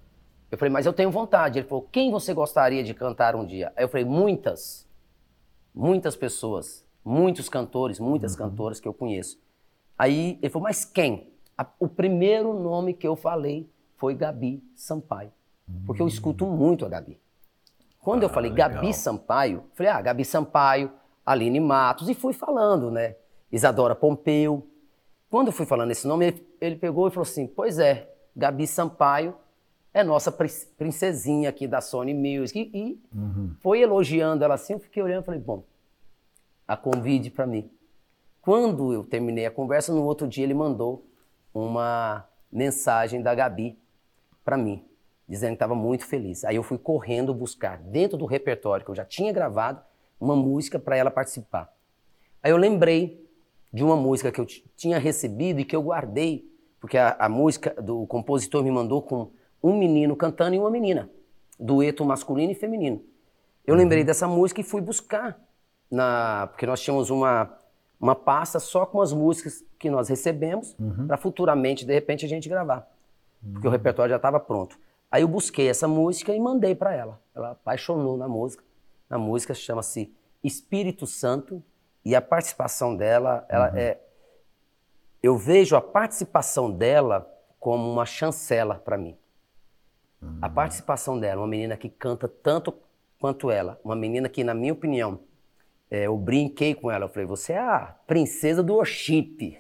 eu 0.51 0.57
falei, 0.57 0.73
mas 0.73 0.87
eu 0.87 0.93
tenho 0.93 1.11
vontade. 1.11 1.59
Ele 1.59 1.69
falou, 1.69 1.87
quem 1.93 2.11
você 2.11 2.33
gostaria 2.33 2.83
de 2.83 2.95
cantar 2.95 3.37
um 3.37 3.47
dia? 3.47 3.73
Aí 3.77 3.85
eu 3.85 3.89
falei, 3.89 4.05
muitas, 4.05 4.89
muitas 5.75 6.17
pessoas 6.17 6.87
muitos 7.07 7.49
cantores, 7.49 8.01
muitas 8.01 8.33
uhum. 8.33 8.39
cantoras 8.39 8.81
que 8.81 8.89
eu 8.89 8.93
conheço. 8.93 9.41
Aí 9.97 10.41
ele 10.43 10.51
falou, 10.51 10.65
mas 10.65 10.85
quem? 10.85 11.33
O 11.79 11.87
primeiro 11.87 12.53
nome 12.53 12.93
que 12.93 13.07
eu 13.07 13.15
falei 13.15 13.71
foi 13.97 14.15
Gabi 14.15 14.63
Sampaio. 14.75 15.33
Porque 15.85 16.01
eu 16.01 16.07
escuto 16.07 16.45
hum. 16.45 16.57
muito 16.57 16.85
a 16.85 16.89
Gabi. 16.89 17.19
Quando 18.01 18.23
ah, 18.23 18.27
eu 18.27 18.31
falei 18.31 18.51
legal. 18.51 18.71
Gabi 18.71 18.95
Sampaio, 18.95 19.65
falei, 19.75 19.93
ah, 19.93 20.01
Gabi 20.01 20.25
Sampaio, 20.25 20.93
Aline 21.25 21.59
Matos, 21.59 22.09
e 22.09 22.15
fui 22.15 22.33
falando, 22.33 22.91
né? 22.91 23.17
Isadora 23.51 23.95
Pompeu. 23.95 24.67
Quando 25.29 25.49
eu 25.49 25.53
fui 25.53 25.67
falando 25.67 25.91
esse 25.91 26.07
nome, 26.07 26.27
ele, 26.27 26.47
ele 26.61 26.77
pegou 26.77 27.09
e 27.09 27.11
falou 27.11 27.23
assim: 27.23 27.47
Pois 27.47 27.79
é, 27.79 28.09
Gabi 28.37 28.67
Sampaio 28.67 29.35
é 29.93 30.05
nossa 30.05 30.31
princesinha 30.31 31.49
aqui 31.49 31.67
da 31.67 31.81
Sony 31.81 32.15
Music. 32.15 32.71
E, 32.73 32.79
e 32.79 33.01
uhum. 33.13 33.57
foi 33.61 33.81
elogiando 33.81 34.45
ela 34.45 34.55
assim, 34.55 34.75
eu 34.75 34.79
fiquei 34.79 35.03
olhando 35.03 35.23
e 35.23 35.27
falei: 35.27 35.41
Bom, 35.41 35.65
a 36.67 36.77
convite 36.77 37.31
para 37.31 37.47
mim. 37.47 37.69
Quando 38.41 38.93
eu 38.93 39.03
terminei 39.03 39.47
a 39.47 39.51
conversa, 39.51 39.93
no 39.93 40.05
outro 40.05 40.29
dia 40.29 40.45
ele 40.45 40.55
mandou 40.55 41.05
uma 41.53 42.25
mensagem 42.53 43.21
da 43.21 43.35
Gabi 43.35 43.77
para 44.47 44.57
mim, 44.57 44.85
dizendo 45.29 45.51
que 45.51 45.55
estava 45.57 45.75
muito 45.75 46.07
feliz. 46.07 46.45
Aí 46.45 46.55
eu 46.55 46.63
fui 46.63 46.79
correndo 46.79 47.35
buscar, 47.35 47.79
dentro 47.79 48.17
do 48.17 48.25
repertório 48.27 48.85
que 48.85 48.91
eu 48.93 48.95
já 48.95 49.05
tinha 49.05 49.33
gravado, 49.33 49.81
uma 50.21 50.37
música 50.37 50.79
para 50.79 50.97
ela 50.97 51.11
participar. 51.11 51.69
Aí 52.41 52.53
eu 52.53 52.57
lembrei 52.57 53.29
de 53.73 53.83
uma 53.83 53.97
música 53.97 54.31
que 54.31 54.41
eu 54.41 54.47
tinha 54.77 54.99
recebido 54.99 55.59
e 55.59 55.65
que 55.65 55.75
eu 55.75 55.83
guardei, 55.83 56.49
porque 56.81 56.97
a, 56.97 57.17
a 57.19 57.29
música 57.29 57.75
do 57.83 58.07
compositor 58.07 58.63
me 58.63 58.71
mandou 58.71 59.03
com 59.03 59.33
um 59.61 59.77
menino 59.77 60.15
cantando 60.15 60.55
e 60.55 60.59
uma 60.61 60.71
menina, 60.71 61.11
dueto 61.59 62.05
masculino 62.05 62.53
e 62.53 62.55
feminino. 62.55 63.03
Eu 63.67 63.75
uhum. 63.75 63.81
lembrei 63.81 64.05
dessa 64.05 64.29
música 64.29 64.61
e 64.61 64.65
fui 64.65 64.81
buscar 64.81 65.37
na, 65.91 66.47
porque 66.53 66.67
nós 66.67 66.81
tínhamos 66.81 67.11
uma, 67.11 67.53
uma 68.01 68.15
pasta 68.15 68.61
só 68.61 68.87
com 68.87 69.01
as 69.01 69.13
músicas 69.13 69.65
que 69.77 69.91
nós 69.91 70.09
recebemos 70.09 70.77
uhum. 70.79 71.09
para 71.09 71.17
futuramente, 71.17 71.85
de 71.85 71.93
repente, 71.93 72.25
a 72.25 72.29
gente 72.29 72.49
gravar. 72.49 72.89
Porque 73.53 73.67
o 73.67 73.71
repertório 73.71 74.11
já 74.11 74.17
estava 74.17 74.41
pronto. 74.41 74.79
Aí 75.11 75.23
eu 75.23 75.29
busquei 75.29 75.69
essa 75.69 75.87
música 75.87 76.35
e 76.35 76.41
mandei 76.41 76.75
para 76.75 76.95
ela. 76.95 77.21
Ela 77.35 77.53
apaixonou 77.53 78.17
na 78.17 78.29
música. 78.29 78.65
A 79.09 79.19
música 79.19 79.55
chama-se 79.55 80.13
Espírito 80.43 81.07
Santo 81.07 81.63
e 82.05 82.15
a 82.15 82.21
participação 82.21 82.97
dela, 82.97 83.45
ela 83.49 83.71
uhum. 83.71 83.77
é 83.77 84.01
eu 85.23 85.37
vejo 85.37 85.75
a 85.75 85.81
participação 85.81 86.71
dela 86.71 87.29
como 87.59 87.91
uma 87.91 88.07
chancela 88.07 88.77
para 88.77 88.97
mim. 88.97 89.17
A 90.41 90.47
uhum. 90.47 90.55
participação 90.55 91.19
dela, 91.19 91.41
uma 91.41 91.49
menina 91.49 91.77
que 91.77 91.89
canta 91.89 92.29
tanto 92.29 92.73
quanto 93.19 93.51
ela, 93.51 93.81
uma 93.83 93.97
menina 93.97 94.29
que, 94.29 94.45
na 94.45 94.55
minha 94.55 94.73
opinião, 94.73 95.19
é, 95.91 96.07
eu 96.07 96.17
brinquei 96.17 96.75
com 96.75 96.91
ela, 96.91 97.05
eu 97.05 97.09
falei, 97.09 97.27
você 97.27 97.53
é 97.53 97.59
a 97.59 97.95
princesa 98.07 98.63
do 98.63 98.75
worship. 98.75 99.59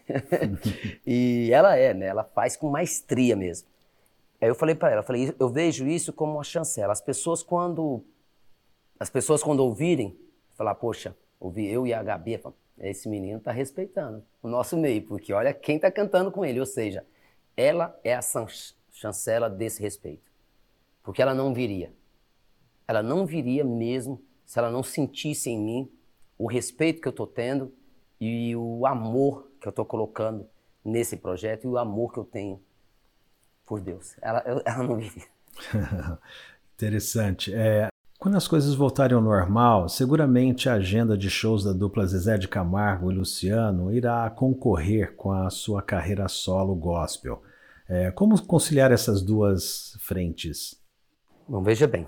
e 1.07 1.51
ela 1.53 1.77
é, 1.77 1.95
né? 1.95 2.07
Ela 2.07 2.25
faz 2.25 2.57
com 2.57 2.69
maestria 2.69 3.37
mesmo. 3.37 3.69
Aí 4.41 4.49
eu 4.49 4.55
falei 4.55 4.75
para 4.75 4.91
ela, 4.91 5.01
eu 5.01 5.05
falei, 5.05 5.35
eu 5.39 5.49
vejo 5.49 5.87
isso 5.87 6.12
como 6.12 6.35
uma 6.35 6.45
chancela. 6.45 6.93
As 6.93 7.01
pessoas 7.01 7.43
quando 7.43 8.05
as 8.99 9.11
pessoas 9.11 9.43
quando 9.43 9.61
ouvirem, 9.61 10.19
falar, 10.55 10.75
poxa, 10.75 11.15
ouvi 11.39 11.67
eu 11.67 11.87
e 11.87 11.93
a 11.93 12.03
Gabi, 12.03 12.41
esse 12.79 13.09
menino 13.09 13.39
tá 13.39 13.53
respeitando 13.53 14.25
o 14.43 14.49
nosso 14.49 14.77
meio, 14.77 15.03
porque 15.03 15.33
olha 15.33 15.53
quem 15.53 15.79
tá 15.79 15.91
cantando 15.91 16.33
com 16.33 16.45
ele, 16.45 16.59
ou 16.59 16.67
seja, 16.67 17.05
ela 17.57 17.99
é 18.03 18.15
a 18.15 18.21
chancela 18.91 19.51
desse 19.51 19.83
respeito. 19.83 20.31
Porque 21.03 21.21
ela 21.21 21.35
não 21.35 21.53
viria. 21.55 21.93
Ela 22.89 23.03
não 23.03 23.27
viria 23.27 23.65
mesmo 23.65 24.23
se 24.45 24.59
ela 24.59 24.71
não 24.71 24.83
sentisse 24.83 25.51
em 25.51 25.59
mim 25.59 25.91
o 26.38 26.46
respeito 26.46 27.01
que 27.01 27.09
eu 27.09 27.11
estou 27.11 27.27
tendo 27.27 27.72
e 28.20 28.55
o 28.57 28.87
amor 28.87 29.51
que 29.61 29.66
eu 29.66 29.70
estou 29.70 29.85
colocando 29.85 30.46
nesse 30.85 31.16
projeto 31.16 31.64
e 31.64 31.68
o 31.68 31.79
amor 31.79 32.12
que 32.12 32.18
eu 32.18 32.25
tenho 32.25 32.61
por 33.64 33.81
Deus. 33.81 34.14
Ela, 34.22 34.42
ela 34.64 34.83
não 34.85 34.96
vive. 34.96 35.25
Interessante. 36.75 37.53
É, 37.55 37.88
quando 38.18 38.37
as 38.37 38.46
coisas 38.46 38.75
voltarem 38.75 39.16
ao 39.16 39.22
normal, 39.22 39.88
seguramente 39.88 40.68
a 40.68 40.75
agenda 40.75 41.16
de 41.16 41.29
shows 41.29 41.64
da 41.64 41.72
dupla 41.72 42.07
Zezé 42.07 42.38
de 42.38 42.49
Camargo 42.49 43.11
e 43.11 43.14
Luciano 43.14 43.92
irá 43.92 44.29
concorrer 44.31 45.14
com 45.16 45.33
a 45.33 45.51
sua 45.51 45.83
carreira 45.83 46.29
solo 46.29 46.75
gospel. 46.75 47.42
É, 47.88 48.11
como 48.11 48.40
conciliar 48.46 48.90
essas 48.90 49.22
duas 49.22 49.96
frentes? 50.01 50.81
Bom, 51.49 51.62
veja 51.62 51.87
bem, 51.87 52.07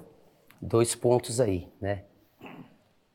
dois 0.60 0.94
pontos 0.94 1.40
aí, 1.40 1.68
né? 1.80 2.04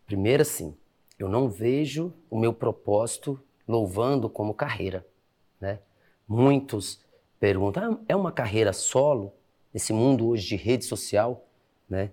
Primeiro, 0.05 0.43
assim, 0.43 0.75
eu 1.17 1.29
não 1.29 1.49
vejo 1.49 2.13
o 2.29 2.37
meu 2.37 2.53
propósito 2.53 3.39
louvando 3.67 4.29
como 4.29 4.53
carreira. 4.53 5.05
Né? 5.59 5.79
Muitos 6.27 6.99
perguntam: 7.39 7.93
ah, 7.93 7.99
é 8.07 8.15
uma 8.15 8.31
carreira 8.31 8.73
solo? 8.73 9.33
Nesse 9.73 9.91
mundo 9.91 10.27
hoje 10.27 10.47
de 10.47 10.55
rede 10.55 10.85
social, 10.85 11.45
né? 11.89 12.11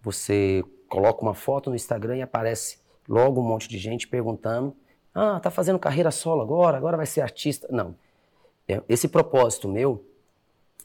Você 0.00 0.64
coloca 0.88 1.20
uma 1.20 1.34
foto 1.34 1.68
no 1.68 1.76
Instagram 1.76 2.16
e 2.16 2.22
aparece 2.22 2.78
logo 3.06 3.40
um 3.40 3.44
monte 3.44 3.68
de 3.68 3.76
gente 3.76 4.08
perguntando: 4.08 4.74
ah, 5.14 5.38
tá 5.40 5.50
fazendo 5.50 5.78
carreira 5.78 6.10
solo 6.10 6.40
agora? 6.40 6.76
Agora 6.76 6.96
vai 6.96 7.06
ser 7.06 7.20
artista? 7.20 7.68
Não. 7.70 7.94
É, 8.66 8.82
esse 8.88 9.06
propósito 9.08 9.68
meu 9.68 10.02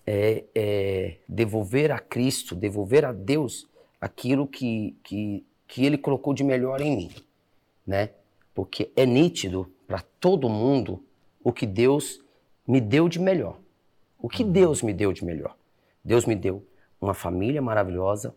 é, 0.06 0.44
é 0.54 1.18
devolver 1.28 1.92
a 1.92 2.00
Cristo, 2.00 2.54
devolver 2.54 3.06
a 3.06 3.14
Deus 3.14 3.70
aquilo 4.02 4.46
que, 4.46 4.98
que, 5.04 5.46
que 5.66 5.86
Ele 5.86 5.98
colocou 5.98 6.34
de 6.34 6.44
melhor 6.44 6.82
em 6.82 6.98
mim 6.98 7.29
né? 7.90 8.12
Porque 8.54 8.92
é 8.96 9.04
nítido 9.04 9.74
para 9.88 10.04
todo 10.20 10.48
mundo 10.48 11.04
o 11.44 11.52
que 11.52 11.66
Deus 11.66 12.24
me 12.68 12.80
deu 12.80 13.10
de 13.10 13.20
melhor. 13.20 13.58
O 14.20 14.30
que 14.30 14.44
uhum. 14.44 14.52
Deus 14.52 14.84
me 14.84 14.94
deu 14.94 15.12
de 15.12 15.26
melhor? 15.26 15.58
Deus 16.06 16.24
me 16.26 16.36
deu 16.36 16.64
uma 17.02 17.16
família 17.16 17.64
maravilhosa, 17.64 18.36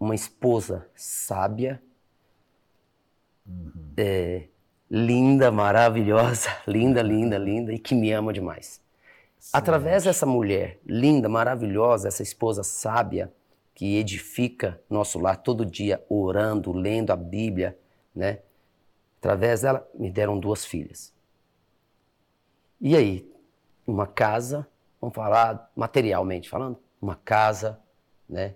uma 0.00 0.16
esposa 0.16 0.88
sábia, 0.96 1.80
uhum. 3.46 3.92
é, 3.96 4.48
linda, 4.90 5.52
maravilhosa, 5.52 6.48
linda, 6.66 7.00
linda, 7.00 7.38
linda 7.38 7.72
e 7.72 7.78
que 7.78 7.94
me 7.94 8.10
ama 8.10 8.32
demais. 8.32 8.80
Sim. 9.38 9.50
Através 9.52 10.02
dessa 10.02 10.26
mulher 10.26 10.80
linda, 10.84 11.28
maravilhosa, 11.28 12.08
essa 12.08 12.24
esposa 12.24 12.64
sábia 12.64 13.32
que 13.76 13.96
edifica 13.96 14.82
nosso 14.90 15.20
lar 15.20 15.36
todo 15.36 15.64
dia, 15.64 16.04
orando, 16.08 16.72
lendo 16.72 17.12
a 17.12 17.16
Bíblia, 17.16 17.78
né? 18.12 18.40
Através 19.18 19.62
dela, 19.62 19.88
me 19.94 20.10
deram 20.10 20.38
duas 20.38 20.64
filhas. 20.64 21.12
E 22.80 22.96
aí, 22.96 23.28
uma 23.86 24.06
casa, 24.06 24.66
vamos 25.00 25.14
falar 25.14 25.70
materialmente 25.74 26.48
falando, 26.48 26.78
uma 27.00 27.16
casa, 27.16 27.78
né? 28.28 28.54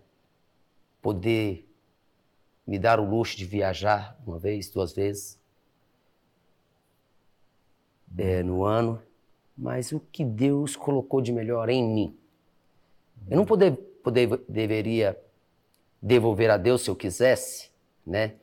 Poder 1.01 1.68
me 2.66 2.79
dar 2.79 3.01
o 3.01 3.05
luxo 3.05 3.37
de 3.37 3.44
viajar 3.44 4.16
uma 4.25 4.38
vez, 4.38 4.70
duas 4.70 4.92
vezes 4.92 5.40
é, 8.16 8.42
no 8.42 8.64
ano, 8.64 9.03
mas 9.57 9.92
o 9.92 10.01
que 10.01 10.25
Deus 10.25 10.77
colocou 10.77 11.20
de 11.20 11.33
melhor 11.33 11.68
em 11.68 11.83
mim. 11.83 12.16
Eu 13.29 13.37
não 13.37 13.46
poder, 13.46 13.72
poder, 14.03 14.29
deveria 14.48 15.18
devolver 16.01 16.51
a 16.51 16.57
Deus 16.57 16.83
se 16.83 16.90
eu 16.90 16.96
quisesse, 16.96 17.70
né? 18.07 18.35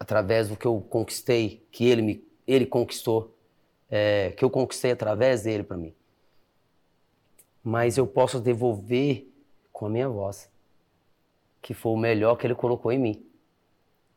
Através 0.00 0.48
do 0.48 0.56
que 0.56 0.66
eu 0.66 0.80
conquistei, 0.80 1.62
que 1.70 1.84
ele 1.84 2.00
me 2.00 2.30
ele 2.46 2.66
conquistou, 2.66 3.36
é, 3.88 4.32
que 4.32 4.44
eu 4.44 4.50
conquistei 4.50 4.90
através 4.90 5.42
dele 5.42 5.62
para 5.62 5.76
mim. 5.76 5.94
Mas 7.62 7.96
eu 7.96 8.06
posso 8.06 8.40
devolver 8.40 9.30
com 9.72 9.86
a 9.86 9.90
minha 9.90 10.08
voz, 10.08 10.50
que 11.62 11.74
foi 11.74 11.92
o 11.92 11.96
melhor 11.96 12.34
que 12.34 12.46
ele 12.46 12.56
colocou 12.56 12.90
em 12.90 12.98
mim. 12.98 13.24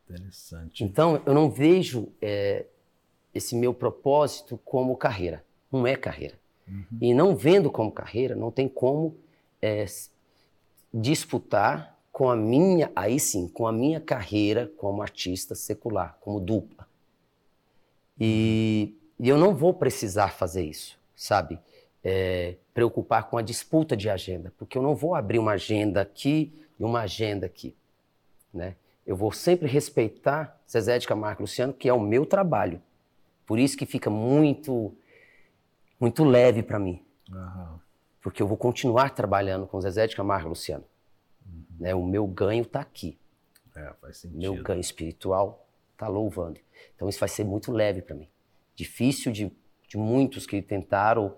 Interessante. 0.10 0.84
Então, 0.84 1.22
eu 1.28 1.34
não 1.34 1.52
vejo 1.52 2.12
é, 2.20 2.66
esse 3.36 3.56
meu 3.56 3.72
propósito 3.72 4.60
como 4.66 4.98
carreira. 4.98 5.46
Não 5.72 5.86
é 5.86 5.96
carreira. 5.96 6.40
Uhum. 6.68 6.86
E 7.00 7.14
não 7.14 7.36
vendo 7.36 7.70
como 7.70 7.92
carreira, 7.92 8.36
não 8.36 8.50
tem 8.50 8.68
como 8.68 9.16
é, 9.62 9.86
disputar 10.92 11.93
com 12.14 12.30
a 12.30 12.36
minha, 12.36 12.92
aí 12.96 13.20
sim, 13.20 13.48
com 13.48 13.66
a 13.66 13.72
minha 13.72 14.00
carreira 14.00 14.72
como 14.78 15.02
artista 15.02 15.56
secular, 15.56 16.16
como 16.22 16.40
dupla. 16.40 16.88
E, 18.20 18.96
e 19.20 19.28
eu 19.28 19.36
não 19.36 19.56
vou 19.56 19.74
precisar 19.74 20.30
fazer 20.30 20.64
isso, 20.64 20.96
sabe? 21.16 21.60
É, 22.04 22.56
preocupar 22.72 23.30
com 23.30 23.36
a 23.36 23.42
disputa 23.42 23.98
de 23.98 24.12
agenda, 24.12 24.54
porque 24.60 24.78
eu 24.78 24.84
não 24.84 24.94
vou 24.94 25.16
abrir 25.16 25.40
uma 25.40 25.54
agenda 25.54 26.02
aqui 26.02 26.54
e 26.80 26.84
uma 26.84 27.02
agenda 27.02 27.48
aqui, 27.48 27.76
né? 28.54 28.76
Eu 29.08 29.16
vou 29.16 29.32
sempre 29.32 29.68
respeitar 29.68 30.62
Zezé 30.70 31.00
de 31.00 31.08
Camargo 31.08 31.42
Luciano, 31.42 31.74
que 31.74 31.90
é 31.90 31.94
o 31.94 32.00
meu 32.00 32.28
trabalho. 32.28 32.80
Por 33.46 33.58
isso 33.58 33.76
que 33.76 33.88
fica 33.88 34.10
muito, 34.10 34.96
muito 36.00 36.24
leve 36.24 36.62
para 36.62 36.78
mim. 36.78 37.04
Uhum. 37.30 37.80
Porque 38.22 38.42
eu 38.42 38.48
vou 38.48 38.56
continuar 38.56 39.10
trabalhando 39.10 39.66
com 39.66 39.82
Zezé 39.82 40.08
de 40.08 40.16
Camargo 40.16 40.50
Luciano. 40.50 40.86
Né? 41.80 41.94
O 41.94 42.06
meu 42.06 42.26
ganho 42.28 42.64
está 42.64 42.80
aqui. 42.80 43.18
É, 43.76 43.94
faz 44.02 44.18
sentido. 44.18 44.40
Meu 44.40 44.62
ganho 44.62 44.82
espiritual 44.82 45.68
está 45.92 46.08
louvando. 46.08 46.60
Então 46.96 47.10
isso 47.10 47.20
vai 47.20 47.30
ser 47.30 47.44
muito 47.44 47.72
leve 47.72 48.02
para 48.02 48.16
mim. 48.16 48.30
Difícil 48.76 49.32
de, 49.32 49.52
de 49.88 49.98
muitos 49.98 50.46
que 50.46 50.62
tentaram, 50.62 51.36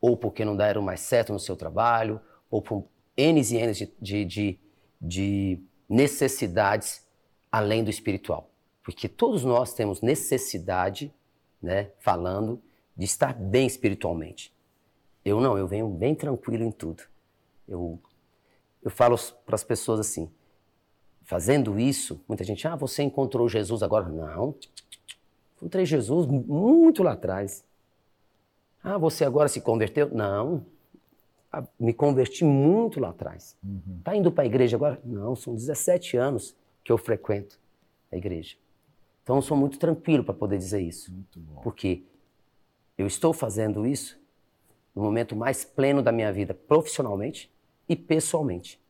ou 0.00 0.16
porque 0.16 0.44
não 0.44 0.56
deram 0.56 0.82
mais 0.82 1.00
certo 1.00 1.32
no 1.32 1.38
seu 1.38 1.56
trabalho, 1.56 2.20
ou 2.50 2.62
por 2.62 2.84
N 3.16 3.40
e 3.40 3.56
N 3.56 3.72
de, 3.72 3.92
de, 4.00 4.24
de, 4.24 4.58
de 5.00 5.62
necessidades 5.88 7.06
além 7.50 7.82
do 7.82 7.90
espiritual. 7.90 8.50
Porque 8.82 9.08
todos 9.08 9.44
nós 9.44 9.74
temos 9.74 10.00
necessidade, 10.00 11.12
né, 11.60 11.90
falando, 11.98 12.62
de 12.96 13.04
estar 13.04 13.34
bem 13.34 13.66
espiritualmente. 13.66 14.54
Eu 15.24 15.40
não, 15.40 15.58
eu 15.58 15.66
venho 15.66 15.88
bem 15.88 16.14
tranquilo 16.14 16.64
em 16.64 16.70
tudo. 16.70 17.02
Eu, 17.66 18.00
eu 18.82 18.90
falo 18.90 19.16
para 19.44 19.54
as 19.54 19.64
pessoas 19.64 20.00
assim, 20.00 20.30
fazendo 21.24 21.78
isso, 21.78 22.20
muita 22.26 22.44
gente, 22.44 22.66
ah, 22.66 22.76
você 22.76 23.02
encontrou 23.02 23.48
Jesus 23.48 23.82
agora? 23.82 24.08
Não, 24.08 24.54
encontrei 25.56 25.84
Jesus 25.84 26.26
muito 26.26 27.02
lá 27.02 27.12
atrás. 27.12 27.64
Ah, 28.82 28.96
você 28.96 29.24
agora 29.24 29.48
se 29.48 29.60
converteu? 29.60 30.08
Não, 30.10 30.64
me 31.78 31.92
converti 31.92 32.44
muito 32.44 33.00
lá 33.00 33.10
atrás. 33.10 33.56
Uhum. 33.62 34.00
Tá 34.04 34.14
indo 34.14 34.30
para 34.30 34.44
a 34.44 34.46
igreja 34.46 34.76
agora? 34.76 35.00
Não, 35.04 35.34
são 35.34 35.54
17 35.54 36.16
anos 36.16 36.54
que 36.84 36.92
eu 36.92 36.98
frequento 36.98 37.58
a 38.12 38.16
igreja. 38.16 38.56
Então 39.22 39.36
eu 39.36 39.42
sou 39.42 39.56
muito 39.56 39.78
tranquilo 39.78 40.24
para 40.24 40.34
poder 40.34 40.58
dizer 40.58 40.80
isso. 40.80 41.12
Porque 41.62 42.02
eu 42.96 43.06
estou 43.06 43.32
fazendo 43.32 43.86
isso 43.86 44.18
no 44.94 45.02
momento 45.02 45.36
mais 45.36 45.64
pleno 45.64 46.02
da 46.02 46.10
minha 46.10 46.32
vida, 46.32 46.54
profissionalmente 46.54 47.50
e 47.88 47.96
pessoalmente. 47.96 48.80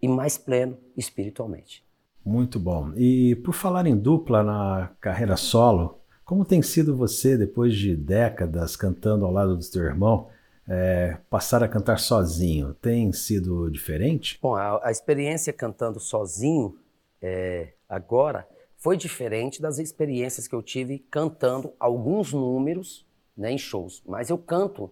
E 0.00 0.08
mais 0.08 0.38
pleno 0.38 0.78
espiritualmente. 0.96 1.84
Muito 2.24 2.58
bom. 2.58 2.92
E 2.96 3.36
por 3.36 3.54
falar 3.54 3.86
em 3.86 3.96
dupla 3.96 4.42
na 4.42 4.90
carreira 5.00 5.36
solo, 5.36 6.00
como 6.24 6.44
tem 6.44 6.60
sido 6.60 6.96
você, 6.96 7.36
depois 7.36 7.74
de 7.74 7.96
décadas 7.96 8.76
cantando 8.76 9.24
ao 9.24 9.32
lado 9.32 9.56
do 9.56 9.62
seu 9.62 9.84
irmão, 9.84 10.28
é, 10.68 11.18
passar 11.30 11.62
a 11.62 11.68
cantar 11.68 12.00
sozinho 12.00 12.74
tem 12.74 13.12
sido 13.12 13.70
diferente? 13.70 14.38
Bom, 14.42 14.56
a, 14.56 14.88
a 14.88 14.90
experiência 14.90 15.52
cantando 15.52 16.00
sozinho 16.00 16.76
é, 17.22 17.74
agora 17.88 18.46
foi 18.76 18.96
diferente 18.96 19.62
das 19.62 19.78
experiências 19.78 20.48
que 20.48 20.54
eu 20.54 20.62
tive 20.62 20.98
cantando 21.10 21.72
alguns 21.78 22.32
números 22.32 23.06
né, 23.36 23.52
em 23.52 23.58
shows. 23.58 24.02
Mas 24.04 24.28
eu 24.28 24.38
canto 24.38 24.90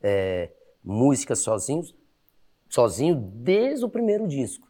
é, 0.00 0.50
músicas 0.82 1.40
sozinhos, 1.40 1.94
sozinho 2.68 3.14
desde 3.14 3.84
o 3.84 3.88
primeiro 3.88 4.26
disco. 4.26 4.68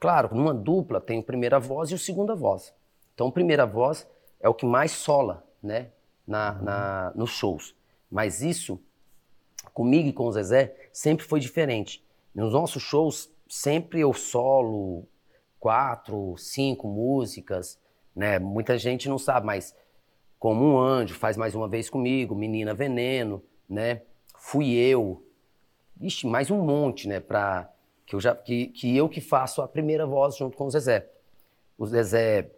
Claro, 0.00 0.34
numa 0.34 0.54
dupla 0.54 1.00
tem 1.00 1.20
a 1.20 1.22
primeira 1.22 1.58
voz 1.58 1.90
e 1.90 1.94
a 1.94 1.98
segunda 1.98 2.34
voz. 2.34 2.74
Então, 3.14 3.28
a 3.28 3.32
primeira 3.32 3.66
voz 3.66 4.06
é 4.40 4.48
o 4.48 4.54
que 4.54 4.64
mais 4.64 4.92
sola 4.92 5.44
né, 5.62 5.90
na, 6.26 6.52
na, 6.52 7.12
nos 7.14 7.30
shows. 7.30 7.74
Mas 8.10 8.42
isso 8.42 8.80
comigo 9.74 10.08
e 10.08 10.12
com 10.12 10.26
o 10.26 10.32
Zezé 10.32 10.88
sempre 10.92 11.26
foi 11.26 11.40
diferente. 11.40 12.04
Nos 12.34 12.52
nossos 12.52 12.82
shows, 12.82 13.30
sempre 13.48 14.00
eu 14.00 14.12
solo 14.12 15.04
quatro, 15.58 16.36
cinco 16.38 16.86
músicas, 16.86 17.78
né? 18.14 18.38
Muita 18.38 18.78
gente 18.78 19.08
não 19.08 19.18
sabe, 19.18 19.46
mas 19.46 19.74
como 20.38 20.64
um 20.64 20.78
anjo, 20.78 21.14
faz 21.14 21.36
mais 21.36 21.54
uma 21.54 21.68
vez 21.68 21.90
comigo, 21.90 22.34
Menina 22.34 22.72
Veneno, 22.72 23.42
né? 23.68 24.02
Fui 24.36 24.72
eu. 24.74 25.24
Ixi, 26.00 26.26
mais 26.26 26.50
um 26.50 26.62
monte, 26.62 27.08
né? 27.08 27.20
Pra, 27.20 27.68
que, 28.06 28.14
eu 28.14 28.20
já, 28.20 28.34
que, 28.34 28.68
que 28.68 28.96
eu 28.96 29.08
que 29.08 29.20
faço 29.20 29.62
a 29.62 29.68
primeira 29.68 30.06
voz 30.06 30.36
junto 30.36 30.56
com 30.56 30.66
o 30.66 30.70
Zezé. 30.70 31.08
O 31.76 31.86
Zezé 31.86 32.50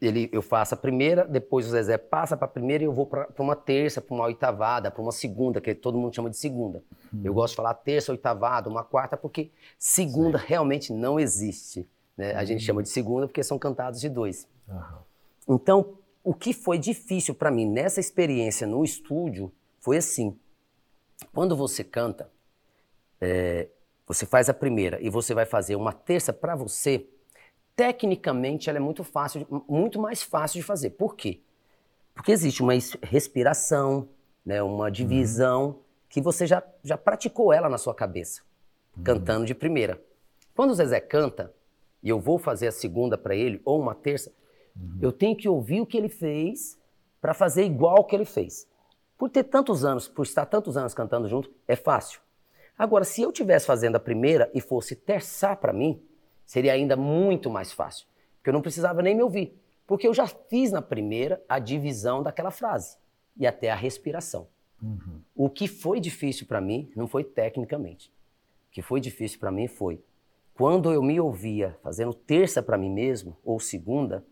ele, 0.00 0.28
eu 0.32 0.42
faço 0.42 0.74
a 0.74 0.76
primeira, 0.76 1.24
depois 1.24 1.66
o 1.66 1.70
Zezé 1.70 1.96
passa 1.96 2.36
para 2.36 2.46
a 2.46 2.50
primeira 2.50 2.84
e 2.84 2.86
eu 2.86 2.92
vou 2.92 3.06
para 3.06 3.28
uma 3.38 3.56
terça, 3.56 4.00
para 4.00 4.14
uma 4.14 4.24
oitavada, 4.24 4.90
para 4.90 5.00
uma 5.00 5.12
segunda, 5.12 5.60
que 5.60 5.74
todo 5.74 5.98
mundo 5.98 6.14
chama 6.14 6.28
de 6.28 6.36
segunda. 6.36 6.82
Hum. 7.12 7.22
Eu 7.24 7.32
gosto 7.32 7.52
de 7.52 7.56
falar 7.56 7.74
terça, 7.74 8.12
oitavada, 8.12 8.68
uma 8.68 8.84
quarta, 8.84 9.16
porque 9.16 9.50
segunda 9.78 10.38
Sim. 10.38 10.44
realmente 10.48 10.92
não 10.92 11.18
existe. 11.18 11.88
Né? 12.16 12.34
A 12.34 12.44
gente 12.44 12.62
chama 12.62 12.82
de 12.82 12.88
segunda 12.88 13.26
porque 13.26 13.42
são 13.42 13.58
cantados 13.58 14.00
de 14.00 14.08
dois. 14.08 14.46
Uhum. 14.68 15.54
Então, 15.54 15.94
o 16.22 16.34
que 16.34 16.52
foi 16.52 16.78
difícil 16.78 17.34
para 17.34 17.50
mim 17.50 17.66
nessa 17.66 18.00
experiência 18.00 18.66
no 18.66 18.84
estúdio 18.84 19.52
foi 19.80 19.96
assim: 19.96 20.36
quando 21.32 21.56
você 21.56 21.82
canta, 21.82 22.30
é, 23.20 23.68
você 24.06 24.26
faz 24.26 24.48
a 24.48 24.54
primeira 24.54 25.00
e 25.00 25.08
você 25.08 25.34
vai 25.34 25.46
fazer 25.46 25.76
uma 25.76 25.92
terça 25.92 26.32
para 26.32 26.54
você 26.54 27.08
tecnicamente 27.76 28.68
ela 28.68 28.78
é 28.78 28.80
muito 28.80 29.02
fácil, 29.02 29.46
muito 29.68 30.00
mais 30.00 30.22
fácil 30.22 30.60
de 30.60 30.66
fazer. 30.66 30.90
Por 30.90 31.14
quê? 31.16 31.40
Porque 32.14 32.32
existe 32.32 32.62
uma 32.62 32.72
respiração, 33.02 34.08
né, 34.44 34.62
uma 34.62 34.90
divisão 34.90 35.66
uhum. 35.66 35.78
que 36.08 36.20
você 36.20 36.46
já, 36.46 36.62
já 36.82 36.96
praticou 36.96 37.52
ela 37.52 37.68
na 37.68 37.78
sua 37.78 37.94
cabeça, 37.94 38.42
uhum. 38.96 39.02
cantando 39.02 39.46
de 39.46 39.54
primeira. 39.54 40.00
Quando 40.54 40.70
o 40.70 40.74
Zezé 40.74 41.00
canta, 41.00 41.52
e 42.02 42.08
eu 42.08 42.20
vou 42.20 42.38
fazer 42.38 42.68
a 42.68 42.72
segunda 42.72 43.18
para 43.18 43.34
ele, 43.34 43.60
ou 43.64 43.80
uma 43.80 43.94
terça, 43.94 44.32
uhum. 44.76 44.98
eu 45.02 45.10
tenho 45.10 45.36
que 45.36 45.48
ouvir 45.48 45.80
o 45.80 45.86
que 45.86 45.96
ele 45.96 46.08
fez 46.08 46.78
para 47.20 47.34
fazer 47.34 47.64
igual 47.64 48.00
o 48.00 48.04
que 48.04 48.14
ele 48.14 48.26
fez. 48.26 48.68
Por 49.18 49.30
ter 49.30 49.44
tantos 49.44 49.84
anos, 49.84 50.06
por 50.06 50.24
estar 50.24 50.46
tantos 50.46 50.76
anos 50.76 50.94
cantando 50.94 51.28
junto, 51.28 51.50
é 51.66 51.74
fácil. 51.74 52.20
Agora, 52.76 53.04
se 53.04 53.22
eu 53.22 53.30
estivesse 53.30 53.66
fazendo 53.66 53.96
a 53.96 54.00
primeira 54.00 54.50
e 54.52 54.60
fosse 54.60 54.96
terçar 54.96 55.56
para 55.56 55.72
mim, 55.72 56.02
seria 56.44 56.72
ainda 56.72 56.96
muito 56.96 57.48
mais 57.48 57.72
fácil, 57.72 58.06
porque 58.36 58.50
eu 58.50 58.54
não 58.54 58.62
precisava 58.62 59.00
nem 59.02 59.14
me 59.14 59.22
ouvir, 59.22 59.58
porque 59.86 60.06
eu 60.06 60.14
já 60.14 60.26
fiz 60.26 60.72
na 60.72 60.82
primeira 60.82 61.42
a 61.48 61.58
divisão 61.58 62.22
daquela 62.22 62.50
frase 62.50 62.96
e 63.36 63.46
até 63.46 63.70
a 63.70 63.76
respiração. 63.76 64.48
Uhum. 64.82 65.20
O 65.34 65.48
que 65.48 65.68
foi 65.68 66.00
difícil 66.00 66.46
para 66.46 66.60
mim 66.60 66.90
não 66.96 67.06
foi 67.06 67.24
tecnicamente. 67.24 68.08
O 68.68 68.72
que 68.72 68.82
foi 68.82 69.00
difícil 69.00 69.38
para 69.38 69.52
mim 69.52 69.68
foi 69.68 70.02
quando 70.52 70.92
eu 70.92 71.02
me 71.02 71.20
ouvia 71.20 71.76
fazendo 71.82 72.14
terça 72.14 72.62
para 72.62 72.78
mim 72.78 72.90
mesmo 72.90 73.36
ou 73.44 73.58
segunda, 73.58 74.24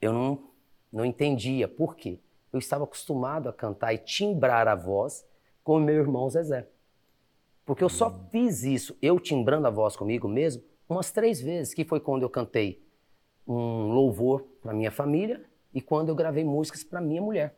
eu 0.00 0.12
não 0.12 0.54
não 0.94 1.04
entendia 1.04 1.66
por 1.66 1.96
quê. 1.96 2.20
Eu 2.52 2.60
estava 2.60 2.84
acostumado 2.84 3.48
a 3.48 3.52
cantar 3.52 3.92
e 3.92 3.98
timbrar 3.98 4.68
a 4.68 4.76
voz 4.76 5.26
com 5.64 5.78
o 5.78 5.80
meu 5.80 5.96
irmão 5.96 6.30
Zezé. 6.30 6.68
Porque 7.64 7.82
eu 7.82 7.88
só 7.88 8.10
fiz 8.30 8.62
isso, 8.62 8.96
eu 9.00 9.18
timbrando 9.18 9.66
a 9.66 9.70
voz 9.70 9.96
comigo 9.96 10.28
mesmo, 10.28 10.62
umas 10.88 11.10
três 11.10 11.40
vezes, 11.40 11.72
que 11.72 11.84
foi 11.84 11.98
quando 11.98 12.22
eu 12.22 12.30
cantei 12.30 12.82
um 13.46 13.92
louvor 13.92 14.42
para 14.62 14.72
minha 14.72 14.90
família 14.90 15.44
e 15.72 15.80
quando 15.80 16.08
eu 16.08 16.14
gravei 16.14 16.44
músicas 16.44 16.84
para 16.84 17.00
minha 17.00 17.22
mulher. 17.22 17.56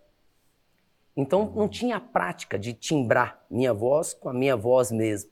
Então 1.16 1.50
não 1.54 1.68
tinha 1.68 1.96
a 1.96 2.00
prática 2.00 2.58
de 2.58 2.72
timbrar 2.72 3.44
minha 3.50 3.72
voz 3.72 4.12
com 4.12 4.28
a 4.28 4.34
minha 4.34 4.56
voz 4.56 4.92
mesmo. 4.92 5.30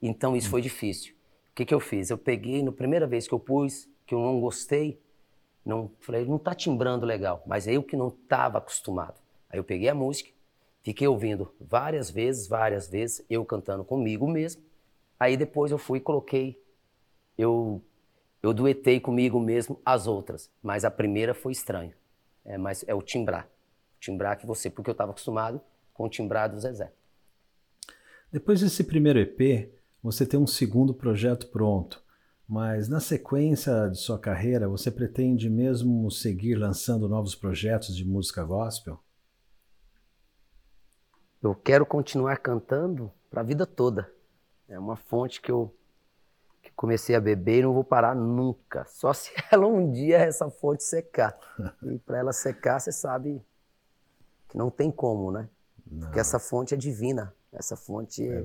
Então 0.00 0.36
isso 0.36 0.48
foi 0.48 0.62
difícil. 0.62 1.14
O 1.50 1.54
que, 1.56 1.64
que 1.64 1.74
eu 1.74 1.80
fiz? 1.80 2.10
Eu 2.10 2.18
peguei, 2.18 2.62
na 2.62 2.70
primeira 2.70 3.06
vez 3.06 3.26
que 3.26 3.34
eu 3.34 3.40
pus, 3.40 3.88
que 4.06 4.14
eu 4.14 4.20
não 4.20 4.40
gostei, 4.40 5.00
não 5.64 5.90
falei, 6.00 6.24
não 6.24 6.36
está 6.36 6.54
timbrando 6.54 7.04
legal, 7.04 7.42
mas 7.46 7.66
eu 7.66 7.82
que 7.82 7.96
não 7.96 8.08
estava 8.08 8.58
acostumado. 8.58 9.20
Aí 9.50 9.58
eu 9.58 9.64
peguei 9.64 9.88
a 9.88 9.94
música, 9.94 10.30
fiquei 10.86 11.08
ouvindo 11.08 11.52
várias 11.60 12.12
vezes, 12.12 12.46
várias 12.46 12.88
vezes, 12.88 13.20
eu 13.28 13.44
cantando 13.44 13.84
comigo 13.84 14.30
mesmo. 14.30 14.62
Aí 15.18 15.36
depois 15.36 15.72
eu 15.72 15.78
fui 15.78 15.98
e 15.98 16.00
coloquei 16.00 16.62
eu, 17.36 17.82
eu 18.40 18.54
duetei 18.54 19.00
comigo 19.00 19.40
mesmo 19.40 19.80
as 19.84 20.06
outras, 20.06 20.48
mas 20.62 20.84
a 20.84 20.90
primeira 20.90 21.34
foi 21.34 21.50
estranha. 21.50 21.92
É, 22.44 22.56
mas 22.56 22.84
é 22.86 22.94
o 22.94 23.02
timbrar. 23.02 23.48
O 23.96 24.00
timbrar 24.00 24.38
que 24.38 24.46
você, 24.46 24.70
porque 24.70 24.88
eu 24.88 24.92
estava 24.92 25.10
acostumado 25.10 25.60
com 25.92 26.04
o 26.04 26.08
timbrar 26.08 26.48
do 26.48 26.60
Zezé. 26.60 26.92
Depois 28.30 28.60
desse 28.60 28.84
primeiro 28.84 29.18
EP, 29.18 29.72
você 30.00 30.24
tem 30.24 30.38
um 30.38 30.46
segundo 30.46 30.94
projeto 30.94 31.48
pronto. 31.48 32.00
Mas 32.48 32.88
na 32.88 33.00
sequência 33.00 33.88
de 33.88 33.98
sua 33.98 34.20
carreira, 34.20 34.68
você 34.68 34.88
pretende 34.88 35.50
mesmo 35.50 36.08
seguir 36.12 36.54
lançando 36.54 37.08
novos 37.08 37.34
projetos 37.34 37.96
de 37.96 38.04
música 38.04 38.44
gospel? 38.44 39.00
Eu 41.42 41.54
quero 41.54 41.84
continuar 41.84 42.38
cantando 42.38 43.12
para 43.30 43.40
a 43.40 43.44
vida 43.44 43.66
toda. 43.66 44.10
É 44.68 44.78
uma 44.78 44.96
fonte 44.96 45.40
que 45.40 45.50
eu 45.50 45.72
que 46.62 46.72
comecei 46.74 47.14
a 47.14 47.20
beber 47.20 47.60
e 47.60 47.62
não 47.62 47.72
vou 47.72 47.84
parar 47.84 48.14
nunca. 48.14 48.84
Só 48.86 49.12
se 49.12 49.30
ela 49.52 49.66
um 49.66 49.90
dia 49.92 50.18
essa 50.18 50.50
fonte 50.50 50.82
secar. 50.82 51.38
E 51.82 51.98
para 51.98 52.18
ela 52.18 52.32
secar, 52.32 52.80
você 52.80 52.90
sabe 52.90 53.40
que 54.48 54.58
não 54.58 54.70
tem 54.70 54.90
como, 54.90 55.30
né? 55.30 55.48
Não. 55.86 56.00
Porque 56.00 56.18
essa 56.18 56.38
fonte 56.38 56.74
é 56.74 56.76
divina. 56.76 57.32
Essa 57.52 57.76
fonte 57.76 58.28
é, 58.28 58.44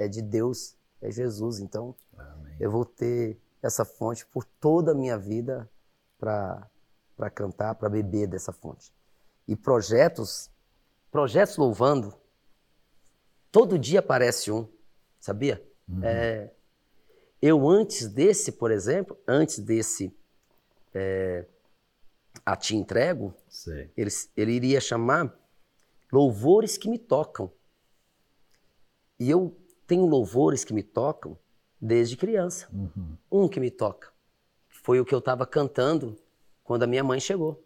é, 0.00 0.04
é 0.06 0.08
de 0.08 0.22
Deus, 0.22 0.76
é 1.02 1.10
Jesus. 1.10 1.60
Então, 1.60 1.94
Amém. 2.16 2.56
eu 2.58 2.70
vou 2.70 2.84
ter 2.84 3.38
essa 3.62 3.84
fonte 3.84 4.24
por 4.26 4.44
toda 4.44 4.92
a 4.92 4.94
minha 4.94 5.18
vida 5.18 5.68
para 6.18 7.30
cantar, 7.34 7.74
para 7.74 7.88
beber 7.88 8.26
dessa 8.26 8.52
fonte. 8.52 8.92
E 9.46 9.54
projetos, 9.54 10.50
projetos 11.10 11.56
louvando, 11.56 12.14
todo 13.50 13.78
dia 13.78 14.00
aparece 14.00 14.50
um, 14.50 14.68
sabia? 15.20 15.62
Uhum. 15.88 16.04
É, 16.04 16.50
eu 17.40 17.68
antes 17.68 18.08
desse, 18.08 18.52
por 18.52 18.70
exemplo, 18.70 19.18
antes 19.26 19.58
desse 19.58 20.14
é, 20.94 21.44
A 22.44 22.56
Te 22.56 22.76
Entrego, 22.76 23.34
ele, 23.96 24.10
ele 24.36 24.52
iria 24.52 24.80
chamar 24.80 25.34
Louvores 26.10 26.78
que 26.78 26.88
me 26.88 26.98
tocam. 26.98 27.52
E 29.20 29.28
eu 29.28 29.54
tenho 29.86 30.06
louvores 30.06 30.64
que 30.64 30.72
me 30.72 30.82
tocam 30.82 31.38
desde 31.80 32.16
criança. 32.16 32.68
Uhum. 32.72 33.16
Um 33.30 33.48
que 33.48 33.60
me 33.60 33.70
toca. 33.70 34.10
Foi 34.68 35.00
o 35.00 35.04
que 35.04 35.14
eu 35.14 35.18
estava 35.18 35.46
cantando 35.46 36.16
quando 36.64 36.84
a 36.84 36.86
minha 36.86 37.04
mãe 37.04 37.20
chegou. 37.20 37.62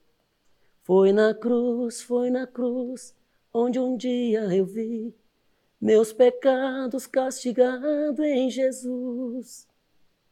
Foi 0.82 1.12
na 1.12 1.34
cruz, 1.34 2.02
foi 2.02 2.30
na 2.30 2.46
cruz, 2.46 3.14
onde 3.52 3.78
um 3.78 3.96
dia 3.96 4.40
eu 4.52 4.66
vi 4.66 5.14
meus 5.82 6.12
pecados 6.12 7.08
castigado 7.08 8.22
em 8.24 8.48
Jesus. 8.48 9.66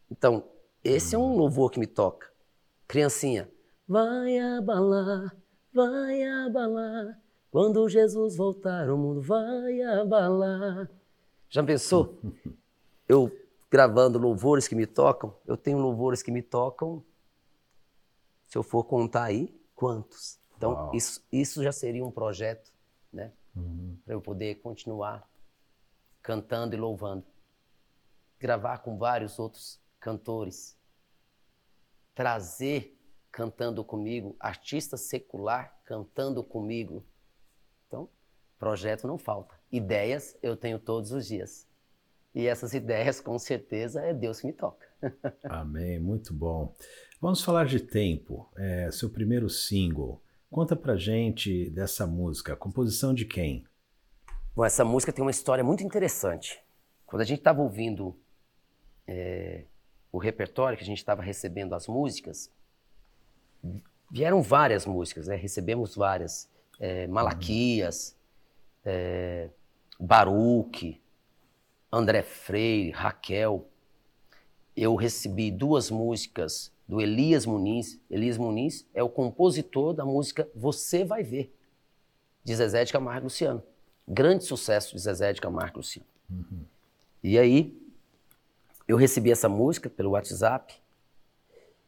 Então, 0.08 0.44
esse 0.84 1.16
é 1.16 1.18
um 1.18 1.34
louvor 1.36 1.72
que 1.72 1.80
me 1.80 1.88
toca. 1.88 2.30
Criancinha, 2.86 3.50
vai 3.88 4.38
abalar, 4.38 5.36
vai 5.74 6.22
abalar. 6.22 7.20
Quando 7.50 7.88
Jesus 7.88 8.36
voltar, 8.36 8.88
o 8.88 8.96
mundo 8.96 9.20
vai 9.20 9.82
abalar. 9.82 10.88
Já 11.48 11.64
pensou? 11.64 12.20
Eu 13.08 13.36
gravando 13.68 14.20
louvores 14.20 14.68
que 14.68 14.74
me 14.76 14.86
tocam, 14.86 15.34
eu 15.46 15.56
tenho 15.56 15.78
louvores 15.78 16.22
que 16.22 16.30
me 16.30 16.42
tocam, 16.42 17.02
se 18.46 18.56
eu 18.56 18.62
for 18.64 18.84
contar 18.84 19.24
aí, 19.24 19.52
quantos? 19.74 20.38
Então, 20.56 20.90
isso, 20.92 21.20
isso 21.32 21.62
já 21.62 21.72
seria 21.72 22.04
um 22.04 22.10
projeto, 22.10 22.72
né? 23.12 23.32
Uhum. 23.54 23.96
Para 24.04 24.14
eu 24.14 24.20
poder 24.20 24.56
continuar 24.56 25.28
cantando 26.22 26.74
e 26.74 26.78
louvando. 26.78 27.24
Gravar 28.38 28.78
com 28.78 28.96
vários 28.96 29.38
outros 29.38 29.80
cantores. 29.98 30.76
Trazer 32.14 32.96
cantando 33.30 33.84
comigo, 33.84 34.34
artista 34.40 34.96
secular 34.96 35.78
cantando 35.84 36.42
comigo. 36.42 37.04
Então, 37.86 38.08
projeto 38.58 39.06
não 39.06 39.16
falta. 39.16 39.54
Ideias 39.70 40.36
eu 40.42 40.56
tenho 40.56 40.78
todos 40.78 41.12
os 41.12 41.26
dias. 41.26 41.66
E 42.34 42.46
essas 42.46 42.72
ideias, 42.74 43.20
com 43.20 43.38
certeza, 43.38 44.02
é 44.02 44.12
Deus 44.12 44.40
que 44.40 44.46
me 44.46 44.52
toca. 44.52 44.86
Amém, 45.44 45.98
muito 45.98 46.32
bom. 46.34 46.74
Vamos 47.20 47.42
falar 47.42 47.66
de 47.66 47.80
Tempo, 47.80 48.50
é, 48.56 48.90
seu 48.90 49.10
primeiro 49.10 49.48
single. 49.48 50.22
Conta 50.50 50.74
pra 50.74 50.96
gente 50.96 51.70
dessa 51.70 52.06
música, 52.06 52.56
composição 52.56 53.14
de 53.14 53.24
quem? 53.24 53.64
Bom, 54.54 54.64
essa 54.64 54.84
música 54.84 55.12
tem 55.12 55.22
uma 55.22 55.30
história 55.30 55.62
muito 55.62 55.84
interessante. 55.84 56.60
Quando 57.06 57.22
a 57.22 57.24
gente 57.24 57.38
estava 57.38 57.62
ouvindo 57.62 58.18
é, 59.06 59.64
o 60.10 60.18
repertório, 60.18 60.76
que 60.76 60.82
a 60.82 60.86
gente 60.86 60.98
estava 60.98 61.22
recebendo 61.22 61.72
as 61.72 61.86
músicas, 61.86 62.50
vieram 64.10 64.42
várias 64.42 64.84
músicas, 64.86 65.28
né? 65.28 65.36
Recebemos 65.36 65.94
várias. 65.94 66.50
É, 66.80 67.06
Malaquias, 67.06 68.16
é, 68.84 69.50
Baruque, 69.98 71.00
André 71.92 72.22
Freire, 72.22 72.90
Raquel. 72.90 73.68
Eu 74.76 74.96
recebi 74.96 75.50
duas 75.50 75.90
músicas 75.90 76.72
do 76.88 77.00
Elias 77.00 77.46
Muniz. 77.46 78.00
Elias 78.10 78.36
Muniz 78.36 78.88
é 78.94 79.02
o 79.02 79.08
compositor 79.08 79.92
da 79.92 80.04
música 80.04 80.48
Você 80.56 81.04
Vai 81.04 81.22
Ver, 81.22 81.54
de 82.42 82.56
Zezé 82.56 82.84
de 82.84 82.92
Camargo 82.92 83.24
Luciano. 83.24 83.62
Grande 84.12 84.44
sucesso 84.44 84.96
de 84.96 85.00
Zezé 85.00 85.32
de 85.32 85.40
Camargo 85.40 85.76
e 85.76 85.78
Luciano. 85.78 86.08
Uhum. 86.28 86.64
E 87.22 87.38
aí, 87.38 87.80
eu 88.88 88.96
recebi 88.96 89.30
essa 89.30 89.48
música 89.48 89.88
pelo 89.88 90.10
WhatsApp. 90.10 90.74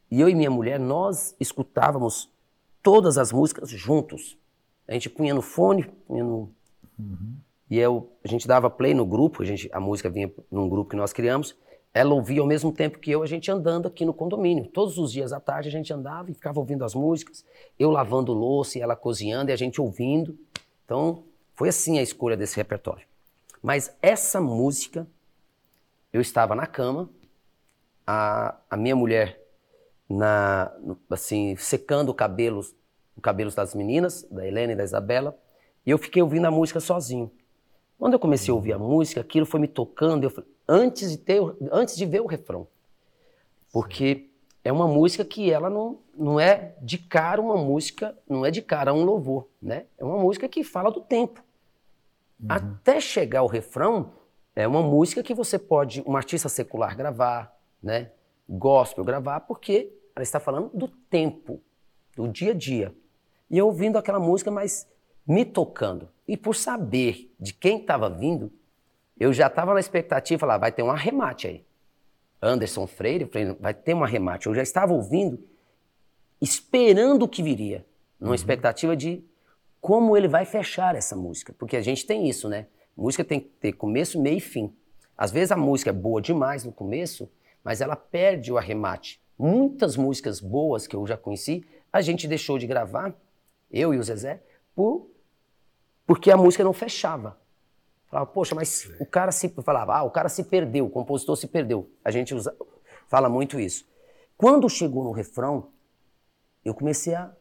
E 0.09 0.21
eu 0.21 0.29
e 0.29 0.35
minha 0.35 0.51
mulher, 0.51 0.79
nós 0.79 1.35
escutávamos 1.41 2.31
todas 2.81 3.19
as 3.19 3.33
músicas 3.33 3.71
juntos. 3.71 4.39
A 4.87 4.93
gente 4.93 5.11
punha 5.11 5.35
no 5.35 5.43
fone, 5.43 5.85
punha 6.07 6.23
no, 6.23 6.49
uhum. 6.97 7.35
E 7.69 7.77
eu, 7.77 8.13
a 8.23 8.29
gente 8.29 8.47
dava 8.47 8.71
play 8.71 8.95
no 8.95 9.05
grupo, 9.05 9.43
a, 9.43 9.47
gente, 9.47 9.69
a 9.73 9.81
música 9.81 10.09
vinha 10.09 10.31
num 10.49 10.69
grupo 10.69 10.91
que 10.91 10.97
nós 10.97 11.13
criamos. 11.13 11.57
Ela 11.93 12.15
ouvia 12.15 12.41
ao 12.41 12.47
mesmo 12.47 12.71
tempo 12.71 13.01
que 13.01 13.11
eu, 13.11 13.23
a 13.23 13.27
gente 13.27 13.51
andando 13.51 13.89
aqui 13.89 14.05
no 14.05 14.15
condomínio. 14.15 14.67
Todos 14.69 14.97
os 14.97 15.11
dias 15.11 15.33
à 15.33 15.41
tarde 15.41 15.71
a 15.71 15.73
gente 15.73 15.93
andava 15.93 16.31
e 16.31 16.35
ficava 16.35 16.61
ouvindo 16.61 16.85
as 16.85 16.95
músicas. 16.95 17.45
Eu 17.77 17.91
lavando 17.91 18.33
louça 18.33 18.79
e 18.79 18.81
ela 18.81 18.95
cozinhando 18.95 19.51
e 19.51 19.53
a 19.55 19.57
gente 19.57 19.81
ouvindo. 19.81 20.39
Então, 20.85 21.25
foi 21.55 21.69
assim 21.69 21.99
a 21.99 22.03
escolha 22.03 22.37
desse 22.37 22.57
repertório. 22.57 23.07
Mas 23.63 23.95
essa 24.03 24.41
música, 24.41 25.07
eu 26.13 26.21
estava 26.21 26.55
na 26.55 26.67
cama, 26.67 27.09
a, 28.07 28.57
a 28.69 28.77
minha 28.77 28.97
mulher 28.97 29.41
na, 30.09 30.73
assim, 31.09 31.57
secando 31.57 32.13
cabelos, 32.13 32.75
cabelos 33.23 33.55
das 33.55 33.75
meninas, 33.75 34.25
da 34.31 34.47
Helena 34.47 34.73
e 34.73 34.77
da 34.77 34.85
Isabela, 34.85 35.39
e 35.87 35.91
eu 35.91 35.99
fiquei 35.99 36.23
ouvindo 36.23 36.47
a 36.47 36.51
música 36.51 36.81
sozinho. 36.81 37.31
Quando 37.99 38.15
eu 38.15 38.19
comecei 38.19 38.51
a 38.51 38.55
ouvir 38.55 38.73
a 38.73 38.79
música, 38.79 39.21
aquilo 39.21 39.47
foi 39.47 39.61
me 39.61 39.69
tocando, 39.69 40.25
eu, 40.25 40.45
antes, 40.69 41.11
de 41.11 41.19
ter, 41.19 41.41
antes 41.71 41.97
de 41.97 42.05
ver 42.05 42.21
o 42.21 42.27
refrão. 42.27 42.67
Porque 43.73 44.29
é 44.65 44.71
uma 44.73 44.87
música 44.87 45.25
que 45.25 45.51
ela 45.51 45.69
não, 45.69 45.99
não 46.17 46.39
é 46.39 46.75
de 46.81 46.99
cara 46.99 47.41
uma 47.41 47.57
música, 47.57 48.17
não 48.29 48.47
é 48.47 48.51
de 48.51 48.63
cara 48.63 48.95
um 48.95 49.05
louvor, 49.05 49.49
né? 49.61 49.87
É 49.99 50.05
uma 50.05 50.19
música 50.19 50.49
que 50.49 50.63
fala 50.63 50.91
do 50.91 51.01
tempo. 51.01 51.43
Uhum. 52.41 52.47
Até 52.49 53.01
chegar 53.01 53.41
ao 53.41 53.47
refrão, 53.47 54.13
é 54.55 54.67
uma 54.67 54.83
música 54.83 55.23
que 55.23 55.35
você 55.35 55.59
pode, 55.59 56.03
um 56.07 56.17
artista 56.17 56.49
secular 56.49 56.97
gravar, 56.97 57.57
né? 57.83 58.11
Gospel 58.49 59.05
gravar, 59.05 59.41
porque 59.41 59.93
ela 60.15 60.23
está 60.23 60.39
falando 60.39 60.71
do 60.73 60.87
tempo, 60.87 61.61
do 62.15 62.29
dia 62.29 62.53
a 62.53 62.55
dia. 62.55 62.95
E 63.51 63.59
eu 63.59 63.67
ouvindo 63.67 63.99
aquela 63.99 64.21
música, 64.21 64.51
mas 64.51 64.89
me 65.27 65.45
tocando. 65.45 66.09
E 66.27 66.37
por 66.37 66.55
saber 66.55 67.35
de 67.39 67.53
quem 67.53 67.81
estava 67.81 68.09
vindo, 68.09 68.53
eu 69.19 69.33
já 69.33 69.49
estava 69.49 69.75
na 69.75 69.81
expectativa, 69.81 70.41
falar, 70.41 70.59
vai 70.59 70.71
ter 70.71 70.83
um 70.83 70.91
arremate 70.91 71.47
aí. 71.47 71.65
Anderson 72.43 72.87
Freire, 72.87 73.31
vai 73.61 73.73
ter 73.73 73.95
um 73.95 74.03
arremate. 74.03 74.49
Eu 74.49 74.55
já 74.55 74.63
estava 74.63 74.93
ouvindo, 74.93 75.39
esperando 76.41 77.23
o 77.23 77.29
que 77.29 77.43
viria, 77.43 77.87
numa 78.19 78.31
uhum. 78.31 78.35
expectativa 78.35 78.97
de 78.97 79.25
como 79.81 80.17
ele 80.17 80.27
vai 80.27 80.45
fechar 80.45 80.97
essa 80.97 81.15
música. 81.15 81.55
Porque 81.57 81.77
a 81.77 81.81
gente 81.81 82.05
tem 82.05 82.29
isso, 82.29 82.49
né? 82.49 82.67
Música 82.97 83.25
tem 83.25 83.41
que 83.41 83.49
ter 83.49 83.73
começo, 83.73 84.21
meio 84.21 84.39
e 84.39 84.41
fim. 84.41 84.75
Às 85.17 85.31
vezes 85.31 85.53
a 85.53 85.57
música 85.57 85.91
é 85.91 85.93
boa 85.93 86.21
demais 86.21 86.65
no 86.65 86.73
começo, 86.73 87.31
mas 87.63 87.81
ela 87.81 87.95
perde 87.95 88.53
o 88.53 88.59
arremate. 88.59 89.21
Muitas 89.39 89.97
músicas 89.97 90.41
boas 90.41 90.87
que 90.87 90.97
eu 90.97 91.07
já 91.07 91.17
conheci, 91.17 91.65
a 91.93 92.01
gente 92.01 92.27
deixou 92.27 92.59
de 92.59 92.67
gravar, 92.67 93.15
eu 93.71 93.95
e 93.95 93.99
o 93.99 94.03
Zezé, 94.03 94.43
por 94.75 95.11
porque 96.07 96.31
a 96.31 96.37
música 96.37 96.65
não 96.65 96.73
fechava. 96.73 97.39
Falava, 98.13 98.31
poxa, 98.31 98.55
mas 98.55 98.93
o 99.01 99.07
cara 99.07 99.33
se 99.33 99.49
falava, 99.49 99.97
ah, 99.97 100.03
o 100.03 100.11
cara 100.11 100.29
se 100.29 100.45
perdeu, 100.45 100.85
o 100.85 100.91
compositor 100.91 101.35
se 101.35 101.49
perdeu. 101.49 101.91
A 102.05 102.11
gente 102.11 102.35
usa, 102.35 102.55
fala 103.09 103.27
muito 103.27 103.59
isso. 103.59 103.89
Quando 104.37 104.69
chegou 104.69 105.03
no 105.03 105.13
refrão, 105.13 105.71
eu 106.63 106.75
comecei 106.75 107.15
a 107.15 107.33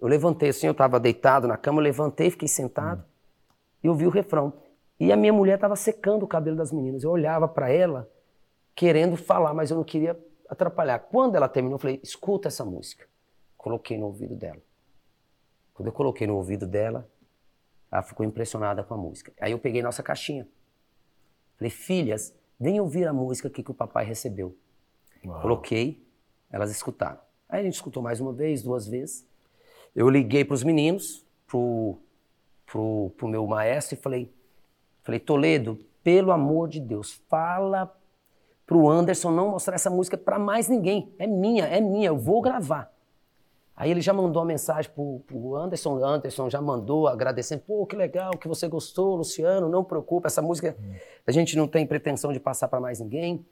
eu 0.00 0.08
levantei 0.08 0.48
assim, 0.50 0.66
eu 0.66 0.72
estava 0.72 0.98
deitado 0.98 1.46
na 1.46 1.56
cama, 1.58 1.80
eu 1.80 1.84
levantei, 1.84 2.30
fiquei 2.30 2.48
sentado 2.48 3.02
hum. 3.02 3.50
e 3.84 3.88
ouvi 3.90 4.06
o 4.06 4.10
refrão. 4.10 4.54
E 4.98 5.12
a 5.12 5.16
minha 5.16 5.32
mulher 5.32 5.56
estava 5.56 5.76
secando 5.76 6.22
o 6.22 6.26
cabelo 6.26 6.56
das 6.56 6.72
meninas. 6.72 7.02
Eu 7.02 7.10
olhava 7.10 7.46
para 7.46 7.70
ela, 7.70 8.10
querendo 8.74 9.16
falar, 9.16 9.52
mas 9.52 9.70
eu 9.70 9.76
não 9.76 9.84
queria 9.84 10.18
atrapalhar. 10.48 10.98
Quando 10.98 11.34
ela 11.34 11.48
terminou, 11.48 11.76
eu 11.76 11.80
falei, 11.80 12.00
escuta 12.02 12.48
essa 12.48 12.64
música. 12.64 13.06
Coloquei 13.56 13.98
no 13.98 14.06
ouvido 14.06 14.34
dela. 14.34 14.62
Quando 15.74 15.88
eu 15.88 15.92
coloquei 15.92 16.26
no 16.26 16.36
ouvido 16.36 16.66
dela, 16.66 17.06
ela 17.90 18.02
ficou 18.02 18.24
impressionada 18.24 18.82
com 18.82 18.94
a 18.94 18.96
música. 18.96 19.32
Aí 19.40 19.52
eu 19.52 19.58
peguei 19.58 19.82
nossa 19.82 20.02
caixinha. 20.02 20.46
Falei, 21.56 21.70
filhas, 21.70 22.34
vem 22.58 22.80
ouvir 22.80 23.06
a 23.06 23.12
música 23.12 23.48
aqui 23.48 23.62
que 23.62 23.70
o 23.70 23.74
papai 23.74 24.04
recebeu. 24.04 24.56
Uau. 25.24 25.40
Coloquei, 25.40 26.04
elas 26.50 26.70
escutaram. 26.70 27.18
Aí 27.48 27.60
a 27.60 27.62
gente 27.64 27.74
escutou 27.74 28.02
mais 28.02 28.20
uma 28.20 28.32
vez, 28.32 28.62
duas 28.62 28.86
vezes. 28.86 29.26
Eu 29.94 30.10
liguei 30.10 30.44
para 30.44 30.54
os 30.54 30.62
meninos, 30.62 31.24
pro, 31.46 31.98
pro, 32.66 33.12
pro 33.16 33.28
meu 33.28 33.46
maestro 33.46 33.96
e 33.96 33.98
falei, 34.00 34.32
falei, 35.02 35.20
Toledo, 35.20 35.78
pelo 36.02 36.32
amor 36.32 36.68
de 36.68 36.80
Deus, 36.80 37.20
fala 37.28 37.92
pro 38.66 38.88
Anderson 38.88 39.30
não 39.30 39.50
mostrar 39.50 39.76
essa 39.76 39.88
música 39.88 40.18
para 40.18 40.38
mais 40.38 40.68
ninguém. 40.68 41.14
É 41.18 41.26
minha, 41.26 41.64
é 41.64 41.80
minha, 41.80 42.08
eu 42.08 42.18
vou 42.18 42.42
gravar. 42.42 42.92
Aí 43.76 43.90
ele 43.90 44.00
já 44.00 44.12
mandou 44.12 44.40
uma 44.40 44.48
mensagem 44.48 44.90
pro, 44.90 45.20
pro 45.26 45.54
Anderson, 45.54 46.02
Anderson 46.02 46.48
já 46.48 46.62
mandou 46.62 47.06
agradecendo, 47.06 47.62
pô, 47.66 47.84
que 47.84 47.94
legal, 47.94 48.30
que 48.30 48.48
você 48.48 48.66
gostou, 48.66 49.16
Luciano, 49.16 49.68
não 49.68 49.84
preocupa, 49.84 50.28
essa 50.28 50.40
música 50.40 50.74
a 51.26 51.30
gente 51.30 51.54
não 51.56 51.68
tem 51.68 51.86
pretensão 51.86 52.32
de 52.32 52.40
passar 52.40 52.68
para 52.68 52.80
mais 52.80 53.00
ninguém. 53.00 53.44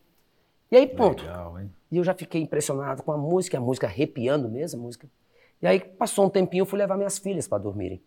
E 0.71 0.77
aí, 0.77 0.87
pronto. 0.87 1.23
Legal, 1.23 1.61
e 1.93 1.97
eu 1.99 2.03
já 2.03 2.15
fiquei 2.15 2.41
impressionado 2.41 3.03
com 3.03 3.13
a 3.13 3.19
música, 3.19 3.59
a 3.59 3.61
música 3.61 3.87
arrepiando 3.87 4.49
mesmo, 4.49 4.81
a 4.81 4.83
música. 4.83 5.07
E 5.61 5.67
aí 5.67 5.79
passou 5.79 6.25
um 6.25 6.31
tempinho, 6.31 6.63
eu 6.63 6.67
fui 6.67 6.79
levar 6.79 6.97
minhas 6.97 7.19
filhas 7.19 7.47
para 7.47 7.59
dormirem. 7.59 8.03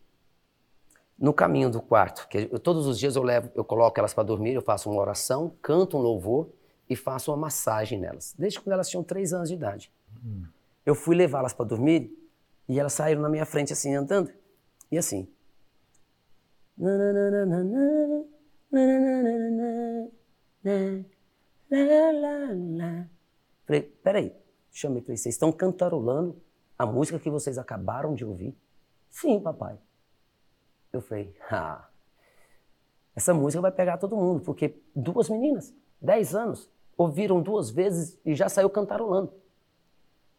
No 1.18 1.34
caminho 1.34 1.70
do 1.70 1.82
quarto, 1.82 2.28
que 2.28 2.50
eu, 2.52 2.60
todos 2.60 2.88
os 2.88 3.00
dias 3.00 3.16
eu 3.16 3.24
levo, 3.24 3.52
eu 3.56 3.64
coloco 3.64 4.00
elas 4.00 4.14
para 4.14 4.24
dormir, 4.24 4.54
eu 4.54 4.62
faço 4.62 4.90
uma 4.90 5.00
oração, 5.00 5.54
canto 5.62 5.98
um 5.98 6.02
louvor 6.02 6.50
e 6.90 6.96
faço 6.96 7.32
uma 7.32 7.38
massagem 7.38 8.00
nelas, 8.00 8.36
desde 8.38 8.60
quando 8.60 8.74
elas 8.74 8.90
tinham 8.90 9.04
três 9.04 9.34
anos 9.34 9.50
de 9.50 9.56
idade. 9.56 9.92
Hum. 10.26 10.44
Eu 10.88 10.96
fui 10.96 11.18
levá-las 11.18 11.52
para 11.52 11.66
dormir 11.66 12.18
e 12.66 12.80
elas 12.80 12.94
saíram 12.94 13.22
na 13.22 13.28
minha 13.28 13.46
frente 13.46 13.74
assim, 13.74 13.94
andando, 13.94 14.32
e 14.90 14.98
assim. 14.98 15.28
Falei, 23.66 23.82
peraí, 24.02 24.34
chamei, 24.72 25.02
falei, 25.02 25.18
vocês 25.18 25.36
estão 25.36 25.52
cantarolando 25.52 26.42
a 26.80 26.86
música 26.86 27.20
que 27.20 27.30
vocês 27.30 27.58
acabaram 27.58 28.16
de 28.16 28.24
ouvir? 28.24 28.58
Sim, 29.10 29.42
papai. 29.42 29.78
Eu 30.94 31.02
falei, 31.02 31.36
ah, 31.52 31.86
essa 33.14 33.34
música 33.34 33.60
vai 33.60 33.74
pegar 33.74 33.98
todo 33.98 34.16
mundo, 34.16 34.40
porque 34.40 34.82
duas 34.96 35.28
meninas, 35.28 35.76
10 36.00 36.34
anos, 36.34 36.72
ouviram 36.98 37.42
duas 37.42 37.70
vezes 37.70 38.18
e 38.24 38.34
já 38.34 38.48
saiu 38.48 38.70
cantarolando. 38.70 39.34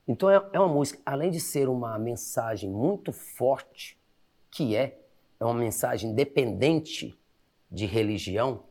Então 0.08 0.30
é, 0.30 0.42
é 0.54 0.58
uma 0.58 0.72
música, 0.72 0.98
além 1.04 1.30
de 1.30 1.38
ser 1.38 1.68
uma 1.68 1.98
mensagem 1.98 2.70
muito 2.70 3.12
forte, 3.12 3.98
que 4.50 4.74
é, 4.74 4.98
é 5.38 5.44
uma 5.44 5.52
mensagem 5.52 6.10
independente 6.10 7.14
de 7.70 7.84
religião, 7.84 8.64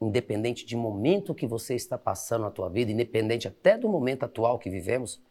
independente 0.00 0.66
de 0.66 0.76
momento 0.76 1.34
que 1.34 1.46
você 1.46 1.76
está 1.76 1.96
passando 1.96 2.42
na 2.42 2.50
tua 2.50 2.68
vida, 2.68 2.90
independente 2.90 3.46
até 3.46 3.78
do 3.78 3.88
momento 3.88 4.24
atual 4.24 4.58
que 4.58 4.68
vivemos, 4.68 5.22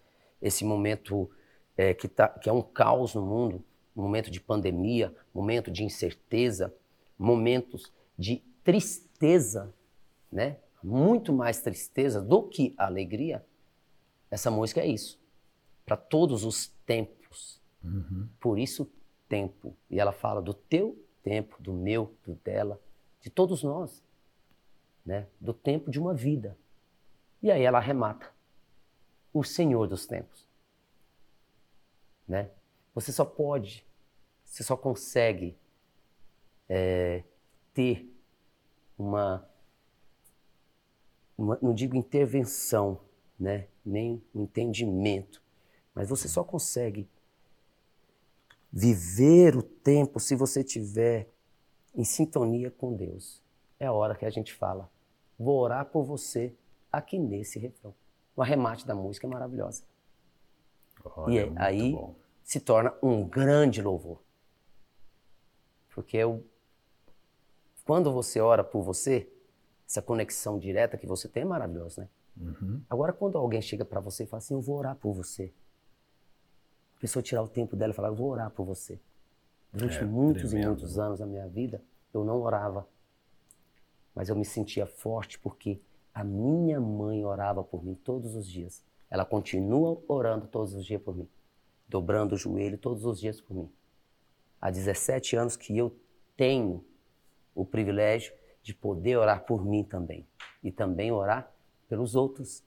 esse 0.41 0.63
momento 0.63 1.30
é, 1.75 1.93
que, 1.93 2.07
tá, 2.07 2.30
que 2.30 2.49
é 2.49 2.53
um 2.53 2.61
caos 2.61 3.13
no 3.13 3.21
mundo, 3.21 3.63
momento 3.93 4.32
de 4.32 4.39
pandemia, 4.39 5.13
momento 5.34 5.69
de 5.69 5.84
incerteza, 5.84 6.73
momentos 7.17 7.91
de 8.17 8.43
tristeza, 8.63 9.73
né? 10.32 10.57
Muito 10.84 11.34
mais 11.34 11.59
tristeza 11.59 12.21
do 12.21 12.43
que 12.43 12.73
alegria. 12.78 13.43
Essa 14.30 14.51
música 14.51 14.82
é 14.82 14.88
isso. 14.88 15.19
Para 15.86 15.97
todos 15.97 16.43
os 16.43 16.67
tempos. 16.86 17.61
Uhum. 17.84 18.28
Por 18.39 18.59
isso, 18.59 18.91
tempo. 19.28 19.75
E 19.89 19.99
ela 19.99 20.11
fala 20.11 20.41
do 20.41 20.53
teu 20.53 21.03
tempo, 21.23 21.61
do 21.61 21.73
meu, 21.73 22.15
do 22.25 22.36
dela, 22.36 22.82
de 23.21 23.30
todos 23.30 23.63
nós. 23.63 24.03
Né? 25.05 25.28
Do 25.39 25.53
tempo 25.53 25.89
de 25.89 25.99
uma 25.99 26.13
vida. 26.13 26.57
E 27.41 27.51
aí 27.51 27.63
ela 27.63 27.78
arremata. 27.78 28.30
O 29.34 29.43
Senhor 29.43 29.88
dos 29.88 30.05
tempos 30.05 30.47
né? 32.28 32.51
Você 32.93 33.11
só 33.11 33.23
pode, 33.23 33.86
você 34.43 34.63
só 34.63 34.75
consegue 34.75 35.57
é, 36.67 37.23
ter 37.73 38.11
uma, 38.97 39.47
uma, 41.38 41.57
não 41.61 41.73
digo 41.73 41.95
intervenção, 41.95 42.99
né? 43.39 43.67
Nem 43.85 44.21
um 44.33 44.43
entendimento, 44.43 45.41
mas 45.93 46.09
você 46.09 46.27
só 46.27 46.43
consegue 46.43 47.07
viver 48.71 49.55
o 49.55 49.63
tempo 49.63 50.19
se 50.19 50.35
você 50.35 50.63
tiver 50.63 51.29
em 51.95 52.03
sintonia 52.03 52.69
com 52.69 52.93
Deus. 52.93 53.41
É 53.79 53.88
a 53.88 53.93
hora 53.93 54.15
que 54.15 54.25
a 54.25 54.29
gente 54.29 54.53
fala, 54.53 54.89
vou 55.38 55.59
orar 55.59 55.85
por 55.85 56.03
você 56.03 56.53
aqui 56.91 57.17
nesse 57.17 57.59
refrão. 57.59 57.93
O 58.35 58.41
arremate 58.41 58.85
da 58.85 58.93
música 58.93 59.25
é 59.25 59.29
maravilhosa. 59.29 59.83
Olha, 61.03 61.33
e 61.33 61.38
é, 61.39 61.51
aí 61.55 61.91
bom. 61.93 62.15
se 62.43 62.59
torna 62.59 62.93
um 63.01 63.27
grande 63.27 63.81
louvor. 63.81 64.21
Porque 65.89 66.17
eu, 66.17 66.45
quando 67.83 68.11
você 68.11 68.39
ora 68.39 68.63
por 68.63 68.83
você, 68.83 69.27
essa 69.88 70.01
conexão 70.01 70.59
direta 70.59 70.97
que 70.97 71.07
você 71.07 71.27
tem 71.27 71.43
é 71.43 71.45
maravilhosa, 71.45 72.01
né? 72.01 72.09
Uhum. 72.39 72.81
Agora, 72.89 73.11
quando 73.13 73.38
alguém 73.38 73.61
chega 73.61 73.83
para 73.83 73.99
você 73.99 74.23
e 74.23 74.27
fala 74.27 74.39
assim, 74.39 74.53
eu 74.53 74.61
vou 74.61 74.77
orar 74.77 74.95
por 74.95 75.13
você. 75.13 75.53
A 76.95 76.99
pessoa 76.99 77.23
tirar 77.23 77.43
o 77.43 77.47
tempo 77.47 77.75
dela 77.75 77.91
e 77.91 77.95
falar, 77.95 78.09
eu 78.09 78.15
vou 78.15 78.29
orar 78.29 78.51
por 78.51 78.65
você. 78.65 78.99
Durante 79.71 79.99
é, 79.99 80.03
muitos 80.03 80.49
tremendo. 80.49 80.63
e 80.63 80.67
muitos 80.67 80.99
anos 80.99 81.19
da 81.19 81.25
minha 81.25 81.47
vida, 81.47 81.81
eu 82.13 82.23
não 82.23 82.41
orava. 82.41 82.88
Mas 84.15 84.29
eu 84.29 84.35
me 84.35 84.45
sentia 84.45 84.85
forte 84.85 85.38
porque 85.39 85.79
a 86.13 86.23
minha 86.23 86.79
mãe 86.79 87.23
orava 87.23 87.63
por 87.63 87.83
mim 87.83 87.93
todos 87.93 88.35
os 88.35 88.47
dias. 88.47 88.83
Ela 89.09 89.25
continua 89.25 90.01
orando 90.07 90.47
todos 90.47 90.73
os 90.73 90.85
dias 90.85 91.01
por 91.01 91.15
mim, 91.15 91.29
dobrando 91.88 92.35
o 92.35 92.38
joelho 92.38 92.77
todos 92.77 93.05
os 93.05 93.19
dias 93.19 93.39
por 93.39 93.55
mim. 93.55 93.71
Há 94.59 94.71
17 94.71 95.35
anos 95.35 95.55
que 95.55 95.77
eu 95.77 95.95
tenho 96.35 96.83
o 97.53 97.63
privilégio 97.63 98.33
de 98.63 98.73
poder 98.73 99.17
orar 99.17 99.45
por 99.45 99.63
mim 99.63 99.83
também 99.83 100.27
e 100.63 100.71
também 100.71 101.11
orar 101.11 101.51
pelos 101.88 102.15
outros. 102.15 102.63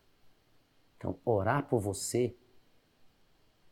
Então, 0.96 1.18
orar 1.24 1.68
por 1.68 1.80
você 1.80 2.34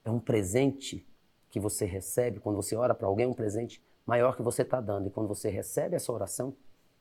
é 0.04 0.10
um 0.10 0.20
presente 0.20 1.06
que 1.50 1.60
você 1.60 1.84
recebe. 1.84 2.40
Quando 2.40 2.56
você 2.56 2.74
ora 2.76 2.94
para 2.94 3.06
alguém, 3.06 3.26
é 3.26 3.28
um 3.28 3.34
presente 3.34 3.82
maior 4.06 4.36
que 4.36 4.42
você 4.42 4.62
está 4.62 4.80
dando. 4.80 5.08
E 5.08 5.10
quando 5.10 5.28
você 5.28 5.50
recebe 5.50 5.96
essa 5.96 6.12
oração, 6.12 6.54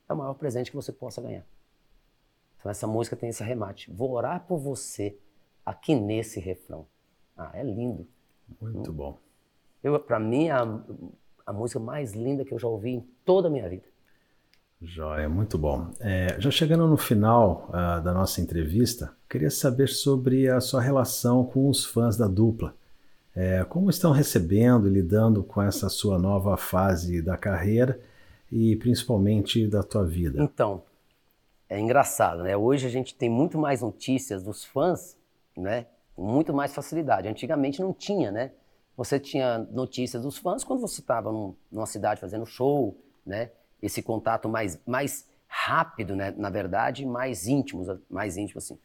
é 0.09 0.13
o 0.13 0.17
maior 0.17 0.33
presente 0.33 0.69
que 0.69 0.75
você 0.75 0.91
possa 0.91 1.21
ganhar. 1.21 1.45
Então, 2.59 2.69
essa 2.69 2.87
música 2.87 3.15
tem 3.15 3.29
esse 3.29 3.43
remate. 3.43 3.91
Vou 3.91 4.11
orar 4.11 4.45
por 4.45 4.57
você 4.57 5.17
aqui 5.65 5.95
nesse 5.95 6.39
refrão. 6.39 6.87
Ah, 7.35 7.51
é 7.53 7.63
lindo. 7.63 8.07
Muito 8.59 8.91
bom. 8.91 9.17
Para 10.05 10.19
mim, 10.19 10.47
é 10.47 10.51
a, 10.51 10.63
a 11.45 11.53
música 11.53 11.79
mais 11.79 12.13
linda 12.13 12.43
que 12.43 12.53
eu 12.53 12.59
já 12.59 12.67
ouvi 12.67 12.91
em 12.91 13.01
toda 13.23 13.47
a 13.47 13.51
minha 13.51 13.69
vida. 13.69 13.87
Joia, 14.81 15.27
muito 15.27 15.57
bom. 15.57 15.89
É, 15.99 16.35
já 16.39 16.51
chegando 16.51 16.87
no 16.87 16.97
final 16.97 17.69
uh, 17.69 18.01
da 18.01 18.13
nossa 18.13 18.41
entrevista, 18.41 19.11
queria 19.29 19.49
saber 19.49 19.87
sobre 19.87 20.49
a 20.49 20.61
sua 20.61 20.81
relação 20.81 21.43
com 21.43 21.67
os 21.69 21.83
fãs 21.83 22.15
da 22.15 22.27
dupla. 22.27 22.75
É, 23.35 23.63
como 23.65 23.89
estão 23.89 24.11
recebendo 24.11 24.87
e 24.87 24.91
lidando 24.91 25.43
com 25.43 25.61
essa 25.61 25.89
sua 25.89 26.17
nova 26.17 26.57
fase 26.57 27.21
da 27.21 27.37
carreira 27.37 27.99
e 28.51 28.75
principalmente 28.77 29.67
da 29.67 29.83
tua 29.83 30.05
vida? 30.05 30.41
Então, 30.41 30.83
é 31.69 31.79
engraçado, 31.79 32.43
né? 32.43 32.55
Hoje 32.55 32.87
a 32.87 32.89
gente 32.89 33.13
tem 33.13 33.29
muito 33.29 33.57
mais 33.57 33.81
notícias 33.81 34.41
dos 34.43 34.63
fãs 34.63 35.17
né? 35.57 35.87
Com 36.15 36.23
muito 36.23 36.53
mais 36.53 36.73
facilidade. 36.73 37.27
Antigamente 37.27 37.81
não 37.81 37.93
tinha, 37.93 38.31
né? 38.31 38.51
Você 38.95 39.19
tinha 39.19 39.59
notícias 39.59 40.23
dos 40.23 40.37
fãs 40.37 40.63
quando 40.63 40.81
você 40.81 41.01
estava 41.01 41.31
num, 41.31 41.55
numa 41.71 41.85
cidade 41.85 42.21
fazendo 42.21 42.45
show, 42.45 42.95
né? 43.25 43.51
Esse 43.81 44.01
contato 44.01 44.49
mais, 44.49 44.79
mais 44.85 45.27
rápido, 45.47 46.15
né? 46.15 46.33
Na 46.37 46.49
verdade, 46.49 47.05
mais 47.05 47.47
íntimo, 47.47 47.99
mais 48.09 48.37
íntimo 48.37 48.57
assim. 48.59 48.77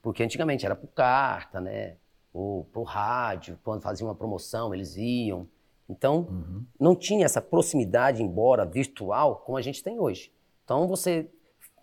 Porque 0.00 0.22
antigamente 0.22 0.66
era 0.66 0.74
por 0.74 0.88
carta, 0.88 1.60
né? 1.60 1.96
Ou 2.32 2.64
por 2.64 2.84
rádio, 2.84 3.58
quando 3.62 3.82
fazia 3.82 4.06
uma 4.06 4.14
promoção, 4.14 4.74
eles 4.74 4.96
iam. 4.96 5.46
Então, 5.88 6.26
uhum. 6.30 6.64
não 6.80 6.96
tinha 6.96 7.24
essa 7.24 7.40
proximidade, 7.40 8.22
embora 8.22 8.64
virtual, 8.64 9.36
como 9.44 9.58
a 9.58 9.62
gente 9.62 9.82
tem 9.82 10.00
hoje. 10.00 10.32
Então, 10.64 10.88
você 10.88 11.28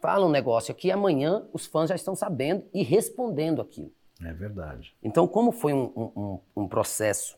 fala 0.02 0.26
um 0.26 0.32
negócio 0.32 0.72
aqui, 0.72 0.92
amanhã 0.92 1.46
os 1.54 1.66
fãs 1.66 1.90
já 1.90 1.96
estão 1.96 2.16
sabendo 2.16 2.66
e 2.74 2.82
respondendo 2.84 3.62
aquilo. 3.62 3.92
É 4.24 4.34
verdade. 4.34 4.96
Então, 5.04 5.28
como 5.28 5.52
foi 5.52 5.74
um, 5.74 5.92
um, 5.96 6.40
um 6.56 6.68
processo 6.68 7.38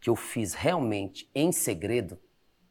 que 0.00 0.10
eu 0.10 0.14
fiz 0.14 0.54
realmente 0.54 1.28
em 1.34 1.50
segredo, 1.50 2.18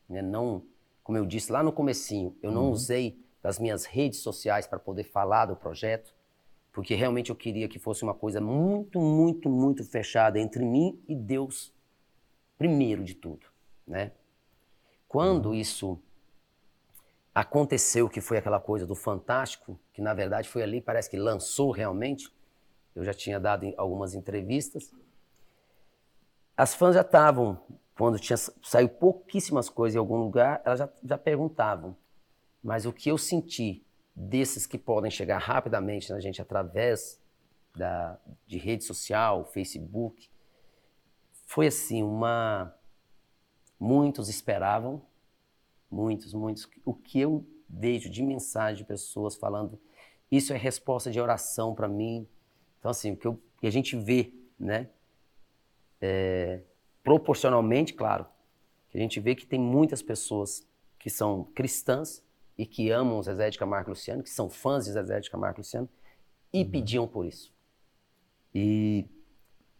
né, 0.07 0.21
não, 0.21 0.63
como 1.05 1.19
eu 1.19 1.25
disse 1.25 1.51
lá 1.51 1.61
no 1.61 1.71
comecinho, 1.71 2.35
eu 2.41 2.51
não 2.51 2.63
uhum. 2.65 2.71
usei 2.71 3.23
das 3.41 3.59
minhas 3.59 3.85
redes 3.85 4.21
sociais 4.21 4.65
para 4.65 4.79
poder 4.79 5.03
falar 5.03 5.45
do 5.45 5.55
projeto. 5.55 6.13
porque 6.73 6.95
realmente 6.95 7.29
eu 7.29 7.35
queria 7.37 7.69
que 7.69 7.79
fosse 7.79 8.03
uma 8.03 8.13
coisa 8.13 8.41
muito, 8.41 8.99
muito, 8.99 9.47
muito 9.47 9.85
fechada 9.85 10.37
entre 10.37 10.65
mim 10.65 10.99
e 11.07 11.15
Deus, 11.15 11.71
primeiro 12.57 13.01
de 13.01 13.13
tudo, 13.13 13.45
né? 13.87 14.11
Quando 15.07 15.49
uhum. 15.49 15.53
isso 15.53 15.97
aconteceu, 17.33 18.09
que 18.09 18.19
foi 18.19 18.39
aquela 18.39 18.59
coisa 18.59 18.85
do 18.85 18.95
fantástico, 18.95 19.79
que 19.93 20.01
na 20.01 20.13
verdade 20.13 20.49
foi 20.49 20.63
ali, 20.63 20.81
parece 20.81 21.09
que 21.09 21.17
lançou 21.17 21.71
realmente, 21.71 22.33
eu 22.95 23.03
já 23.05 23.13
tinha 23.13 23.39
dado 23.39 23.71
algumas 23.77 24.13
entrevistas, 24.15 24.91
as 26.57 26.73
fãs 26.73 26.95
já 26.95 27.01
estavam, 27.01 27.61
quando 27.95 28.19
tinha 28.19 28.37
saiu 28.37 28.89
pouquíssimas 28.89 29.69
coisas 29.69 29.95
em 29.95 29.99
algum 29.99 30.17
lugar, 30.17 30.61
elas 30.65 30.79
já, 30.79 30.89
já 31.03 31.17
perguntavam, 31.17 31.95
mas 32.61 32.85
o 32.85 32.91
que 32.91 33.09
eu 33.09 33.17
senti 33.17 33.85
desses 34.15 34.65
que 34.65 34.77
podem 34.77 35.09
chegar 35.09 35.37
rapidamente 35.37 36.11
na 36.11 36.19
gente 36.19 36.41
através 36.41 37.21
da, 37.75 38.19
de 38.47 38.57
rede 38.57 38.83
social, 38.83 39.45
Facebook, 39.45 40.29
foi 41.45 41.67
assim, 41.67 42.03
uma... 42.03 42.73
Muitos 43.79 44.29
esperavam, 44.29 45.01
muitos, 45.91 46.33
muitos. 46.33 46.67
O 46.83 46.93
que 46.93 47.19
eu 47.19 47.45
vejo 47.69 48.09
de 48.09 48.23
mensagem 48.23 48.77
de 48.77 48.85
pessoas 48.85 49.35
falando, 49.35 49.79
isso 50.31 50.53
é 50.53 50.57
resposta 50.57 51.11
de 51.11 51.19
oração 51.19 51.75
para 51.75 51.87
mim. 51.87 52.27
Então, 52.79 52.89
assim, 52.89 53.11
o 53.11 53.17
que, 53.17 53.27
eu, 53.27 53.39
que 53.59 53.67
a 53.67 53.71
gente 53.71 53.97
vê, 53.97 54.33
né? 54.57 54.89
É, 56.01 56.61
proporcionalmente, 57.05 57.93
claro, 57.93 58.25
que 58.89 58.97
a 58.97 59.01
gente 59.01 59.19
vê 59.19 59.35
que 59.35 59.45
tem 59.45 59.59
muitas 59.59 60.01
pessoas 60.01 60.67
que 60.97 61.09
são 61.09 61.43
cristãs 61.53 62.23
e 62.57 62.65
que 62.65 62.89
amam 62.89 63.21
Zezé 63.21 63.51
de 63.51 63.59
Camargo 63.59 63.91
Luciano, 63.91 64.23
que 64.23 64.29
são 64.29 64.49
fãs 64.49 64.85
de 64.85 64.91
Zezé 64.91 65.19
de 65.19 65.29
Camargo 65.29 65.59
Luciano, 65.59 65.87
e 66.51 66.63
uhum. 66.63 66.71
pediam 66.71 67.07
por 67.07 67.25
isso. 67.25 67.53
E, 68.53 69.05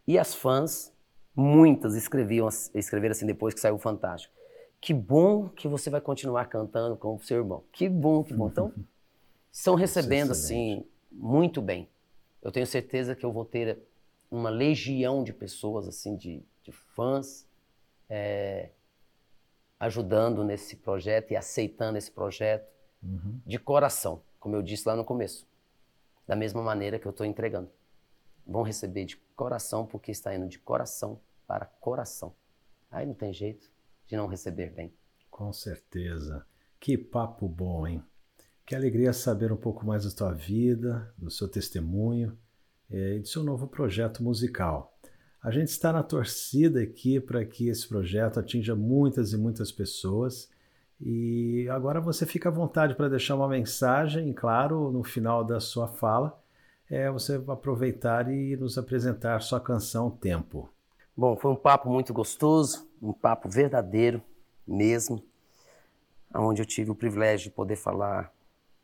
e 0.06 0.20
as 0.20 0.36
fãs, 0.36 0.94
muitas 1.36 1.96
escreviam, 1.96 2.48
escreveram 2.76 3.14
assim 3.14 3.26
depois 3.26 3.56
que 3.56 3.60
saiu 3.60 3.76
o 3.76 3.80
Fantástico. 3.80 4.34
Que 4.80 4.94
bom 4.94 5.50
que 5.50 5.68
você 5.68 5.90
vai 5.90 6.02
continuar 6.02 6.46
cantando 6.46 6.96
com 6.96 7.16
o 7.16 7.20
seu 7.20 7.38
irmão. 7.38 7.64
Que 7.72 7.90
bom, 7.90 8.24
que 8.24 8.36
bom. 8.36 8.48
Então, 8.48 8.72
estão 9.52 9.74
recebendo 9.74 10.32
assim 10.32 10.86
muito 11.12 11.60
bem. 11.60 11.90
Eu 12.40 12.52
tenho 12.52 12.68
certeza 12.68 13.16
que 13.16 13.26
eu 13.26 13.32
vou 13.32 13.46
ter 13.46 13.80
uma 14.30 14.50
legião 14.50 15.24
de 15.24 15.34
pessoas 15.34 15.88
assim, 15.88 16.16
de, 16.16 16.44
de 16.64 16.72
fãs, 16.72 17.48
é, 18.10 18.72
ajudando 19.80 20.44
nesse 20.44 20.76
projeto 20.76 21.32
e 21.32 21.36
aceitando 21.36 21.98
esse 21.98 22.12
projeto 22.12 22.72
uhum. 23.04 23.40
de 23.46 23.58
coração, 23.58 24.22
como 24.40 24.56
eu 24.56 24.62
disse 24.62 24.88
lá 24.88 24.96
no 24.96 25.06
começo. 25.06 25.48
Da 26.28 26.36
mesma 26.36 26.62
maneira 26.62 26.98
que 26.98 27.06
eu 27.06 27.12
estou 27.12 27.26
entregando. 27.26 27.70
Vão 28.48 28.64
receber 28.64 29.06
de 29.06 29.18
coração, 29.36 29.86
porque 29.86 30.12
está 30.12 30.36
indo 30.36 30.48
de 30.48 30.58
coração 30.60 31.20
para 31.46 31.66
coração. 31.66 32.36
Aí 32.90 33.06
não 33.06 33.14
tem 33.14 33.32
jeito 33.32 33.72
de 34.08 34.16
não 34.16 34.28
receber 34.28 34.72
bem. 34.72 34.94
Com 35.30 35.52
certeza. 35.52 36.46
Que 36.80 36.98
papo 36.98 37.48
bom, 37.48 37.86
hein? 37.86 38.04
Que 38.66 38.76
alegria 38.76 39.14
saber 39.14 39.52
um 39.52 39.58
pouco 39.58 39.86
mais 39.86 40.04
da 40.04 40.12
tua 40.12 40.34
vida, 40.34 41.14
do 41.18 41.30
seu 41.30 41.48
testemunho 41.48 42.38
e 42.96 43.20
do 43.20 43.28
seu 43.28 43.44
novo 43.44 43.68
projeto 43.68 44.24
musical. 44.24 44.94
A 45.44 45.52
gente 45.52 45.68
está 45.68 45.92
na 45.92 46.02
torcida 46.02 46.82
aqui 46.82 47.20
para 47.20 47.44
que 47.46 47.68
esse 47.68 47.88
projeto 47.88 48.40
atinja 48.40 48.76
muitas 48.76 49.34
e 49.34 49.38
muitas 49.38 49.72
pessoas. 49.72 50.50
E 51.00 51.68
agora 51.70 52.00
você 52.00 52.26
fica 52.26 52.50
à 52.50 52.52
vontade 52.52 52.96
para 52.96 53.10
deixar 53.10 53.36
uma 53.36 53.50
mensagem, 53.50 54.32
claro, 54.34 54.92
no 54.92 55.04
final 55.04 55.44
da 55.44 55.60
sua 55.60 55.88
fala, 55.88 56.42
é 56.90 57.12
você 57.12 57.36
aproveitar 57.48 58.32
e 58.32 58.56
nos 58.56 58.78
apresentar 58.78 59.42
sua 59.42 59.60
canção 59.60 60.10
Tempo. 60.10 60.70
Bom, 61.16 61.36
foi 61.36 61.52
um 61.52 61.56
papo 61.56 61.90
muito 61.90 62.14
gostoso, 62.14 62.90
um 63.02 63.14
papo 63.14 63.50
verdadeiro 63.50 64.22
mesmo, 64.68 65.24
onde 66.34 66.62
eu 66.62 66.66
tive 66.66 66.92
o 66.92 66.96
privilégio 66.96 67.50
de 67.50 67.56
poder 67.56 67.76
falar 67.76 68.34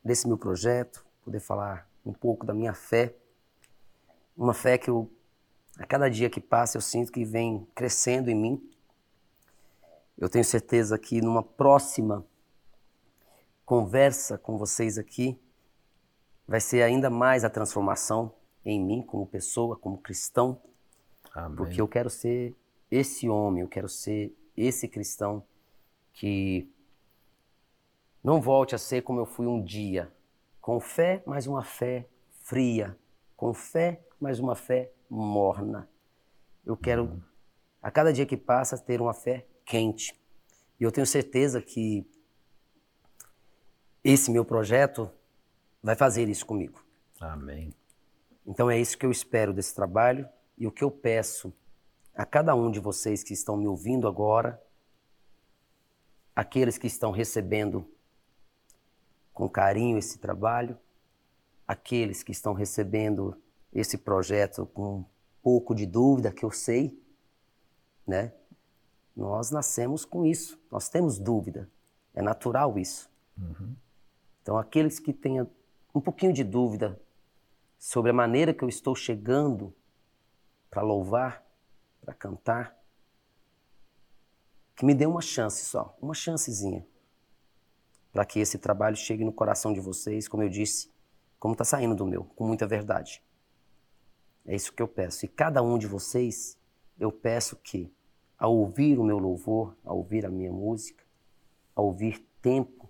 desse 0.04 0.28
meu 0.28 0.38
projeto, 0.38 1.06
poder 1.24 1.40
falar 1.40 1.90
um 2.06 2.14
pouco 2.14 2.46
da 2.46 2.54
minha 2.54 2.74
fé, 2.74 3.16
uma 4.44 4.56
fé 4.56 4.76
que 4.76 4.90
eu 4.90 5.08
a 5.78 5.86
cada 5.86 6.10
dia 6.10 6.30
que 6.30 6.42
passa, 6.42 6.78
eu 6.78 6.82
sinto 6.82 7.12
que 7.12 7.24
vem 7.24 7.66
crescendo 7.74 8.30
em 8.30 8.36
mim. 8.36 8.72
Eu 10.18 10.28
tenho 10.28 10.44
certeza 10.44 10.98
que 10.98 11.22
numa 11.22 11.42
próxima 11.42 12.26
conversa 13.66 14.38
com 14.38 14.58
vocês 14.58 14.98
aqui, 14.98 15.40
vai 16.48 16.60
ser 16.60 16.82
ainda 16.82 17.10
mais 17.10 17.44
a 17.44 17.50
transformação 17.50 18.34
em 18.66 18.84
mim 18.84 19.02
como 19.02 19.26
pessoa, 19.26 19.78
como 19.78 19.98
cristão. 19.98 20.60
Amém. 21.34 21.56
Porque 21.56 21.80
eu 21.80 21.88
quero 21.88 22.10
ser 22.10 22.56
esse 22.90 23.30
homem, 23.30 23.62
eu 23.62 23.70
quero 23.70 23.88
ser 23.88 24.36
esse 24.58 24.88
cristão 24.88 25.44
que 26.14 26.70
não 28.24 28.42
volte 28.42 28.76
a 28.76 28.78
ser 28.78 29.04
como 29.04 29.20
eu 29.20 29.26
fui 29.26 29.48
um 29.48 29.64
dia, 29.64 30.12
com 30.60 30.80
fé, 30.80 31.24
mas 31.26 31.48
uma 31.48 31.64
fé 31.64 32.08
fria, 32.44 32.98
com 33.38 33.54
fé, 33.54 34.02
mas 34.22 34.40
uma 34.40 34.56
fé 34.56 34.94
morna. 35.10 35.90
Eu 36.64 36.78
quero, 36.78 37.22
a 37.82 37.90
cada 37.90 38.14
dia 38.14 38.26
que 38.26 38.38
passa, 38.38 38.78
ter 38.78 39.02
uma 39.02 39.14
fé 39.14 39.48
quente. 39.66 40.16
E 40.80 40.84
eu 40.84 40.92
tenho 40.92 41.08
certeza 41.08 41.62
que 41.62 42.08
esse 44.04 44.30
meu 44.30 44.46
projeto 44.46 45.12
vai 45.82 45.96
fazer 45.96 46.30
isso 46.30 46.46
comigo. 46.46 46.86
Amém. 47.20 47.74
Então 48.46 48.70
é 48.70 48.80
isso 48.80 48.98
que 48.98 49.06
eu 49.06 49.12
espero 49.12 49.54
desse 49.54 49.74
trabalho 49.74 50.30
e 50.58 50.68
o 50.68 50.72
que 50.72 50.84
eu 50.84 50.92
peço 50.92 51.54
a 52.14 52.26
cada 52.26 52.54
um 52.54 52.70
de 52.70 52.80
vocês 52.80 53.24
que 53.24 53.34
estão 53.34 53.58
me 53.58 53.68
ouvindo 53.68 54.08
agora, 54.08 54.62
aqueles 56.36 56.78
que 56.78 56.88
estão 56.88 57.12
recebendo 57.12 57.90
com 59.34 59.50
carinho 59.50 59.98
esse 59.98 60.20
trabalho, 60.20 60.78
aqueles 61.68 62.22
que 62.22 62.32
estão 62.32 62.54
recebendo 62.54 63.42
esse 63.74 63.98
projeto 63.98 64.66
com 64.66 64.98
um 64.98 65.06
pouco 65.42 65.74
de 65.74 65.86
dúvida, 65.86 66.32
que 66.32 66.44
eu 66.44 66.52
sei, 66.52 67.02
né? 68.06 68.34
Nós 69.16 69.52
nascemos 69.52 70.06
com 70.06 70.26
isso, 70.26 70.60
nós 70.72 70.90
temos 70.90 71.20
dúvida, 71.20 71.70
é 72.14 72.22
natural 72.22 72.78
isso. 72.78 73.10
Uhum. 73.38 73.76
Então, 74.42 74.58
aqueles 74.58 75.00
que 75.00 75.14
tenham 75.14 75.50
um 75.94 76.02
pouquinho 76.02 76.34
de 76.34 76.44
dúvida 76.44 77.00
sobre 77.78 78.12
a 78.12 78.14
maneira 78.14 78.54
que 78.54 78.64
eu 78.64 78.70
estou 78.70 78.96
chegando 78.96 79.74
para 80.70 80.82
louvar, 80.82 81.46
para 82.00 82.14
cantar, 82.14 82.78
que 84.76 84.86
me 84.86 84.94
dê 84.94 85.06
uma 85.06 85.22
chance 85.22 85.66
só, 85.66 85.96
uma 86.02 86.14
chancezinha, 86.14 86.86
para 88.12 88.26
que 88.26 88.40
esse 88.40 88.58
trabalho 88.58 88.96
chegue 88.96 89.24
no 89.24 89.32
coração 89.32 89.74
de 89.74 89.80
vocês, 89.80 90.28
como 90.28 90.44
eu 90.44 90.50
disse, 90.50 90.92
como 91.40 91.54
está 91.54 91.64
saindo 91.64 91.96
do 91.96 92.06
meu, 92.06 92.24
com 92.36 92.48
muita 92.48 92.66
verdade. 92.66 93.22
É 94.46 94.56
isso 94.56 94.74
que 94.74 94.82
eu 94.82 94.88
peço. 94.88 95.26
E 95.26 95.28
cada 95.28 95.62
um 95.62 95.78
de 95.78 95.88
vocês, 95.88 96.58
eu 97.00 97.12
peço 97.12 97.56
que, 97.56 97.92
ao 98.38 98.56
ouvir 98.56 99.00
o 99.00 99.04
meu 99.04 99.18
louvor, 99.18 99.76
ao 99.84 99.98
ouvir 99.98 100.26
a 100.26 100.30
minha 100.30 100.52
música, 100.52 101.04
ao 101.76 101.86
ouvir 101.86 102.20
tempo, 102.42 102.90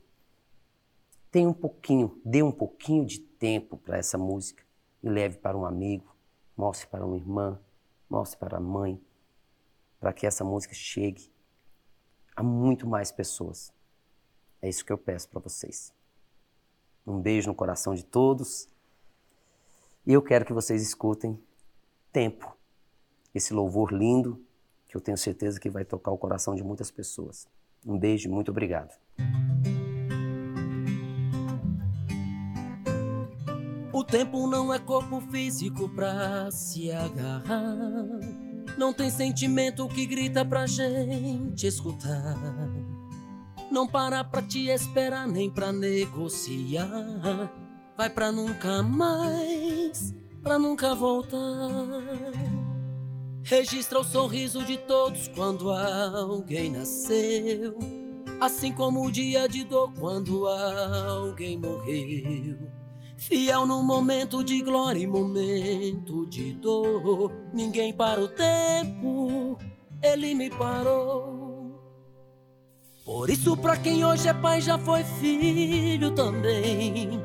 tenha 1.29 1.47
um 1.47 1.53
pouquinho, 1.53 2.19
dê 2.23 2.41
um 2.41 2.51
pouquinho 2.51 3.05
de 3.05 3.19
tempo 3.19 3.77
para 3.77 3.97
essa 3.97 4.17
música 4.17 4.63
e 5.03 5.09
leve 5.09 5.37
para 5.37 5.57
um 5.57 5.65
amigo, 5.65 6.15
mostre 6.55 6.87
para 6.87 7.05
uma 7.05 7.15
irmã, 7.15 7.59
mostre 8.09 8.39
para 8.39 8.57
a 8.57 8.61
mãe, 8.61 9.01
para 9.99 10.13
que 10.13 10.25
essa 10.25 10.43
música 10.43 10.73
chegue 10.73 11.31
a 12.35 12.43
muito 12.43 12.87
mais 12.87 13.11
pessoas. 13.11 13.73
É 14.61 14.69
isso 14.69 14.85
que 14.85 14.91
eu 14.91 14.97
peço 14.97 15.29
para 15.29 15.39
vocês. 15.39 15.93
Um 17.05 17.19
beijo 17.19 17.49
no 17.49 17.55
coração 17.55 17.95
de 17.95 18.05
todos 18.05 18.69
e 20.05 20.13
eu 20.13 20.21
quero 20.21 20.45
que 20.45 20.53
vocês 20.53 20.81
escutem 20.81 21.39
Tempo, 22.11 22.57
esse 23.33 23.53
louvor 23.53 23.93
lindo 23.93 24.43
que 24.89 24.97
eu 24.97 25.01
tenho 25.01 25.17
certeza 25.17 25.57
que 25.57 25.69
vai 25.69 25.85
tocar 25.85 26.11
o 26.11 26.17
coração 26.17 26.53
de 26.53 26.61
muitas 26.61 26.91
pessoas. 26.91 27.47
Um 27.85 27.97
beijo 27.97 28.29
muito 28.29 28.51
obrigado. 28.51 28.91
O 33.93 34.03
tempo 34.03 34.45
não 34.45 34.73
é 34.73 34.79
corpo 34.79 35.21
físico 35.21 35.87
pra 35.87 36.51
se 36.51 36.91
agarrar. 36.91 37.71
Não 38.77 38.93
tem 38.93 39.09
sentimento 39.09 39.87
que 39.87 40.05
grita 40.05 40.43
pra 40.43 40.67
gente 40.67 41.65
escutar. 41.65 42.37
Não 43.71 43.87
para 43.87 44.21
pra 44.21 44.41
te 44.41 44.67
esperar 44.67 45.25
nem 45.25 45.49
pra 45.49 45.71
negociar 45.71 46.89
vai 48.01 48.09
pra 48.09 48.31
nunca 48.31 48.81
mais, 48.81 49.70
pra 50.41 50.57
nunca 50.57 50.95
voltar. 50.95 51.39
Registra 53.43 53.99
o 53.99 54.03
sorriso 54.03 54.63
de 54.63 54.77
todos 54.77 55.27
quando 55.29 55.71
alguém 55.71 56.71
nasceu, 56.71 57.77
assim 58.39 58.71
como 58.71 59.05
o 59.05 59.11
dia 59.11 59.47
de 59.47 59.63
dor 59.63 59.91
quando 59.99 60.47
alguém 60.47 61.57
morreu. 61.57 62.57
Fiel 63.17 63.65
no 63.67 63.83
momento 63.83 64.43
de 64.43 64.61
glória 64.61 64.99
e 64.99 65.07
momento 65.07 66.25
de 66.27 66.53
dor. 66.53 67.31
Ninguém 67.53 67.93
para 67.93 68.19
o 68.19 68.27
tempo, 68.27 69.57
ele 70.01 70.33
me 70.33 70.49
parou. 70.49 71.79
Por 73.05 73.29
isso, 73.29 73.57
pra 73.57 73.77
quem 73.77 74.05
hoje 74.05 74.27
é 74.27 74.33
pai, 74.33 74.61
já 74.61 74.77
foi 74.77 75.03
filho 75.03 76.11
também. 76.11 77.21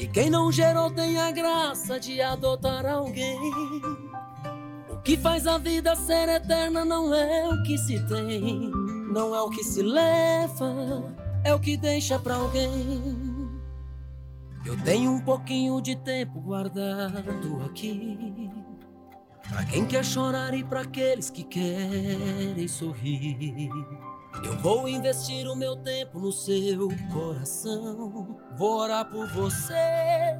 E 0.00 0.08
quem 0.08 0.30
não 0.30 0.50
gerou 0.50 0.90
tem 0.90 1.20
a 1.20 1.30
graça 1.30 2.00
de 2.00 2.22
adotar 2.22 2.86
alguém. 2.86 3.38
O 4.88 4.96
que 5.02 5.14
faz 5.14 5.46
a 5.46 5.58
vida 5.58 5.94
ser 5.94 6.26
eterna 6.26 6.86
não 6.86 7.14
é 7.14 7.46
o 7.46 7.62
que 7.64 7.76
se 7.76 8.00
tem, 8.06 8.70
não 9.12 9.34
é 9.34 9.42
o 9.42 9.50
que 9.50 9.62
se 9.62 9.82
leva, 9.82 11.14
é 11.44 11.54
o 11.54 11.60
que 11.60 11.76
deixa 11.76 12.18
pra 12.18 12.36
alguém. 12.36 12.70
Eu 14.64 14.74
tenho 14.84 15.10
um 15.10 15.20
pouquinho 15.20 15.78
de 15.82 15.94
tempo 15.96 16.40
guardado 16.40 17.62
aqui. 17.66 18.50
Pra 19.50 19.64
quem 19.66 19.84
quer 19.84 20.04
chorar 20.04 20.54
e 20.54 20.64
pra 20.64 20.80
aqueles 20.80 21.28
que 21.28 21.44
querem 21.44 22.66
sorrir. 22.68 23.68
Eu 24.44 24.56
vou 24.58 24.88
investir 24.88 25.46
o 25.46 25.54
meu 25.54 25.76
tempo 25.76 26.18
no 26.18 26.32
seu 26.32 26.88
coração. 27.12 28.38
Vou 28.56 28.78
orar 28.80 29.04
por 29.04 29.28
você 29.28 30.38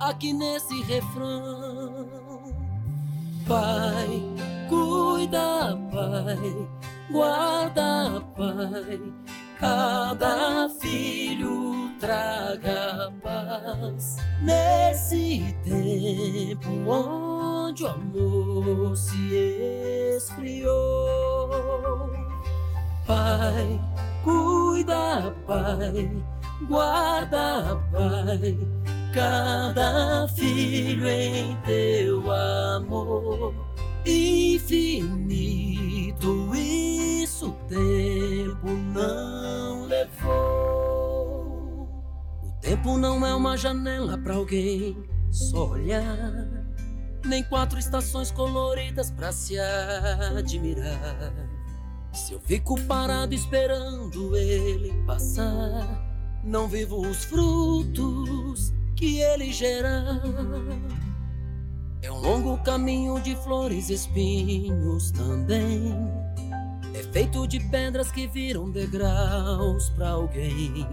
aqui 0.00 0.32
nesse 0.32 0.82
refrão. 0.82 2.08
Pai, 3.46 4.22
cuida, 4.68 5.76
Pai, 5.90 6.68
guarda, 7.10 8.20
Pai. 8.36 9.00
Cada 9.58 10.68
filho 10.80 11.90
traga 12.00 13.12
paz 13.22 14.16
nesse 14.42 15.54
tempo 15.62 16.68
onde 16.90 17.84
o 17.84 17.88
amor 17.88 18.96
se 18.96 19.36
esfriou. 20.16 22.10
Pai, 23.06 23.80
cuida, 24.22 25.34
Pai, 25.46 26.10
guarda, 26.68 27.80
Pai, 27.90 28.58
cada 29.12 30.28
filho 30.28 31.08
em 31.08 31.56
teu 31.62 32.30
amor 32.30 33.54
infinito. 34.06 36.22
Isso 36.54 37.48
o 37.48 37.52
tempo 37.68 38.68
não 38.68 39.86
levou. 39.86 41.88
O 42.42 42.52
tempo 42.60 42.98
não 42.98 43.26
é 43.26 43.34
uma 43.34 43.56
janela 43.56 44.18
para 44.18 44.34
alguém 44.34 44.96
só 45.30 45.70
olhar, 45.70 46.46
nem 47.24 47.42
quatro 47.44 47.78
estações 47.78 48.30
coloridas 48.30 49.10
para 49.10 49.32
se 49.32 49.58
admirar. 49.58 51.51
Se 52.12 52.34
eu 52.34 52.40
fico 52.40 52.78
parado 52.82 53.34
esperando 53.34 54.36
ele 54.36 54.92
passar, 55.06 56.02
não 56.44 56.68
vivo 56.68 57.00
os 57.00 57.24
frutos 57.24 58.72
que 58.94 59.20
ele 59.20 59.52
gerar. 59.52 60.20
É 62.02 62.10
um 62.10 62.20
longo 62.20 62.58
caminho 62.64 63.20
de 63.20 63.34
flores 63.36 63.88
e 63.88 63.94
espinhos 63.94 65.10
também. 65.12 65.94
É 66.94 67.02
feito 67.12 67.46
de 67.46 67.58
pedras 67.70 68.12
que 68.12 68.26
viram 68.26 68.70
degraus 68.70 69.88
para 69.90 70.10
alguém. 70.10 70.86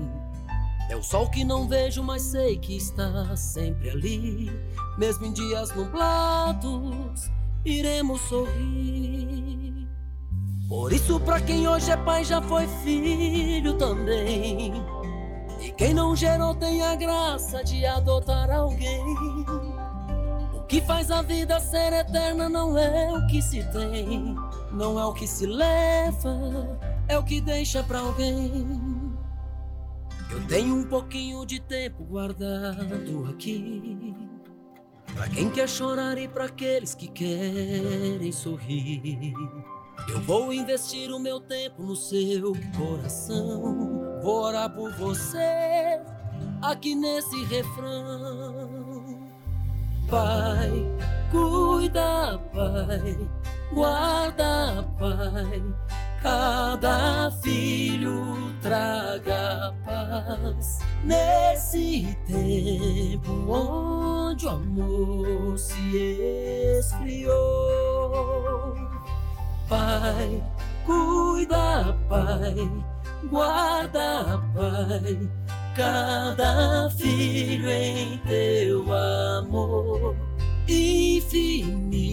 É 0.89 0.95
o 0.95 1.03
sol 1.03 1.30
que 1.30 1.43
não 1.43 1.67
vejo, 1.67 2.01
mas 2.01 2.22
sei 2.22 2.57
que 2.57 2.78
está 2.78 3.36
sempre 3.36 3.89
ali. 3.89 4.51
Mesmo 4.97 5.26
em 5.26 5.34
dias 5.34 5.76
nublados, 5.76 7.30
iremos 7.65 8.22
sorrir. 8.22 9.49
Isso, 11.10 11.20
pra 11.22 11.41
quem 11.41 11.68
hoje 11.68 11.89
é 11.89 11.97
pai, 11.97 12.24
já 12.24 12.39
foi 12.39 12.68
filho 12.84 13.74
também. 13.80 14.74
E 15.60 15.72
quem 15.72 15.91
não 15.91 16.16
gerou 16.16 16.53
tem 16.53 16.84
a 16.84 16.95
graça 16.95 17.64
de 17.64 17.84
adotar 17.84 18.51
alguém. 18.51 19.03
O 20.53 20.62
que 20.68 20.80
faz 20.82 21.10
a 21.10 21.24
vida 21.24 21.60
ser 21.60 21.93
eterna 21.93 22.47
não 22.47 22.78
é 22.78 23.12
o 23.12 23.26
que 23.26 23.41
se 23.41 23.64
tem, 23.72 24.36
não 24.72 24.99
é 24.99 25.05
o 25.05 25.12
que 25.12 25.26
se 25.26 25.47
leva, 25.47 26.80
é 27.07 27.18
o 27.18 27.24
que 27.24 27.41
deixa 27.41 27.82
pra 27.82 28.01
alguém. 28.01 28.68
Eu 30.30 30.45
tenho 30.45 30.76
um 30.76 30.84
pouquinho 30.84 31.43
de 31.43 31.60
tempo 31.60 32.03
guardado 32.03 33.28
aqui. 33.32 34.16
Pra 35.16 35.28
quem 35.28 35.49
quer 35.49 35.68
chorar 35.68 36.20
e 36.20 36.28
pra 36.28 36.45
aqueles 36.45 36.93
que 36.93 37.07
querem 37.07 38.32
sorrir. 38.32 39.59
Eu 40.08 40.22
vou 40.22 40.54
investir 40.54 41.12
o 41.12 41.20
meu 41.20 41.39
tempo 41.39 41.84
no 41.84 41.95
seu 41.95 42.54
coração. 42.78 44.22
Vou 44.22 44.43
orar 44.43 44.70
por 44.70 44.91
você 44.93 46.02
aqui 46.62 46.95
nesse 46.95 47.43
refrão. 47.45 49.30
Pai, 50.10 50.72
cuida, 51.32 52.39
Pai, 52.54 53.18
guarda, 53.74 54.84
Pai. 54.97 55.62
Cada 56.22 57.32
filho 57.41 58.54
traga 58.62 59.74
paz 59.86 60.80
nesse 61.06 62.18
tempo 62.28 63.32
onde 63.50 64.45
o 64.45 64.50
amor 64.50 65.58
se 65.58 65.95
esfriou. 66.78 68.76
Pai, 69.70 70.43
cuida, 70.86 71.95
Pai, 72.09 72.55
guarda, 73.30 74.41
Pai, 74.55 75.30
cada 75.76 76.89
filho 76.89 77.70
em 77.70 78.17
teu 78.28 78.91
amor 78.91 80.15
infinito. 80.67 82.09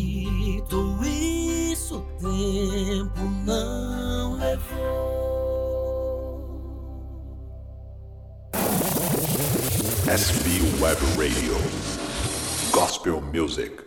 Isso 1.02 2.04
tempo 2.18 3.20
não 3.44 4.34
levou. 4.38 5.16
SB 10.08 10.60
Web 10.80 11.00
Radio. 11.16 11.56
Gospel 12.72 13.20
Music. 13.20 13.85